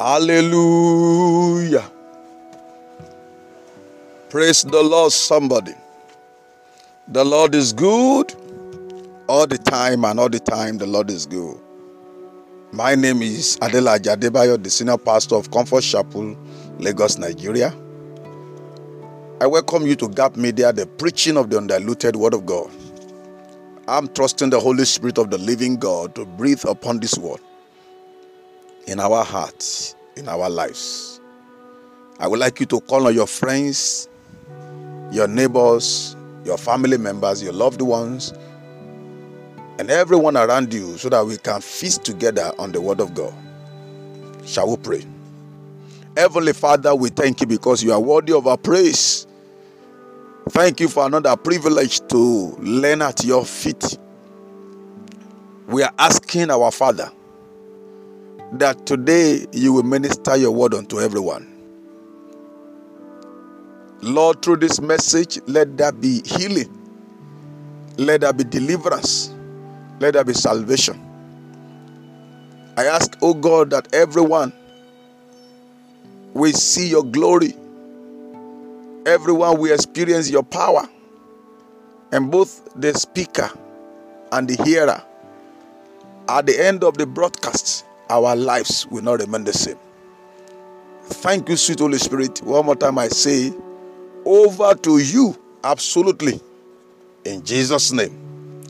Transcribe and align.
Hallelujah. 0.00 1.88
Praise 4.28 4.64
the 4.64 4.82
Lord, 4.82 5.12
somebody. 5.12 5.74
The 7.08 7.24
Lord 7.24 7.54
is 7.54 7.72
good 7.72 8.34
all 9.28 9.46
the 9.46 9.56
time, 9.58 10.04
and 10.04 10.18
all 10.18 10.28
the 10.28 10.40
time, 10.40 10.78
the 10.78 10.86
Lord 10.86 11.10
is 11.10 11.26
good. 11.26 11.56
My 12.72 12.96
name 12.96 13.22
is 13.22 13.56
Adela 13.62 14.00
Jadebayo, 14.00 14.60
the 14.60 14.68
senior 14.68 14.98
pastor 14.98 15.36
of 15.36 15.52
Comfort 15.52 15.82
Chapel, 15.82 16.36
Lagos, 16.78 17.16
Nigeria. 17.16 17.72
I 19.40 19.46
welcome 19.46 19.86
you 19.86 19.94
to 19.96 20.08
Gap 20.08 20.34
Media, 20.36 20.72
the 20.72 20.86
preaching 20.86 21.36
of 21.36 21.50
the 21.50 21.58
undiluted 21.58 22.16
Word 22.16 22.34
of 22.34 22.44
God. 22.46 22.68
I'm 23.86 24.08
trusting 24.08 24.50
the 24.50 24.58
Holy 24.58 24.86
Spirit 24.86 25.18
of 25.18 25.30
the 25.30 25.38
living 25.38 25.76
God 25.76 26.16
to 26.16 26.24
breathe 26.24 26.64
upon 26.64 26.98
this 26.98 27.16
word 27.16 27.40
in 28.86 29.00
our 29.00 29.24
hearts, 29.24 29.94
in 30.16 30.28
our 30.28 30.48
lives. 30.48 31.20
I 32.18 32.28
would 32.28 32.38
like 32.38 32.60
you 32.60 32.66
to 32.66 32.80
call 32.80 33.06
on 33.06 33.14
your 33.14 33.26
friends, 33.26 34.08
your 35.10 35.26
neighbors, 35.26 36.16
your 36.44 36.58
family 36.58 36.98
members, 36.98 37.42
your 37.42 37.52
loved 37.52 37.82
ones, 37.82 38.32
and 39.78 39.90
everyone 39.90 40.36
around 40.36 40.72
you 40.72 40.96
so 40.98 41.08
that 41.08 41.24
we 41.24 41.36
can 41.36 41.60
feast 41.60 42.04
together 42.04 42.52
on 42.58 42.72
the 42.72 42.80
Word 42.80 43.00
of 43.00 43.14
God. 43.14 43.34
Shall 44.44 44.70
we 44.70 44.76
pray? 44.76 45.04
Heavenly 46.16 46.52
Father, 46.52 46.94
we 46.94 47.08
thank 47.08 47.40
you 47.40 47.46
because 47.46 47.82
you 47.82 47.92
are 47.92 48.00
worthy 48.00 48.32
of 48.32 48.46
our 48.46 48.56
praise. 48.56 49.26
Thank 50.50 50.78
you 50.78 50.88
for 50.88 51.06
another 51.06 51.34
privilege 51.36 52.06
to 52.08 52.54
learn 52.60 53.02
at 53.02 53.24
your 53.24 53.44
feet. 53.44 53.98
We 55.66 55.82
are 55.82 55.92
asking 55.98 56.50
our 56.50 56.70
Father 56.70 57.10
that 58.58 58.86
today 58.86 59.46
you 59.52 59.72
will 59.72 59.82
minister 59.82 60.36
your 60.36 60.50
word 60.50 60.74
unto 60.74 61.00
everyone. 61.00 61.50
Lord, 64.00 64.42
through 64.42 64.56
this 64.58 64.80
message, 64.80 65.38
let 65.46 65.76
there 65.76 65.92
be 65.92 66.22
healing, 66.24 66.70
let 67.96 68.20
there 68.22 68.32
be 68.32 68.44
deliverance, 68.44 69.32
let 70.00 70.14
there 70.14 70.24
be 70.24 70.34
salvation. 70.34 71.00
I 72.76 72.86
ask, 72.86 73.16
oh 73.22 73.34
God, 73.34 73.70
that 73.70 73.94
everyone 73.94 74.52
will 76.34 76.52
see 76.52 76.88
your 76.88 77.04
glory 77.04 77.54
everyone 79.06 79.58
will 79.58 79.72
experience 79.72 80.30
your 80.30 80.42
power. 80.42 80.88
And 82.12 82.30
both 82.30 82.68
the 82.76 82.94
speaker 82.94 83.50
and 84.32 84.48
the 84.48 84.62
hearer, 84.64 85.02
at 86.28 86.46
the 86.46 86.58
end 86.58 86.84
of 86.84 86.96
the 86.96 87.06
broadcast, 87.06 87.84
our 88.10 88.36
lives 88.36 88.86
will 88.86 89.02
not 89.02 89.20
remain 89.20 89.44
the 89.44 89.52
same. 89.52 89.78
Thank 91.04 91.48
you, 91.48 91.56
sweet 91.56 91.80
Holy 91.80 91.98
Spirit. 91.98 92.42
One 92.42 92.66
more 92.66 92.76
time 92.76 92.98
I 92.98 93.08
say, 93.08 93.52
over 94.24 94.74
to 94.74 94.98
you, 94.98 95.36
absolutely. 95.62 96.40
In 97.24 97.44
Jesus' 97.44 97.92
name, 97.92 98.18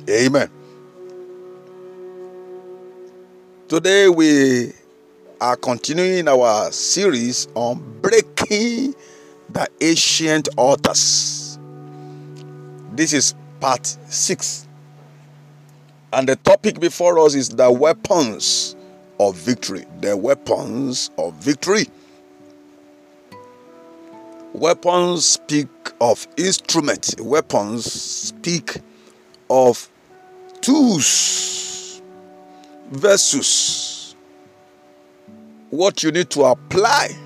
amen. 0.09 0.51
Today 3.69 4.09
we 4.09 4.73
are 5.41 5.57
continuing 5.57 6.29
our 6.29 6.71
series 6.71 7.49
on 7.55 8.01
breaking 8.01 8.95
the 9.51 9.69
ancient 9.81 10.49
altars. 10.57 11.59
This 12.93 13.13
is 13.13 13.35
part 13.61 13.87
six. 14.09 14.69
And 16.13 16.29
the 16.29 16.37
topic 16.37 16.79
before 16.79 17.19
us 17.19 17.35
is 17.35 17.49
the 17.49 17.71
weapons 17.71 18.74
of 19.21 19.37
victory. 19.37 19.85
The 20.01 20.17
weapons 20.17 21.11
of 21.19 21.35
victory. 21.35 21.87
Weapons 24.53 25.27
speak 25.27 25.69
of 26.01 26.27
instruments, 26.37 27.17
weapons 27.19 27.93
speak 27.93 28.77
of 29.51 29.89
tools, 30.61 32.01
versus 32.91 34.15
what 35.71 36.05
you 36.05 36.13
need 36.13 36.31
to 36.31 36.45
apply 36.45 37.17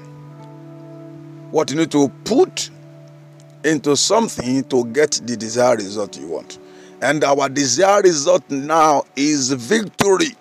what 1.50 1.70
you 1.70 1.76
need 1.76 1.90
to 1.90 2.08
put 2.24 2.70
into 3.64 3.96
something 3.96 4.64
to 4.64 4.84
get 4.86 5.12
the 5.24 5.36
desired 5.36 5.80
result 5.80 6.18
you 6.18 6.28
want. 6.28 6.58
And 7.00 7.24
our 7.24 7.48
desired 7.48 8.04
result 8.04 8.48
now 8.50 9.04
is 9.16 9.52
victory. 9.52 10.34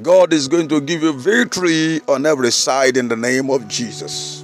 God 0.00 0.32
is 0.32 0.48
going 0.48 0.68
to 0.68 0.80
give 0.80 1.02
you 1.02 1.12
victory 1.12 2.00
on 2.08 2.24
every 2.24 2.50
side 2.50 2.96
in 2.96 3.08
the 3.08 3.16
name 3.16 3.50
of 3.50 3.68
Jesus. 3.68 4.42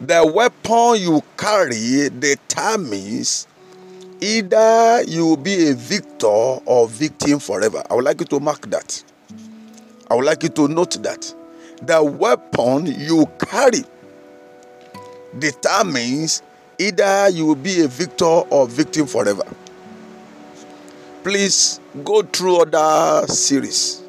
The 0.00 0.24
weapon 0.24 1.02
you 1.02 1.22
carry 1.36 2.08
determines 2.10 3.48
either 4.20 5.02
you 5.02 5.26
will 5.26 5.36
be 5.36 5.70
a 5.70 5.74
victor 5.74 6.26
or 6.26 6.86
victim 6.86 7.40
forever. 7.40 7.82
I 7.90 7.94
would 7.94 8.04
like 8.04 8.20
you 8.20 8.26
to 8.26 8.38
mark 8.38 8.70
that. 8.70 9.02
I 10.08 10.14
would 10.14 10.24
like 10.24 10.44
you 10.44 10.50
to 10.50 10.68
note 10.68 11.02
that 11.02 11.34
the 11.82 12.02
weapon 12.02 12.86
you 12.86 13.26
carry 13.40 13.82
determines 15.36 16.42
either 16.78 17.28
you 17.30 17.46
will 17.46 17.54
be 17.56 17.80
a 17.82 17.88
victor 17.88 18.24
or 18.24 18.68
victim 18.68 19.08
forever. 19.08 19.42
Please 21.22 21.80
go 22.02 22.22
through 22.22 22.62
other 22.62 23.26
series. 23.26 24.02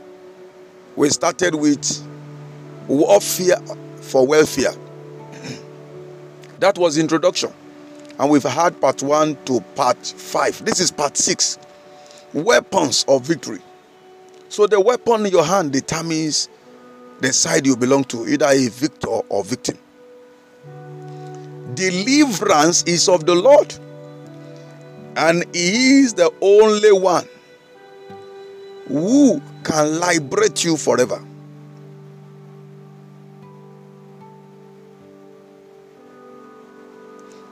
We 0.96 1.10
started 1.10 1.56
with 1.56 2.08
warfare 2.88 3.60
for 4.02 4.26
welfare. 4.26 4.72
that 6.60 6.78
was 6.78 6.98
introduction. 6.98 7.52
And 8.18 8.30
we've 8.30 8.44
had 8.44 8.80
part 8.80 9.04
1 9.04 9.38
to 9.46 9.62
part 9.76 9.98
5. 10.06 10.64
This 10.64 10.80
is 10.80 10.90
part 10.90 11.18
6. 11.18 11.58
Weapons 12.34 13.04
of 13.10 13.24
victory. 13.24 13.60
So 14.48 14.68
the 14.68 14.80
weapon 14.80 15.26
in 15.26 15.32
your 15.34 15.44
hand 15.44 15.74
determines 15.74 16.48
the 17.20 17.34
side 17.34 17.66
you 17.66 17.76
belong 17.76 18.06
to, 18.06 18.28
either 18.28 18.48
a 18.48 18.68
victor 18.70 19.08
or 19.08 19.44
victim. 19.44 19.78
Deliverance 21.74 22.84
is 22.84 23.08
of 23.10 23.26
the 23.26 23.36
Lord, 23.36 23.74
and 25.16 25.44
He 25.54 26.00
is 26.02 26.14
the 26.14 26.32
only 26.42 26.92
one 26.92 27.28
who 28.88 29.42
can 29.64 30.00
liberate 30.00 30.64
you 30.64 30.78
forever. 30.78 31.24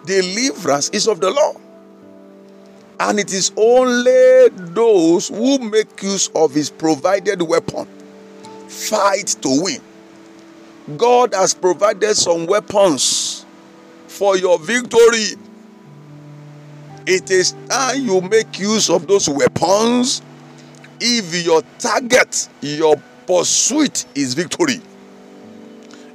Deliverance 0.05 0.89
is 0.89 1.07
of 1.07 1.19
the 1.19 1.29
Lord. 1.29 1.57
And 2.99 3.19
it 3.19 3.31
is 3.31 3.51
only 3.55 4.49
those 4.49 5.29
who 5.29 5.59
make 5.59 6.01
use 6.01 6.29
of 6.35 6.53
his 6.53 6.69
provided 6.69 7.41
weapon 7.41 7.87
fight 8.67 9.27
to 9.41 9.63
win. 9.63 9.81
God 10.97 11.33
has 11.33 11.53
provided 11.53 12.15
some 12.15 12.45
weapons 12.45 13.45
for 14.07 14.35
your 14.35 14.59
victory. 14.59 15.35
It 17.11 17.31
is 17.31 17.55
time 17.67 18.05
you 18.05 18.21
make 18.21 18.59
use 18.59 18.87
of 18.87 19.07
those 19.07 19.27
weapons 19.27 20.21
if 21.01 21.43
your 21.43 21.63
target, 21.79 22.47
your 22.61 22.97
pursuit 23.25 24.05
is 24.13 24.35
victory. 24.35 24.79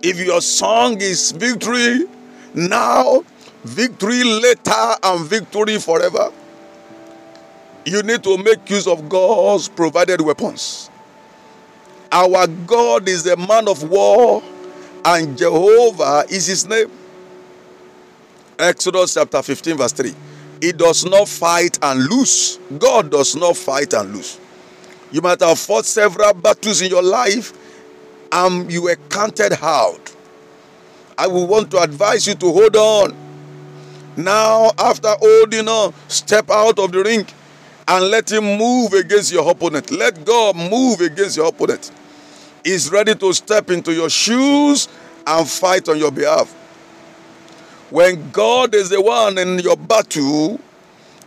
If 0.05 0.25
your 0.25 0.41
song 0.41 1.01
is 1.01 1.33
victory 1.33 2.05
now, 2.55 3.25
victory 3.65 4.23
later, 4.23 4.95
and 5.03 5.27
victory 5.27 5.81
forever 5.81 6.31
you 7.85 8.03
need 8.05 8.23
to 8.23 8.39
make 8.39 8.71
use 8.71 8.87
of 8.87 9.09
God's 9.09 9.69
provided 9.69 10.21
weapons. 10.21 10.91
Our 12.13 12.47
God 12.47 13.09
is 13.09 13.27
a 13.27 13.37
man 13.37 13.67
of 13.67 13.83
war, 13.91 14.45
and 15.05 15.37
Jehovah 15.37 16.25
is 16.31 16.47
his 16.47 16.69
name. 16.69 16.89
Exodus 18.59 19.15
chapter 19.15 19.43
15, 19.43 19.77
verse 19.77 19.93
3. 19.93 20.15
He 20.61 20.73
does 20.73 21.05
not 21.05 21.29
fight 21.29 21.79
and 21.83 22.05
lose. 22.07 22.59
God 22.79 23.11
does 23.11 23.37
not 23.37 23.57
fight 23.57 23.93
and 23.93 24.15
lose. 24.15 24.39
You 25.13 25.21
might 25.21 25.41
have 25.41 25.59
fought 25.59 25.85
several 25.85 26.35
battles 26.35 26.83
in 26.83 26.91
your 26.91 27.03
life 27.03 27.53
and 28.33 28.71
you 28.73 28.83
were 28.83 28.97
counted 29.09 29.53
out. 29.63 30.15
I 31.17 31.27
will 31.27 31.47
want 31.47 31.71
to 31.71 31.79
advise 31.79 32.27
you 32.27 32.35
to 32.35 32.53
hold 32.53 32.77
on. 32.77 33.17
Now, 34.17 34.71
after 34.79 35.09
holding 35.21 35.69
on, 35.69 35.95
step 36.09 36.51
out 36.51 36.79
of 36.79 36.93
the 36.93 37.03
ring 37.03 37.27
and 37.87 38.05
let 38.07 38.31
him 38.31 38.59
move 38.59 38.93
against 38.93 39.33
your 39.33 39.49
opponent. 39.51 39.91
Let 39.91 40.25
God 40.25 40.57
move 40.57 41.01
against 41.01 41.37
your 41.37 41.49
opponent. 41.49 41.91
He's 42.65 42.91
ready 42.91 43.15
to 43.15 43.33
step 43.33 43.71
into 43.71 43.93
your 43.93 44.09
shoes 44.09 44.89
and 45.27 45.49
fight 45.49 45.89
on 45.89 45.99
your 45.99 46.11
behalf. 46.11 46.55
When 47.91 48.31
God 48.31 48.75
is 48.75 48.89
the 48.89 49.01
one 49.01 49.39
in 49.39 49.59
your 49.59 49.77
battle, 49.77 50.59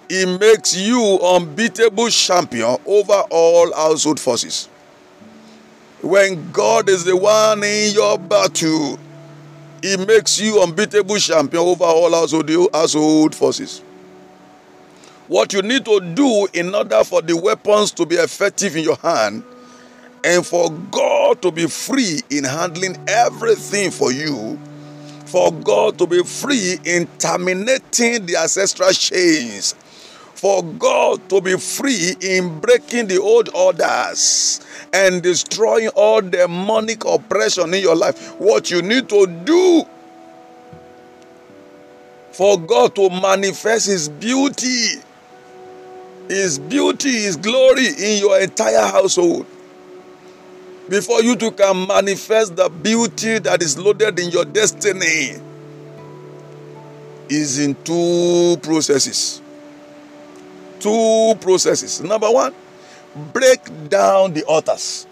He 0.09 0.25
makes 0.25 0.75
you 0.75 1.19
unbeatable 1.24 2.09
champion 2.09 2.77
over 2.86 3.24
all 3.30 3.74
household 3.74 4.19
forces. 4.19 4.68
When 6.01 6.51
God 6.51 6.89
is 6.89 7.04
the 7.06 7.15
one 7.15 7.63
in 7.63 7.94
your 7.94 8.18
battle, 8.18 9.00
He 9.81 9.98
makes 9.98 10.39
you 10.39 10.62
unbeatable 10.62 11.18
champion 11.18 11.63
over 11.63 11.83
all 11.83 12.12
household, 12.12 12.50
household 12.74 13.36
forces. 13.36 13.81
What 15.27 15.54
you 15.54 15.62
need 15.62 15.86
to 15.86 16.00
do 16.00 16.48
in 16.54 16.74
order 16.74 17.04
for 17.04 17.21
the 17.21 17.36
weapons 17.36 17.92
to 17.94 18.06
be 18.06 18.15
effective 18.15 18.75
in 18.75 18.83
your 18.83 18.95
hand 18.95 19.44
and 20.24 20.45
for 20.45 20.71
God 20.71 21.42
to 21.42 21.51
be 21.51 21.68
free 21.68 22.21
in 22.30 22.45
handling 22.45 22.98
everything 23.07 23.92
for 23.92 24.12
you, 24.12 24.57
for 25.28 25.52
God 25.52 25.98
to 25.98 26.08
be 26.08 26.24
free 26.24 26.78
in 26.86 27.06
terminating 27.20 28.26
the 28.26 28.38
ancestral 28.38 28.92
chains, 28.92 29.74
for 30.34 30.64
God 30.64 31.28
to 31.30 31.42
be 31.42 31.58
free 31.58 32.16
in 32.22 32.60
breaking 32.60 33.08
the 33.08 33.20
old 33.20 33.50
orders 33.54 34.62
and 34.94 35.22
destroying 35.22 35.90
all 35.90 36.22
demonic 36.22 37.04
oppression 37.04 37.74
in 37.74 37.82
your 37.82 37.96
life. 37.96 38.40
What 38.40 38.72
you 38.72 38.82
need 38.82 39.10
to 39.10 39.28
do 39.28 39.84
for 42.32 42.58
God 42.58 42.96
to 42.96 43.10
manifest 43.10 43.88
His 43.88 44.08
beauty, 44.08 45.02
His 46.30 46.58
beauty, 46.58 47.12
His 47.12 47.36
glory 47.36 47.88
in 47.88 48.20
your 48.20 48.40
entire 48.40 48.86
household 48.86 49.46
before 50.89 51.22
you 51.22 51.36
too 51.36 51.51
can 51.51 51.88
manifest 51.88 52.56
the 52.56 52.69
beauty 52.69 53.39
that 53.39 53.62
is 53.62 53.78
loaded 53.78 54.19
in 54.19 54.30
your 54.30 54.45
destiny 54.45 55.36
is 57.30 57.60
in 57.60 57.75
two 57.84 58.57
processes. 58.62 59.42
Two 60.80 61.36
processes. 61.42 62.01
Number 62.01 62.31
one 62.31 62.54
break 63.34 63.60
down 63.89 64.34
the 64.34 64.44
altars. 64.45 65.07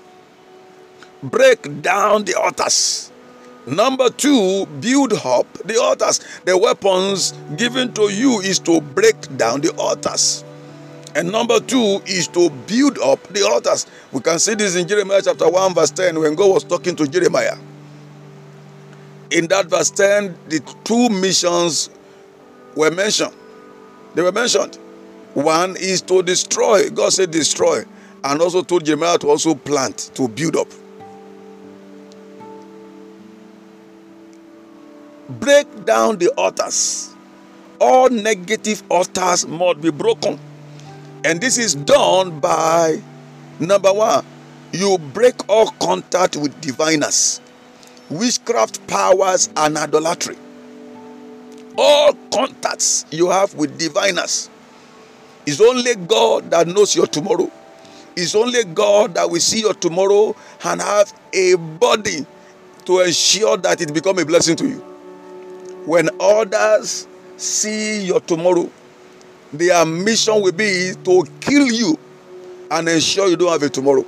Break 1.21 1.81
down 1.81 2.23
the 2.23 2.35
altars. 2.35 3.11
Number 3.65 4.09
two 4.09 4.65
build 4.79 5.13
up 5.25 5.51
the 5.65 5.81
altars. 5.81 6.21
The 6.45 6.57
weapons 6.57 7.33
given 7.57 7.93
to 7.93 8.09
you 8.09 8.39
is 8.39 8.59
to 8.59 8.79
break 8.79 9.19
down 9.37 9.61
the 9.61 9.75
altars 9.75 10.44
and 11.15 11.31
number 11.31 11.61
two 11.61 12.01
is 12.05 12.27
to 12.27 12.49
build 12.67 12.99
up 12.99 13.23
the 13.29 13.41
altars. 13.47 13.87
We 14.11 14.19
can 14.19 14.37
see 14.37 14.53
this 14.53 14.75
in 14.75 14.85
Jeremiah 14.85 15.21
chapter 15.23 15.49
1, 15.49 15.73
verse 15.73 15.91
10, 15.91 16.19
when 16.19 16.35
God 16.35 16.53
was 16.53 16.65
talking 16.65 16.93
to 16.97 17.07
Jeremiah. 17.07 17.57
In 19.31 19.47
that 19.47 19.67
verse 19.67 19.89
10, 19.91 20.37
the 20.49 20.59
two 20.83 21.07
missions 21.07 21.89
were 22.75 22.91
mentioned. 22.91 23.33
They 24.13 24.21
were 24.23 24.33
mentioned. 24.33 24.75
One 25.33 25.77
is 25.77 26.01
to 26.01 26.21
destroy. 26.21 26.89
God 26.89 27.13
said 27.13 27.31
destroy. 27.31 27.85
And 28.21 28.41
also 28.41 28.61
told 28.61 28.83
Jeremiah 28.83 29.17
to 29.19 29.29
also 29.29 29.55
plant, 29.55 30.11
to 30.15 30.27
build 30.27 30.57
up. 30.57 30.67
Break 35.29 35.85
down 35.85 36.17
the 36.17 36.27
altars. 36.31 37.13
All 37.79 38.09
negative 38.09 38.83
altars 38.89 39.47
must 39.47 39.79
be 39.79 39.91
broken 39.91 40.39
and 41.25 41.41
this 41.41 41.57
is 41.57 41.73
done 41.73 42.39
by 42.39 43.01
number 43.59 43.91
one, 43.91 44.23
you 44.71 44.99
break 45.11 45.33
all 45.49 45.71
contact 45.79 46.35
with 46.37 46.59
diviners, 46.61 47.41
witchcraft 48.11 48.85
powers, 48.85 49.49
and 49.57 49.75
idolatry. 49.75 50.37
All 51.77 52.13
contacts 52.31 53.07
you 53.09 53.31
have 53.31 53.55
with 53.55 53.79
diviners. 53.79 54.51
It's 55.47 55.59
only 55.59 55.95
God 55.95 56.51
that 56.51 56.67
knows 56.67 56.95
your 56.95 57.07
tomorrow. 57.07 57.51
It's 58.15 58.35
only 58.35 58.63
God 58.63 59.15
that 59.15 59.29
will 59.29 59.39
see 59.39 59.61
your 59.61 59.73
tomorrow 59.73 60.35
and 60.63 60.79
have 60.79 61.11
a 61.33 61.55
body 61.55 62.23
to 62.85 62.99
ensure 62.99 63.57
that 63.57 63.81
it 63.81 63.93
become 63.93 64.19
a 64.19 64.25
blessing 64.25 64.55
to 64.57 64.67
you. 64.67 64.77
When 65.85 66.09
others 66.19 67.07
see 67.35 68.05
your 68.05 68.19
tomorrow, 68.21 68.69
their 69.57 69.85
mission 69.85 70.41
will 70.41 70.51
be 70.51 70.93
to 71.03 71.23
kill 71.39 71.67
you 71.67 71.97
and 72.71 72.89
ensure 72.89 73.27
you 73.27 73.35
don't 73.35 73.51
have 73.51 73.63
a 73.63 73.69
tomorrow. 73.69 74.05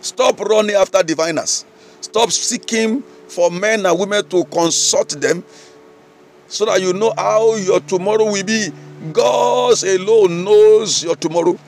Stop 0.00 0.40
running 0.40 0.76
after 0.76 1.02
diviners. 1.02 1.64
Stop 2.00 2.30
seeking 2.30 3.02
for 3.28 3.50
men 3.50 3.86
and 3.86 3.98
women 3.98 4.26
to 4.28 4.44
consult 4.44 5.10
them 5.20 5.44
so 6.48 6.66
that 6.66 6.80
you 6.82 6.92
know 6.92 7.12
how 7.16 7.56
your 7.56 7.80
tomorrow 7.80 8.24
will 8.30 8.44
be. 8.44 8.68
God 9.12 9.82
alone 9.82 10.44
knows 10.44 11.02
your 11.02 11.16
tomorrow. 11.16 11.58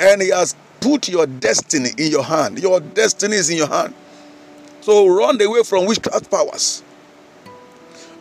And 0.00 0.22
He 0.22 0.30
has 0.30 0.56
put 0.80 1.08
your 1.08 1.26
destiny 1.26 1.90
in 1.98 2.10
your 2.10 2.22
hand. 2.24 2.58
Your 2.58 2.80
destiny 2.80 3.36
is 3.36 3.50
in 3.50 3.56
your 3.56 3.68
hand. 3.68 3.94
So 4.80 5.06
run 5.08 5.40
away 5.40 5.62
from 5.64 5.86
witchcraft 5.86 6.30
powers. 6.30 6.82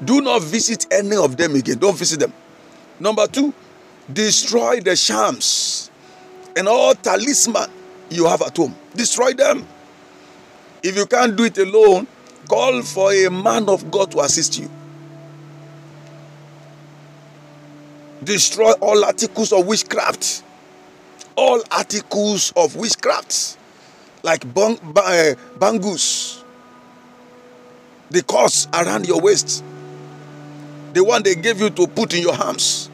Do 0.04 0.22
not 0.22 0.44
visit 0.44 0.86
any 0.92 1.16
of 1.16 1.38
them 1.38 1.56
again. 1.56 1.78
Don't 1.78 1.98
visit 1.98 2.19
them. 2.19 2.34
Number 3.00 3.25
two, 3.28 3.54
Destroy 4.12 4.80
the 4.80 4.95
shams 4.95 5.92
and 6.56 6.68
all 6.68 6.95
talisman 6.95 7.69
you 8.09 8.25
have 8.25 8.42
at 8.42 8.56
home. 8.56 8.74
Destroy 8.95 9.33
them. 9.33 9.68
If 10.81 10.95
you 10.95 11.06
can't 11.06 11.36
do 11.36 11.44
it 11.44 11.57
alone, 11.57 12.07
call 12.48 12.81
for 12.83 13.12
a 13.12 13.30
man 13.30 13.68
of 13.68 13.92
God 13.92 14.12
to 14.12 14.21
assist 14.21 14.57
you. 14.59 14.69
Destroy 18.24 18.71
all 18.74 19.04
articles 19.04 19.51
of 19.51 19.68
witchcraft. 19.68 20.44
All 21.36 21.62
articles 21.69 22.51
of 22.56 22.75
witchcraft, 22.75 23.57
like 24.24 24.42
bang, 24.56 24.80
uh, 24.95 25.36
bangus, 25.59 26.44
the 28.09 28.24
cords 28.24 28.68
around 28.74 29.07
your 29.07 29.21
waist, 29.21 29.63
the 30.94 31.04
one 31.04 31.21
they 31.21 31.36
gave 31.36 31.59
you 31.62 31.69
to 31.69 31.86
put 31.86 32.15
in 32.15 32.24
your 32.24 32.33
arms 32.33 32.89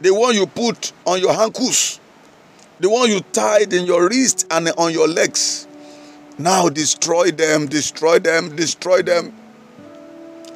the 0.00 0.14
one 0.14 0.34
you 0.34 0.46
put 0.46 0.92
on 1.04 1.20
your 1.20 1.32
ankles, 1.32 2.00
the 2.80 2.88
one 2.88 3.10
you 3.10 3.20
tied 3.32 3.72
in 3.72 3.84
your 3.84 4.08
wrist 4.08 4.46
and 4.50 4.68
on 4.78 4.92
your 4.92 5.08
legs. 5.08 5.66
Now 6.38 6.68
destroy 6.68 7.32
them, 7.32 7.66
destroy 7.66 8.20
them, 8.20 8.54
destroy 8.54 9.02
them. 9.02 9.34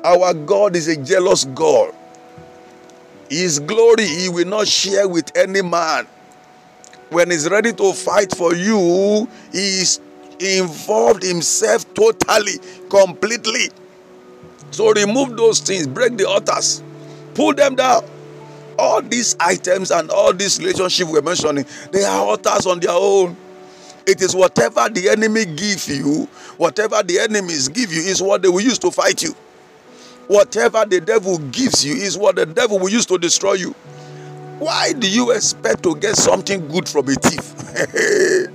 Our 0.04 0.34
God 0.34 0.76
is 0.76 0.88
a 0.88 0.96
jealous 0.96 1.44
God. 1.44 1.94
His 3.28 3.58
glory 3.58 4.06
he 4.06 4.28
will 4.28 4.46
not 4.46 4.68
share 4.68 5.08
with 5.08 5.36
any 5.36 5.62
man. 5.62 6.06
When 7.10 7.30
he's 7.30 7.48
ready 7.48 7.72
to 7.72 7.92
fight 7.92 8.34
for 8.36 8.54
you, 8.54 9.28
he 9.52 9.84
involved 10.38 11.22
himself 11.22 11.92
totally, 11.94 12.58
completely. 12.88 13.70
So 14.70 14.92
remove 14.92 15.36
those 15.36 15.60
things, 15.60 15.86
break 15.86 16.16
the 16.16 16.28
altars, 16.28 16.82
pull 17.34 17.54
them 17.54 17.74
down 17.74 18.04
all 18.82 19.00
these 19.00 19.36
items 19.38 19.92
and 19.92 20.10
all 20.10 20.32
these 20.32 20.58
relationships 20.58 21.08
we're 21.08 21.22
mentioning, 21.22 21.64
they 21.92 22.02
are 22.02 22.26
altars 22.26 22.66
on 22.66 22.80
their 22.80 22.90
own. 22.90 23.36
It 24.06 24.20
is 24.20 24.34
whatever 24.34 24.88
the 24.88 25.08
enemy 25.08 25.44
give 25.44 25.86
you, 25.86 26.24
whatever 26.56 27.00
the 27.04 27.20
enemies 27.20 27.68
give 27.68 27.92
you, 27.92 28.02
is 28.02 28.20
what 28.20 28.42
they 28.42 28.48
will 28.48 28.60
use 28.60 28.78
to 28.80 28.90
fight 28.90 29.22
you. 29.22 29.34
Whatever 30.26 30.84
the 30.84 31.00
devil 31.00 31.38
gives 31.38 31.84
you 31.84 31.94
is 31.94 32.18
what 32.18 32.34
the 32.34 32.44
devil 32.44 32.80
will 32.80 32.88
use 32.88 33.06
to 33.06 33.18
destroy 33.18 33.52
you. 33.52 33.70
Why 34.58 34.92
do 34.92 35.08
you 35.08 35.30
expect 35.30 35.84
to 35.84 35.94
get 35.96 36.16
something 36.16 36.66
good 36.66 36.88
from 36.88 37.08
a 37.08 37.14
thief? 37.14 37.52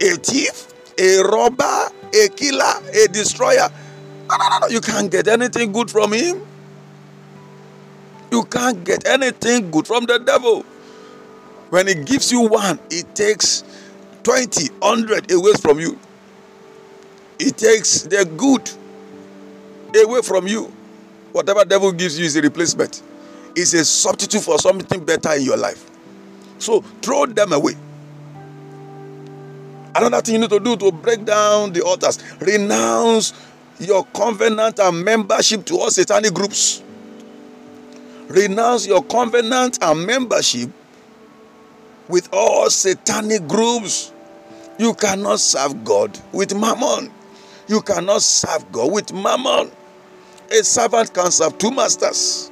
a 0.00 0.16
thief, 0.16 0.66
a 0.98 1.22
robber, 1.22 1.88
a 2.12 2.28
killer, 2.30 2.74
a 2.92 3.06
destroyer. 3.08 3.68
No, 4.28 4.36
no, 4.36 4.48
no, 4.48 4.58
no. 4.62 4.66
You 4.66 4.80
can't 4.80 5.10
get 5.10 5.28
anything 5.28 5.70
good 5.70 5.90
from 5.90 6.12
him. 6.12 6.44
You 8.34 8.42
can't 8.42 8.82
get 8.82 9.06
anything 9.06 9.70
good 9.70 9.86
from 9.86 10.06
the 10.06 10.18
devil. 10.18 10.62
When 11.70 11.86
he 11.86 11.94
gives 11.94 12.32
you 12.32 12.40
one, 12.48 12.80
it 12.90 13.14
takes 13.14 13.62
20, 14.24 14.70
100 14.80 15.30
away 15.30 15.52
from 15.62 15.78
you. 15.78 15.96
It 17.38 17.56
takes 17.56 18.02
the 18.02 18.24
good 18.24 18.68
away 19.96 20.22
from 20.22 20.48
you. 20.48 20.64
Whatever 21.30 21.64
devil 21.64 21.92
gives 21.92 22.18
you 22.18 22.24
is 22.24 22.34
a 22.34 22.42
replacement. 22.42 23.04
It's 23.54 23.72
a 23.72 23.84
substitute 23.84 24.42
for 24.42 24.58
something 24.58 25.04
better 25.04 25.32
in 25.34 25.42
your 25.44 25.56
life. 25.56 25.88
So 26.58 26.80
throw 27.02 27.26
them 27.26 27.52
away. 27.52 27.76
Another 29.94 30.20
thing 30.22 30.34
you 30.34 30.40
need 30.40 30.50
to 30.50 30.58
do 30.58 30.76
to 30.76 30.90
break 30.90 31.24
down 31.24 31.72
the 31.72 31.82
altars, 31.82 32.18
renounce 32.40 33.32
your 33.78 34.04
covenant 34.06 34.80
and 34.80 35.04
membership 35.04 35.64
to 35.66 35.78
all 35.78 35.90
satanic 35.92 36.34
groups 36.34 36.82
renounce 38.28 38.86
your 38.86 39.02
covenant 39.04 39.78
and 39.82 40.06
membership 40.06 40.70
with 42.08 42.28
all 42.32 42.68
satanic 42.70 43.46
groups. 43.48 44.12
You 44.78 44.94
cannot 44.94 45.40
serve 45.40 45.84
God 45.84 46.18
with 46.32 46.54
mammon. 46.54 47.10
You 47.68 47.80
cannot 47.80 48.22
serve 48.22 48.70
God 48.72 48.92
with 48.92 49.12
mammon. 49.12 49.70
A 50.50 50.62
servant 50.62 51.14
can 51.14 51.30
serve 51.30 51.56
two 51.58 51.70
masters. 51.70 52.50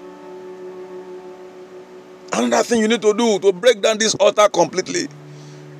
Another 2.33 2.63
thing 2.63 2.81
you 2.81 2.89
need 2.89 3.03
to 3.03 3.13
do 3.13 3.39
to 3.41 3.53
break 3.53 3.83
down 3.83 3.99
this 3.99 4.15
altar 4.15 4.49
completely 4.49 5.07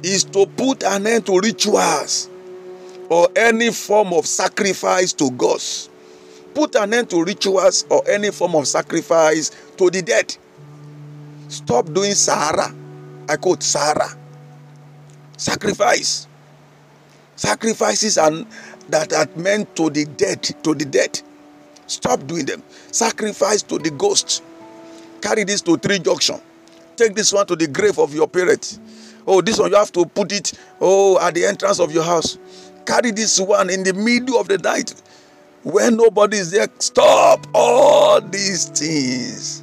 is 0.03 0.25
to 0.25 0.47
put 0.47 0.83
an 0.85 1.07
end 1.07 1.25
to 1.27 1.39
rituals 1.39 2.29
or 3.09 3.29
any 3.37 3.71
form 3.71 4.13
of 4.13 4.27
sacrifice 4.27 5.13
to 5.15 5.31
gods. 5.33 5.89
Put 6.55 6.75
an 6.75 6.93
end 6.95 7.11
to 7.11 7.25
rituals 7.25 7.87
or 7.91 8.03
any 8.09 8.31
form 8.31 8.55
of 8.55 8.67
sacrifice 8.69 9.51
to 9.77 9.91
the 9.91 10.03
dead. 10.03 10.37
Stop 11.49 11.93
doing 11.93 12.15
Sahara. 12.15 12.75
I 13.29 13.37
quote 13.37 13.63
Sahara. 13.63 14.09
Sacrifice. 15.37 16.27
Sacrifices 17.37 18.19
and 18.19 18.47
that 18.89 19.13
are 19.13 19.29
meant 19.37 19.75
to 19.77 19.91
the 19.91 20.05
dead, 20.05 20.43
to 20.43 20.75
the 20.75 20.85
dead. 20.85 21.21
Stop 21.87 22.27
doing 22.27 22.47
them. 22.47 22.63
Sacrifice 22.91 23.63
to 23.63 23.79
the 23.79 23.91
ghosts. 23.91 24.43
Carry 25.21 25.45
this 25.45 25.61
to 25.63 25.77
three 25.77 25.99
junction. 25.99 26.41
Take 26.97 27.15
this 27.15 27.33
one 27.33 27.47
to 27.47 27.57
the 27.57 27.67
grave 27.67 27.99
of 27.99 28.15
your 28.15 28.29
parents. 28.29 28.79
Oh, 29.27 29.41
this 29.41 29.59
one 29.59 29.71
you 29.71 29.77
have 29.77 29.93
to 29.93 30.05
put 30.05 30.33
it 30.33 30.53
oh 30.81 31.19
at 31.21 31.35
the 31.35 31.45
entrance 31.47 31.81
of 31.81 31.93
your 31.93 32.05
house. 32.05 32.39
Carry 32.87 33.13
this 33.13 33.39
one 33.41 33.71
in 33.71 33.85
the 33.85 33.95
middle 33.95 34.39
of 34.39 34.49
the 34.49 34.59
night 34.59 34.95
when 35.63 35.97
nobody 35.97 36.39
is 36.39 36.51
there. 36.51 36.69
Stop 36.79 37.47
all 37.55 38.21
these 38.21 38.67
things. 38.67 39.63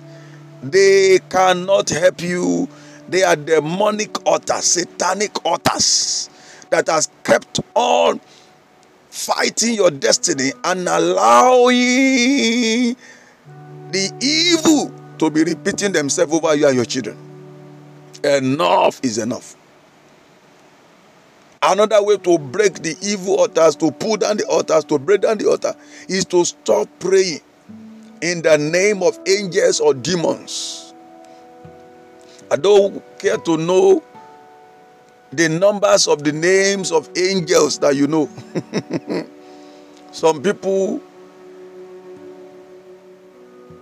They 0.62 1.20
cannot 1.29 1.89
help 1.89 2.22
you. 2.22 2.68
They 3.08 3.24
are 3.24 3.36
demonic 3.36 4.25
altars, 4.27 4.65
satanic 4.65 5.46
altars 5.46 6.29
that 6.70 6.88
has 6.88 7.10
kept 7.24 7.60
on 7.74 8.20
fighting 9.10 9.74
your 9.74 9.89
destiny 9.91 10.51
and 10.63 10.88
allowing 10.88 11.75
the 13.91 14.12
evil 14.22 14.94
to 15.18 15.29
be 15.29 15.44
repeating 15.44 15.91
themselves 15.91 16.34
over 16.34 16.56
you 16.56 16.68
and 16.68 16.75
your 16.75 16.86
children. 16.86 17.18
Enough 18.24 19.00
is 19.03 19.18
enough. 19.18 19.56
Another 21.62 22.01
way 22.01 22.18
to 22.18 22.38
break 22.38 22.75
the 22.75 22.96
evil 23.01 23.39
altars, 23.39 23.75
to 23.78 23.92
pull 23.92 24.16
down 24.16 24.38
the 24.38 24.46
altars, 24.48 24.86
to 24.86 24.98
break 24.98 25.22
down 25.22 25.38
the 25.38 25.50
altar, 25.50 25.75
is 26.08 26.24
to 26.25 26.46
stop 26.46 26.88
praying 27.00 27.42
in 28.22 28.42
the 28.42 28.58
name 28.58 29.04
of 29.04 29.20
angels 29.28 29.80
or 29.80 29.94
demons. 29.94 30.94
I 32.50 32.56
don't 32.56 33.04
care 33.20 33.38
to 33.38 33.58
know 33.58 34.01
the 35.32 35.50
numbers 35.50 36.08
of 36.08 36.24
the 36.24 36.32
names 36.32 36.92
of 36.92 37.10
angels 37.18 37.78
that 37.80 37.96
you 37.96 38.08
know. 38.08 38.30
Some 40.12 40.42
people, 40.42 41.01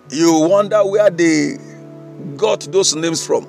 you 0.10 0.48
wonder 0.50 0.84
where 0.84 1.10
they 1.10 1.58
got 2.36 2.62
those 2.72 2.96
names 2.96 3.26
from 3.26 3.46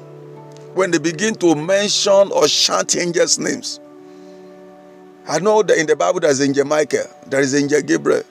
when 0.74 0.90
they 0.90 0.98
begin 0.98 1.34
to 1.36 1.54
mention 1.54 2.30
or 2.30 2.46
chant 2.46 2.94
angels' 2.94 3.38
names. 3.38 3.80
I 5.28 5.38
know 5.40 5.62
that 5.62 5.76
in 5.76 5.86
the 5.86 5.94
Bible 5.94 6.20
there's 6.20 6.40
angel 6.40 6.64
Michael, 6.64 7.04
there 7.26 7.40
is 7.40 7.54
angel 7.54 7.82
Gabriel. 7.82 8.22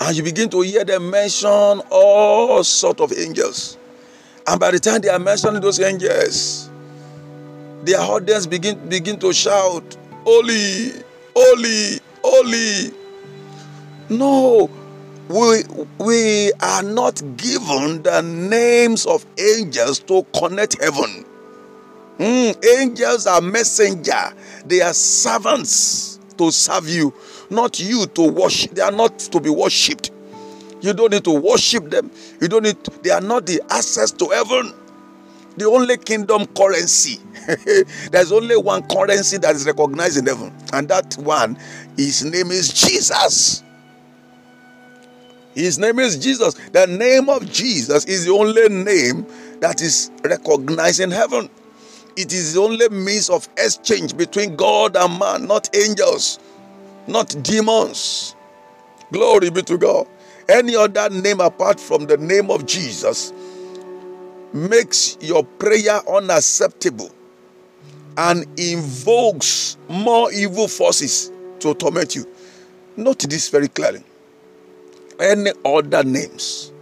And 0.00 0.16
you 0.16 0.22
begin 0.22 0.48
to 0.50 0.62
hear 0.62 0.84
them 0.84 1.10
mention 1.10 1.82
all 1.90 2.64
sort 2.64 3.00
of 3.00 3.12
angels. 3.12 3.76
And 4.46 4.58
by 4.58 4.70
the 4.70 4.78
time 4.78 5.02
they 5.02 5.10
are 5.10 5.18
mentioning 5.18 5.60
those 5.60 5.78
angels, 5.80 6.70
their 7.82 8.00
audience 8.00 8.46
begin, 8.46 8.88
begin 8.88 9.18
to 9.20 9.32
shout, 9.34 9.96
Holy, 10.24 10.92
holy, 11.36 12.00
holy. 12.22 12.92
No, 14.08 14.70
we, 15.28 15.62
we 15.98 16.52
are 16.60 16.82
not 16.82 17.20
given 17.36 18.02
the 18.02 18.22
names 18.22 19.04
of 19.04 19.26
angels 19.38 19.98
to 20.00 20.24
connect 20.34 20.82
heaven. 20.82 21.24
Mm, 22.18 22.64
angels 22.80 23.26
are 23.26 23.40
messenger. 23.40 24.32
They 24.66 24.80
are 24.80 24.92
servants 24.92 26.18
to 26.36 26.50
serve 26.50 26.88
you, 26.88 27.14
not 27.48 27.78
you 27.78 28.06
to 28.06 28.22
worship. 28.30 28.72
They 28.72 28.82
are 28.82 28.92
not 28.92 29.18
to 29.20 29.40
be 29.40 29.50
worshipped. 29.50 30.10
You 30.80 30.92
don't 30.92 31.12
need 31.12 31.24
to 31.24 31.32
worship 31.32 31.90
them. 31.90 32.10
You 32.40 32.48
don't 32.48 32.64
need. 32.64 32.82
To, 32.84 32.90
they 33.02 33.10
are 33.10 33.20
not 33.20 33.46
the 33.46 33.62
access 33.70 34.10
to 34.12 34.28
heaven. 34.28 34.72
The 35.56 35.66
only 35.66 35.96
kingdom 35.96 36.46
currency. 36.46 37.18
There's 38.10 38.30
only 38.30 38.56
one 38.56 38.82
currency 38.88 39.38
that 39.38 39.56
is 39.56 39.66
recognized 39.66 40.18
in 40.18 40.26
heaven, 40.26 40.52
and 40.72 40.88
that 40.88 41.16
one, 41.18 41.56
his 41.96 42.24
name 42.24 42.50
is 42.50 42.72
Jesus. 42.72 43.62
His 45.54 45.78
name 45.78 45.98
is 45.98 46.16
Jesus. 46.16 46.54
The 46.70 46.86
name 46.86 47.28
of 47.28 47.50
Jesus 47.50 48.04
is 48.04 48.26
the 48.26 48.32
only 48.32 48.68
name 48.68 49.26
that 49.60 49.82
is 49.82 50.12
recognized 50.22 51.00
in 51.00 51.10
heaven. 51.10 51.50
It 52.18 52.32
is 52.32 52.54
the 52.54 52.60
only 52.60 52.88
means 52.88 53.30
of 53.30 53.48
exchange 53.56 54.16
between 54.16 54.56
God 54.56 54.96
and 54.96 55.20
man, 55.20 55.46
not 55.46 55.72
angels, 55.72 56.40
not 57.06 57.32
demons. 57.44 58.34
Glory 59.12 59.50
be 59.50 59.62
to 59.62 59.78
God. 59.78 60.08
Any 60.48 60.74
other 60.74 61.10
name 61.10 61.38
apart 61.40 61.78
from 61.78 62.06
the 62.06 62.16
name 62.16 62.50
of 62.50 62.66
Jesus 62.66 63.32
makes 64.52 65.16
your 65.20 65.44
prayer 65.44 66.00
unacceptable 66.10 67.08
and 68.16 68.44
invokes 68.58 69.76
more 69.88 70.32
evil 70.32 70.66
forces 70.66 71.30
to 71.60 71.72
torment 71.74 72.16
you. 72.16 72.26
Note 72.96 73.20
this 73.30 73.48
very 73.48 73.68
clearly. 73.68 74.02
Any 75.20 75.52
other 75.64 76.02
names 76.02 76.72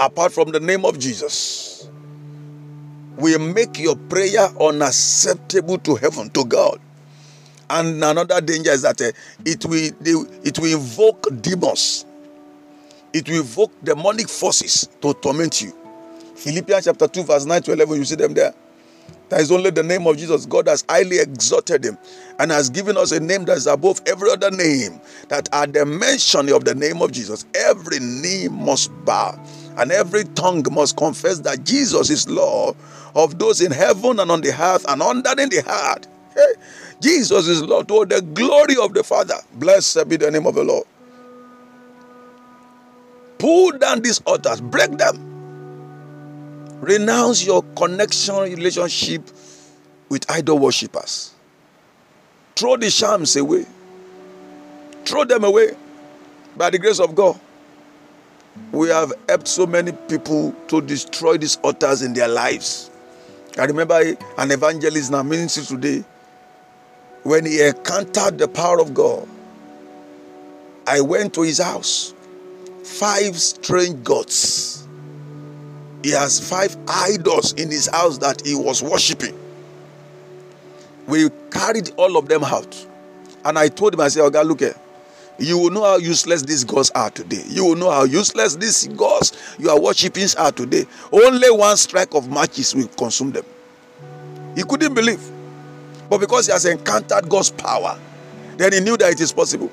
apart 0.00 0.32
from 0.32 0.50
the 0.50 0.58
name 0.58 0.84
of 0.84 0.98
Jesus 0.98 1.75
will 3.18 3.38
make 3.38 3.78
your 3.78 3.96
prayer 3.96 4.48
unacceptable 4.60 5.78
to 5.78 5.96
heaven, 5.96 6.30
to 6.30 6.44
God. 6.44 6.80
And 7.68 8.02
another 8.02 8.40
danger 8.40 8.70
is 8.70 8.82
that 8.82 9.00
uh, 9.00 9.12
it 9.44 9.64
will 9.64 10.26
it 10.44 10.58
will 10.58 10.72
invoke 10.72 11.28
demons. 11.42 12.04
It 13.12 13.28
will 13.28 13.38
invoke 13.38 13.72
demonic 13.82 14.28
forces 14.28 14.88
to 15.00 15.14
torment 15.14 15.62
you. 15.62 15.72
Philippians 16.36 16.84
chapter 16.84 17.08
2, 17.08 17.22
verse 17.24 17.46
9 17.46 17.62
to 17.62 17.72
11, 17.72 17.96
you 17.96 18.04
see 18.04 18.14
them 18.14 18.34
there. 18.34 18.52
That 19.28 19.40
is 19.40 19.50
only 19.50 19.70
the 19.70 19.82
name 19.82 20.06
of 20.06 20.16
Jesus. 20.16 20.46
God 20.46 20.68
has 20.68 20.84
highly 20.88 21.18
exalted 21.18 21.84
him 21.84 21.98
and 22.38 22.50
has 22.52 22.70
given 22.70 22.96
us 22.96 23.10
a 23.10 23.18
name 23.18 23.44
that 23.46 23.56
is 23.56 23.66
above 23.66 24.00
every 24.06 24.30
other 24.30 24.50
name. 24.50 25.00
That 25.28 25.48
at 25.52 25.72
the 25.72 25.84
mention 25.84 26.52
of 26.52 26.64
the 26.64 26.74
name 26.74 27.02
of 27.02 27.10
Jesus, 27.10 27.44
every 27.54 27.98
knee 27.98 28.48
must 28.48 28.90
bow 29.04 29.32
and 29.76 29.92
every 29.92 30.24
tongue 30.24 30.64
must 30.70 30.96
confess 30.96 31.40
that 31.40 31.64
Jesus 31.64 32.10
is 32.10 32.28
Lord 32.28 32.76
of 33.14 33.38
those 33.38 33.60
in 33.60 33.72
heaven 33.72 34.20
and 34.20 34.30
on 34.30 34.40
the 34.40 34.52
earth 34.52 34.84
and 34.88 35.02
under 35.02 35.30
in 35.40 35.48
the 35.48 35.62
heart. 35.62 36.06
Hey, 36.34 36.52
Jesus 37.00 37.46
is 37.46 37.62
Lord 37.62 37.88
to 37.88 38.04
the 38.04 38.22
glory 38.22 38.76
of 38.80 38.94
the 38.94 39.02
Father. 39.02 39.36
Blessed 39.54 40.08
be 40.08 40.16
the 40.16 40.30
name 40.30 40.46
of 40.46 40.54
the 40.54 40.64
Lord. 40.64 40.86
Pull 43.38 43.72
down 43.78 44.02
these 44.02 44.20
altars, 44.22 44.60
break 44.60 44.96
them. 44.98 45.34
Renounce 46.80 47.44
your 47.44 47.62
connection 47.74 48.36
relationship 48.36 49.22
with 50.08 50.30
idol 50.30 50.58
worshippers. 50.58 51.34
Throw 52.54 52.76
the 52.76 52.90
shams 52.90 53.36
away. 53.36 53.66
Throw 55.04 55.24
them 55.24 55.44
away 55.44 55.76
by 56.56 56.70
the 56.70 56.78
grace 56.78 57.00
of 57.00 57.14
God. 57.14 57.38
We 58.72 58.88
have 58.88 59.12
helped 59.28 59.48
so 59.48 59.66
many 59.66 59.92
people 59.92 60.54
to 60.68 60.80
destroy 60.80 61.38
these 61.38 61.56
altars 61.56 62.02
in 62.02 62.12
their 62.12 62.28
lives. 62.28 62.90
I 63.58 63.64
remember 63.64 64.00
an 64.38 64.50
evangelist 64.50 65.08
in 65.08 65.14
our 65.14 65.24
ministry 65.24 65.64
today 65.64 66.04
when 67.22 67.46
he 67.46 67.62
encountered 67.62 68.38
the 68.38 68.48
power 68.48 68.80
of 68.80 68.92
God. 68.92 69.26
I 70.86 71.00
went 71.00 71.34
to 71.34 71.42
his 71.42 71.58
house. 71.58 72.14
Five 72.84 73.36
strange 73.38 74.04
gods. 74.04 74.86
He 76.02 76.10
has 76.10 76.38
five 76.38 76.76
idols 76.86 77.52
in 77.54 77.70
his 77.70 77.88
house 77.88 78.18
that 78.18 78.46
he 78.46 78.54
was 78.54 78.82
worshiping. 78.82 79.36
We 81.06 81.30
carried 81.50 81.90
all 81.96 82.16
of 82.16 82.28
them 82.28 82.44
out. 82.44 82.86
And 83.44 83.58
I 83.58 83.68
told 83.68 83.94
him, 83.94 84.00
I 84.00 84.08
said, 84.08 84.22
Oh 84.22 84.30
God, 84.30 84.46
look 84.46 84.60
here. 84.60 84.74
You 85.38 85.58
will 85.58 85.70
know 85.70 85.84
how 85.84 85.96
useless 85.96 86.42
these 86.42 86.64
gods 86.64 86.90
are 86.94 87.10
today. 87.10 87.42
You 87.48 87.66
will 87.66 87.76
know 87.76 87.90
how 87.90 88.04
useless 88.04 88.56
these 88.56 88.88
gods 88.88 89.32
you 89.58 89.68
are 89.68 89.78
worshiping 89.78 90.26
are 90.38 90.52
today. 90.52 90.86
Only 91.12 91.50
one 91.50 91.76
strike 91.76 92.14
of 92.14 92.30
matches 92.30 92.74
will 92.74 92.88
consume 92.88 93.32
them. 93.32 93.44
He 94.54 94.62
couldn't 94.62 94.94
believe. 94.94 95.20
But 96.08 96.18
because 96.18 96.46
he 96.46 96.52
has 96.52 96.64
encountered 96.64 97.28
God's 97.28 97.50
power, 97.50 97.98
then 98.56 98.72
he 98.72 98.80
knew 98.80 98.96
that 98.96 99.12
it 99.12 99.20
is 99.20 99.32
possible. 99.32 99.70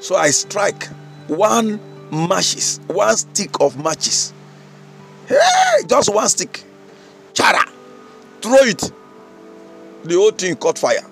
So 0.00 0.14
I 0.14 0.30
strike 0.30 0.86
one 1.26 1.80
matches, 2.12 2.78
one 2.86 3.16
stick 3.16 3.60
of 3.60 3.82
matches. 3.82 4.32
Hey, 5.26 5.82
just 5.86 6.14
one 6.14 6.28
stick. 6.28 6.62
Chara. 7.34 7.64
Throw 8.40 8.58
it. 8.58 8.92
The 10.04 10.14
whole 10.14 10.30
thing 10.30 10.54
caught 10.54 10.78
fire. 10.78 11.04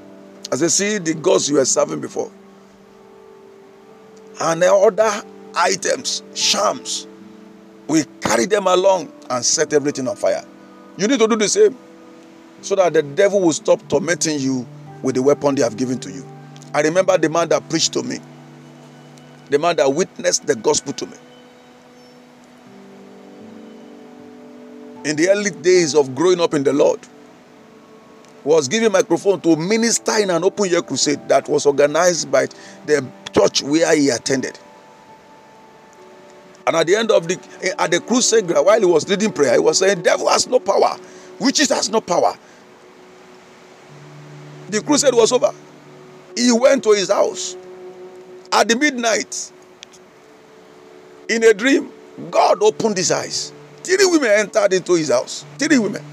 As 0.53 0.63
I 0.63 0.69
see 0.69 0.99
the 0.99 1.15
gods 1.15 1.49
you 1.49 1.57
were 1.57 1.65
serving 1.65 2.01
before. 2.01 2.31
And 4.41 4.63
the 4.63 4.73
other 4.73 5.23
items, 5.55 6.23
shams, 6.35 7.07
We 7.89 8.05
carry 8.21 8.47
them 8.47 8.67
along 8.67 9.13
and 9.31 9.45
set 9.45 9.73
everything 9.73 10.09
on 10.09 10.17
fire. 10.17 10.45
You 10.97 11.09
need 11.09 11.21
to 11.21 11.29
do 11.29 11.37
the 11.37 11.49
same 11.49 11.77
so 12.61 12.75
that 12.77 12.93
the 12.93 13.03
devil 13.03 13.41
will 13.41 13.53
stop 13.53 13.87
tormenting 13.89 14.41
you 14.41 14.67
with 15.03 15.15
the 15.15 15.23
weapon 15.23 15.55
they 15.55 15.63
have 15.63 15.77
given 15.77 15.99
to 16.01 16.11
you. 16.11 16.27
I 16.75 16.81
remember 16.83 17.17
the 17.17 17.29
man 17.29 17.49
that 17.51 17.69
preached 17.69 17.93
to 17.95 18.03
me, 18.03 18.19
the 19.51 19.59
man 19.59 19.77
that 19.77 19.93
witnessed 19.93 20.47
the 20.47 20.57
gospel 20.57 20.93
to 20.95 21.07
me. 21.07 21.17
In 25.05 25.15
the 25.15 25.29
early 25.31 25.51
days 25.51 25.95
of 25.95 26.15
growing 26.15 26.41
up 26.41 26.55
in 26.55 26.65
the 26.65 26.73
Lord, 26.73 26.99
was 28.43 28.69
given 28.69 28.93
microphone 28.93 29.41
to 29.41 29.57
minister 29.57 30.19
in 30.19 30.31
an 30.31 30.45
open 30.45 30.73
air 30.73 30.83
crusade 30.83 31.29
that 31.29 31.49
was 31.49 31.67
organized 31.67 32.31
by 32.31 32.47
the 32.87 33.05
church 33.37 33.63
where 33.63 33.95
he 33.97 34.11
attended. 34.11 34.59
And 36.67 36.75
at 36.75 36.87
the 36.87 36.97
end 36.97 37.11
of 37.11 37.29
the 37.29 37.39
eh, 37.63 37.73
at 37.79 37.91
the 37.91 38.01
crusade 38.01 38.51
while 38.51 38.81
he 38.81 38.87
was 38.87 39.09
leading 39.09 39.33
prayer, 39.33 39.55
he 39.55 39.59
was 39.61 39.79
saying, 39.79 40.03
"Devil 40.03 40.29
has 40.29 40.47
no 40.49 40.59
power, 40.59 40.97
witches 41.39 41.69
has 41.69 41.91
no 41.91 42.01
power." 42.01 42.37
The 44.69 44.83
crusade 44.83 45.15
was 45.15 45.31
over. 45.31 45.53
He 46.37 46.51
went 46.51 46.83
to 46.85 46.93
his 46.93 47.11
house 47.11 47.57
at 48.53 48.69
the 48.69 48.77
midnight. 48.77 49.53
In 51.29 51.43
a 51.45 51.53
dream, 51.55 51.91
God 52.31 52.63
opened 52.63 52.97
his 52.97 53.11
eyes. 53.11 53.53
Three 53.83 54.05
women 54.05 54.31
entered 54.31 54.73
into 54.73 54.95
his 54.95 55.11
house. 55.11 55.45
Three 55.59 55.79
women. 55.79 56.05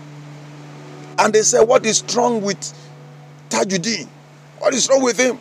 And 1.18 1.34
they 1.34 1.44
said, 1.44 1.64
What 1.64 1.86
is 1.86 2.04
wrong 2.16 2.42
with 2.42 2.60
Tajuddin? 3.50 4.08
What 4.60 4.74
is 4.74 4.88
wrong 4.90 5.04
with 5.04 5.20
him? 5.20 5.40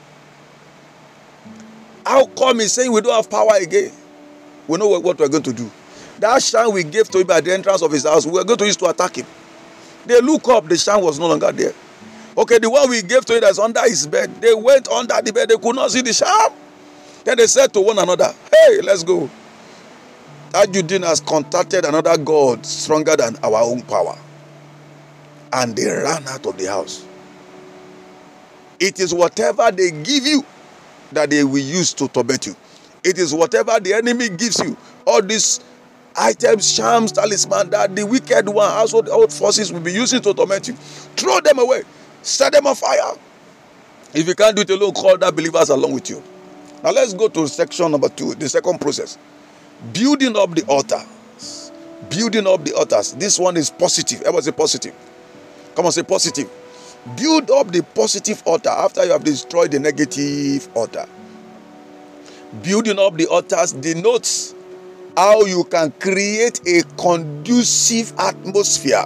How 2.04 2.26
come 2.26 2.60
he's 2.60 2.72
saying 2.72 2.92
we 2.92 3.00
don't 3.00 3.14
have 3.14 3.30
power 3.30 3.56
again? 3.60 3.92
We 4.68 4.78
know 4.78 4.88
what 4.88 5.18
we're 5.18 5.28
going 5.28 5.42
to 5.42 5.52
do. 5.52 5.70
That 6.18 6.42
shine 6.42 6.72
we 6.72 6.84
gave 6.84 7.08
to 7.10 7.18
him 7.18 7.30
at 7.30 7.44
the 7.44 7.52
entrance 7.52 7.82
of 7.82 7.90
his 7.90 8.04
house, 8.04 8.26
we 8.26 8.38
are 8.38 8.44
going 8.44 8.58
to 8.58 8.66
use 8.66 8.76
to 8.76 8.86
attack 8.86 9.16
him. 9.16 9.26
They 10.06 10.20
look 10.20 10.48
up, 10.48 10.68
the 10.68 10.76
shine 10.76 11.02
was 11.02 11.18
no 11.18 11.28
longer 11.28 11.52
there. 11.52 11.72
Okay, 12.36 12.58
the 12.58 12.70
one 12.70 12.88
we 12.88 13.02
gave 13.02 13.24
to 13.26 13.34
him 13.34 13.40
that's 13.40 13.58
under 13.58 13.82
his 13.82 14.06
bed, 14.06 14.40
they 14.40 14.54
went 14.54 14.88
under 14.88 15.20
the 15.20 15.32
bed, 15.32 15.48
they 15.48 15.56
could 15.56 15.76
not 15.76 15.90
see 15.90 16.00
the 16.00 16.12
shine. 16.12 16.50
Then 17.24 17.36
they 17.36 17.46
said 17.46 17.72
to 17.74 17.80
one 17.80 17.98
another, 17.98 18.32
Hey, 18.52 18.80
let's 18.82 19.04
go. 19.04 19.30
Tajuddin 20.50 21.04
has 21.04 21.20
contacted 21.20 21.84
another 21.84 22.16
God 22.18 22.66
stronger 22.66 23.16
than 23.16 23.36
our 23.42 23.62
own 23.62 23.82
power. 23.82 24.18
And 25.52 25.74
they 25.76 25.90
ran 25.90 26.26
out 26.28 26.44
of 26.46 26.58
the 26.58 26.66
house. 26.66 27.06
It 28.78 29.00
is 29.00 29.14
whatever 29.14 29.70
they 29.70 29.90
give 29.90 30.26
you 30.26 30.44
that 31.14 31.30
they 31.30 31.44
will 31.44 31.58
use 31.58 31.92
to 31.94 32.08
torment 32.08 32.46
you. 32.46 32.56
It 33.04 33.18
is 33.18 33.34
whatever 33.34 33.78
the 33.80 33.94
enemy 33.94 34.28
gives 34.28 34.58
you. 34.60 34.76
All 35.06 35.22
these 35.22 35.60
items, 36.16 36.76
charms, 36.76 37.12
talisman 37.12 37.70
that 37.70 37.94
the 37.94 38.04
wicked 38.06 38.48
one, 38.48 38.70
household 38.70 39.08
old 39.08 39.32
forces 39.32 39.72
will 39.72 39.80
be 39.80 39.92
using 39.92 40.20
to 40.22 40.34
torment 40.34 40.68
you. 40.68 40.74
Throw 40.74 41.40
them 41.40 41.58
away. 41.58 41.82
Set 42.22 42.52
them 42.52 42.66
on 42.66 42.74
fire. 42.74 43.14
If 44.14 44.28
you 44.28 44.34
can't 44.34 44.54
do 44.54 44.62
it 44.62 44.70
alone, 44.70 44.92
call 44.92 45.16
that 45.18 45.34
believers 45.34 45.70
along 45.70 45.94
with 45.94 46.10
you. 46.10 46.22
Now 46.84 46.90
let's 46.90 47.14
go 47.14 47.28
to 47.28 47.48
section 47.48 47.90
number 47.90 48.08
two, 48.08 48.34
the 48.34 48.48
second 48.48 48.80
process. 48.80 49.18
Building 49.92 50.36
up 50.36 50.54
the 50.54 50.64
altar. 50.66 51.00
Building 52.10 52.46
up 52.46 52.64
the 52.64 52.74
altars. 52.74 53.14
This 53.14 53.38
one 53.38 53.56
is 53.56 53.70
positive. 53.70 54.20
Everybody 54.20 54.44
say 54.44 54.52
positive. 54.52 54.94
Come 55.74 55.86
on, 55.86 55.92
say 55.92 56.02
positive. 56.02 56.50
Build 57.16 57.50
up 57.50 57.72
the 57.72 57.82
positive 57.82 58.42
altar 58.46 58.70
after 58.70 59.04
you 59.04 59.10
have 59.10 59.24
destroyed 59.24 59.72
the 59.72 59.80
negative 59.80 60.68
altar. 60.76 61.06
Building 62.62 62.98
up 62.98 63.16
the 63.16 63.26
altars 63.26 63.72
denotes 63.72 64.54
how 65.16 65.44
you 65.44 65.64
can 65.64 65.90
create 65.98 66.60
a 66.66 66.82
conducive 66.96 68.12
atmosphere 68.18 69.04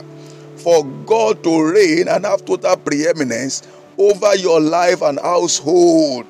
for 0.57 0.85
God 0.85 1.43
to 1.45 1.73
reign 1.73 2.09
and 2.09 2.27
have 2.27 2.45
total 2.45 2.77
preeminence 2.77 3.63
over 3.97 4.35
your 4.37 4.61
life 4.61 5.01
and 5.01 5.19
household. 5.19 6.27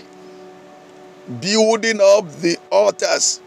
Building 1.41 2.01
up 2.01 2.31
the 2.41 2.59
altars 2.71 3.41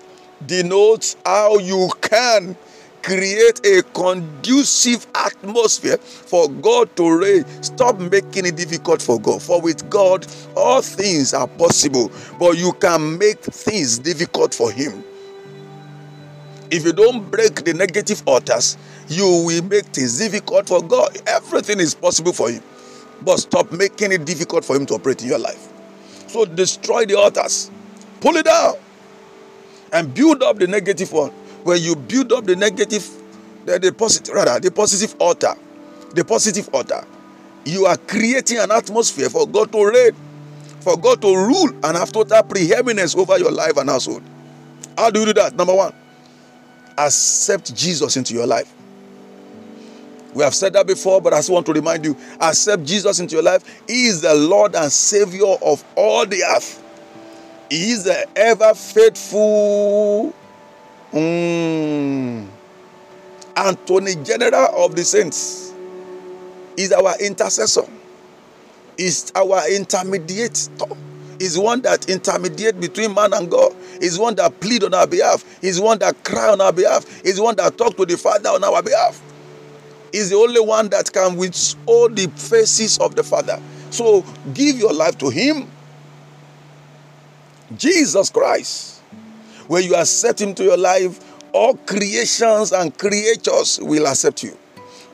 denotes 0.46 1.16
how 1.26 1.58
you 1.58 1.90
can 2.02 2.58
create 3.04 3.66
a 3.66 3.82
conducive 3.94 5.08
atmosphere 5.16 5.98
for 5.98 6.50
God 6.50 6.96
to 6.96 7.20
reign. 7.20 7.46
Stop 7.64 8.00
making 8.00 8.46
it 8.46 8.56
difficult 8.56 9.02
for 9.02 9.20
God. 9.20 9.42
For 9.42 9.62
with 9.62 9.90
God, 9.90 10.26
all 10.56 10.82
things 10.82 11.34
are 11.34 11.48
possible, 11.48 12.12
but 12.40 12.58
you 12.58 12.74
can 12.74 13.18
make 13.18 13.40
things 13.40 14.00
difficult 14.00 14.54
for 14.54 14.72
Him. 14.72 15.04
If 16.72 16.86
you 16.86 16.94
don't 16.94 17.30
break 17.32 17.66
the 17.66 17.74
negative 17.74 18.22
altars, 18.28 18.78
you 19.08 19.26
will 19.26 19.64
make 19.64 19.86
things 19.86 20.20
difficult 20.20 20.68
for 20.68 20.84
God. 20.84 21.18
Everything 21.28 21.80
is 21.80 21.96
possible 21.96 22.34
for 22.34 22.50
Him, 22.50 22.64
but 23.22 23.38
stop 23.38 23.72
making 23.72 24.12
it 24.12 24.26
difficult 24.26 24.64
for 24.64 24.76
Him 24.76 24.86
to 24.88 24.96
operate 24.96 25.22
in 25.24 25.30
your 25.30 25.40
life. 25.40 25.68
So 26.28 26.46
destroy 26.46 27.06
the 27.06 27.18
altars, 27.18 27.72
pull 28.22 28.36
it 28.36 28.46
down, 28.46 28.76
and 29.92 30.14
build 30.14 30.44
up 30.44 30.60
the 30.60 30.68
negative 30.68 31.12
one 31.12 31.32
when 31.64 31.82
you 31.82 31.96
build 31.96 32.32
up 32.32 32.46
the 32.46 32.56
negative, 32.56 33.08
the, 33.66 33.80
the 33.80 33.92
positive, 33.94 34.34
rather, 34.34 34.60
the 34.60 34.72
positive 34.72 35.16
altar, 35.20 35.54
the 36.14 36.24
positive 36.24 36.70
altar, 36.74 37.06
you 37.66 37.86
are 37.86 37.98
creating 37.98 38.58
an 38.58 38.72
atmosphere 38.72 39.30
for 39.30 39.48
God 39.48 39.72
to 39.72 39.86
reign, 39.86 40.16
for 40.82 40.98
God 40.98 41.22
to 41.22 41.36
rule 41.36 41.70
and 41.84 41.98
have 41.98 42.12
total 42.12 42.42
preeminence 42.44 43.16
over 43.16 43.38
your 43.38 43.52
life 43.52 43.78
and 43.78 43.90
household. 43.90 44.24
How 44.98 45.10
do 45.10 45.20
you 45.20 45.28
do 45.28 45.34
that? 45.34 45.56
Number 45.56 45.76
one, 45.76 45.94
accept 46.98 47.76
Jesus 47.76 48.18
into 48.18 48.34
your 48.34 48.48
life. 48.48 48.74
We 50.34 50.44
have 50.44 50.54
said 50.54 50.74
that 50.74 50.86
before, 50.86 51.22
but 51.22 51.34
I 51.34 51.38
just 51.38 51.50
want 51.50 51.66
to 51.66 51.74
remind 51.74 52.06
you 52.06 52.16
accept 52.40 52.84
Jesus 52.84 53.20
into 53.20 53.36
your 53.36 53.44
life. 53.44 53.82
He 53.88 54.06
is 54.06 54.22
the 54.22 54.34
Lord 54.36 54.76
and 54.76 54.92
Savior 54.92 55.56
of 55.62 55.84
all 55.96 56.26
the 56.26 56.44
earth. 56.44 56.84
He 57.70 57.92
is 57.92 58.04
the 58.04 58.28
ever 58.36 58.74
faithful 58.74 60.34
Mm. 61.12 62.48
Anthony 63.56 64.16
General 64.24 64.86
of 64.86 64.96
the 64.96 65.04
Saints 65.04 65.74
is 66.78 66.92
our 66.92 67.14
intercessor, 67.20 67.86
is 68.98 69.32
our 69.36 69.70
intermediate. 69.72 70.70
Is 71.40 71.58
one 71.58 71.80
that 71.84 72.10
intermediate 72.10 72.82
between 72.82 73.14
man 73.14 73.34
and 73.34 73.50
God. 73.50 73.74
Is 74.02 74.20
one 74.20 74.36
that 74.36 74.60
plead 74.60 74.84
on 74.84 74.94
our 74.94 75.08
behalf. 75.08 75.46
Is 75.64 75.80
one 75.80 75.98
that 76.00 76.22
cry 76.26 76.50
on 76.50 76.60
our 76.60 76.74
behalf. 76.74 77.06
Is 77.26 77.40
one 77.40 77.56
that 77.56 77.78
talk 77.78 77.96
to 77.96 78.06
the 78.06 78.18
Father 78.18 78.50
on 78.50 78.62
our 78.62 78.84
behalf. 78.84 79.22
Is 80.12 80.32
the 80.32 80.36
only 80.36 80.60
one 80.60 80.90
that 80.90 81.12
can 81.14 81.38
withhold 81.38 82.18
the 82.18 82.28
faces 82.32 82.98
of 82.98 83.16
the 83.16 83.24
Father. 83.24 83.62
So 83.90 84.26
give 84.54 84.78
your 84.78 84.92
life 84.92 85.18
to 85.20 85.30
Him. 85.30 85.72
Jesus 87.78 88.30
Christ 88.30 89.00
when 89.70 89.84
you 89.84 89.96
accept 89.96 90.42
Him 90.42 90.56
to 90.56 90.64
your 90.64 90.78
life, 90.78 91.20
all 91.54 91.76
creations 91.76 92.72
and 92.74 92.98
creatures 92.98 93.80
will 93.80 94.08
accept 94.08 94.44
you. 94.44 94.58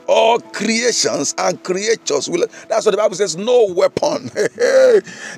All 0.08 0.38
creations 0.40 1.34
and 1.36 1.62
creatures 1.62 2.30
will. 2.30 2.46
That's 2.68 2.86
what 2.86 2.92
the 2.92 2.96
Bible 2.96 3.16
says. 3.16 3.36
No 3.36 3.66
weapon 3.74 4.24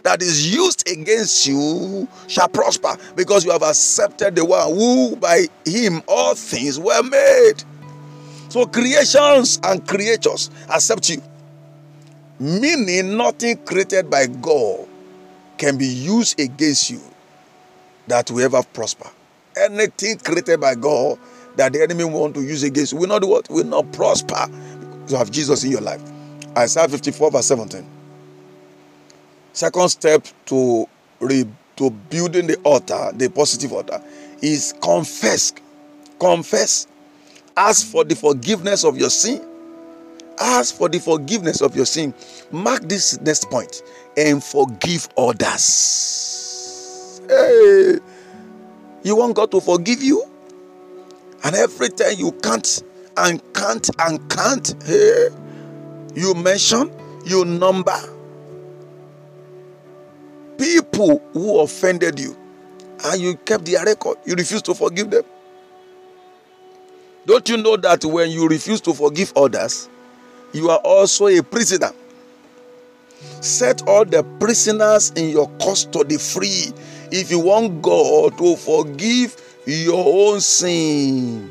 that 0.04 0.18
is 0.20 0.54
used 0.54 0.88
against 0.88 1.48
you 1.48 2.06
shall 2.28 2.48
prosper 2.48 2.96
because 3.16 3.44
you 3.44 3.50
have 3.50 3.62
accepted 3.62 4.36
the 4.36 4.44
one 4.44 4.72
who 4.72 5.16
by 5.16 5.46
him 5.64 6.00
all 6.06 6.36
things 6.36 6.78
were 6.78 7.02
made. 7.02 7.64
So 8.50 8.66
creations 8.66 9.58
and 9.64 9.86
creatures 9.86 10.48
accept 10.70 11.10
you. 11.10 11.22
Meaning 12.38 13.16
nothing 13.16 13.56
created 13.64 14.08
by 14.08 14.26
God 14.26 14.86
can 15.56 15.76
be 15.76 15.86
used 15.86 16.38
against 16.38 16.90
you 16.90 17.00
that 18.08 18.30
we 18.30 18.44
ever 18.44 18.62
prosper. 18.62 19.08
Anything 19.56 20.18
created 20.18 20.60
by 20.60 20.74
God 20.74 21.18
that 21.56 21.72
the 21.72 21.82
enemy 21.82 22.04
want 22.04 22.34
to 22.34 22.42
use 22.42 22.62
against 22.62 22.92
you 22.92 22.98
will 22.98 23.08
not 23.08 23.24
what? 23.24 23.48
Will 23.50 23.64
not 23.64 23.92
prosper 23.92 24.46
you 25.08 25.16
have 25.16 25.30
Jesus 25.30 25.64
in 25.64 25.70
your 25.70 25.80
life. 25.80 26.02
Isaiah 26.56 26.88
54 26.88 27.30
verse 27.30 27.46
17. 27.46 27.86
Second 29.52 29.88
step 29.88 30.26
to 30.46 30.86
re, 31.20 31.44
to 31.76 31.90
building 31.90 32.46
the 32.46 32.56
altar, 32.58 33.10
the 33.14 33.28
positive 33.28 33.72
altar, 33.72 34.00
is 34.42 34.74
confess. 34.82 35.52
Confess. 36.20 36.86
Ask 37.56 37.86
for 37.88 38.04
the 38.04 38.14
forgiveness 38.14 38.84
of 38.84 38.96
your 38.96 39.10
sin. 39.10 39.44
Ask 40.40 40.76
for 40.76 40.88
the 40.88 41.00
forgiveness 41.00 41.60
of 41.60 41.74
your 41.74 41.86
sin. 41.86 42.14
Mark 42.52 42.82
this 42.88 43.20
next 43.20 43.50
point 43.50 43.82
and 44.16 44.42
forgive 44.42 45.08
others. 45.16 46.37
Hey, 47.28 47.98
you 49.02 49.16
want 49.16 49.36
God 49.36 49.50
to 49.50 49.60
forgive 49.60 50.02
you? 50.02 50.24
And 51.44 51.54
every 51.54 51.90
time 51.90 52.14
you 52.16 52.32
can't 52.32 52.82
and 53.16 53.42
can't 53.54 53.88
and 53.98 54.30
can't, 54.30 54.74
hey, 54.84 55.28
you 56.14 56.34
mention, 56.34 56.90
you 57.24 57.44
number 57.44 57.96
people 60.58 61.22
who 61.32 61.60
offended 61.60 62.18
you 62.18 62.36
and 63.04 63.20
you 63.20 63.36
kept 63.36 63.64
their 63.64 63.84
record. 63.84 64.18
You 64.26 64.34
refuse 64.34 64.60
to 64.62 64.74
forgive 64.74 65.10
them. 65.10 65.22
Don't 67.24 67.48
you 67.48 67.56
know 67.56 67.76
that 67.76 68.04
when 68.04 68.30
you 68.30 68.48
refuse 68.48 68.80
to 68.82 68.92
forgive 68.92 69.32
others, 69.36 69.88
you 70.52 70.70
are 70.70 70.78
also 70.78 71.26
a 71.28 71.42
prisoner? 71.42 71.92
Set 73.40 73.86
all 73.86 74.04
the 74.04 74.22
prisoners 74.40 75.10
in 75.10 75.30
your 75.30 75.48
custody 75.58 76.16
free 76.16 76.72
if 77.10 77.30
you 77.30 77.40
want 77.40 77.82
God 77.82 78.36
to 78.38 78.56
forgive 78.56 79.36
your 79.66 80.32
own 80.32 80.40
sin. 80.40 81.50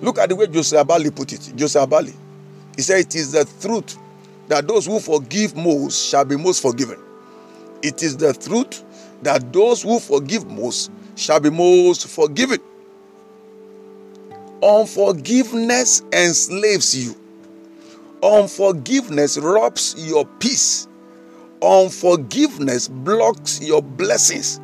Look 0.00 0.18
at 0.18 0.28
the 0.28 0.36
way 0.36 0.46
Joseph 0.46 0.86
Abali 0.86 1.14
put 1.14 1.32
it. 1.32 1.52
Joseph 1.56 1.88
Abali. 1.88 2.14
He 2.76 2.82
said, 2.82 2.98
It 3.00 3.14
is 3.14 3.32
the 3.32 3.44
truth 3.60 3.96
that 4.48 4.68
those 4.68 4.86
who 4.86 5.00
forgive 5.00 5.56
most 5.56 6.08
shall 6.08 6.24
be 6.24 6.36
most 6.36 6.62
forgiven. 6.62 6.98
It 7.82 8.02
is 8.02 8.16
the 8.16 8.32
truth 8.32 8.84
that 9.22 9.52
those 9.52 9.82
who 9.82 9.98
forgive 9.98 10.46
most 10.46 10.90
shall 11.16 11.40
be 11.40 11.50
most 11.50 12.08
forgiven. 12.08 12.58
Unforgiveness 14.62 16.02
enslaves 16.12 16.96
you. 16.96 17.14
Unforgiveness 18.22 19.38
robs 19.38 19.94
your 19.98 20.24
peace. 20.24 20.88
Unforgiveness 21.62 22.88
blocks 22.88 23.60
your 23.62 23.82
blessings. 23.82 24.60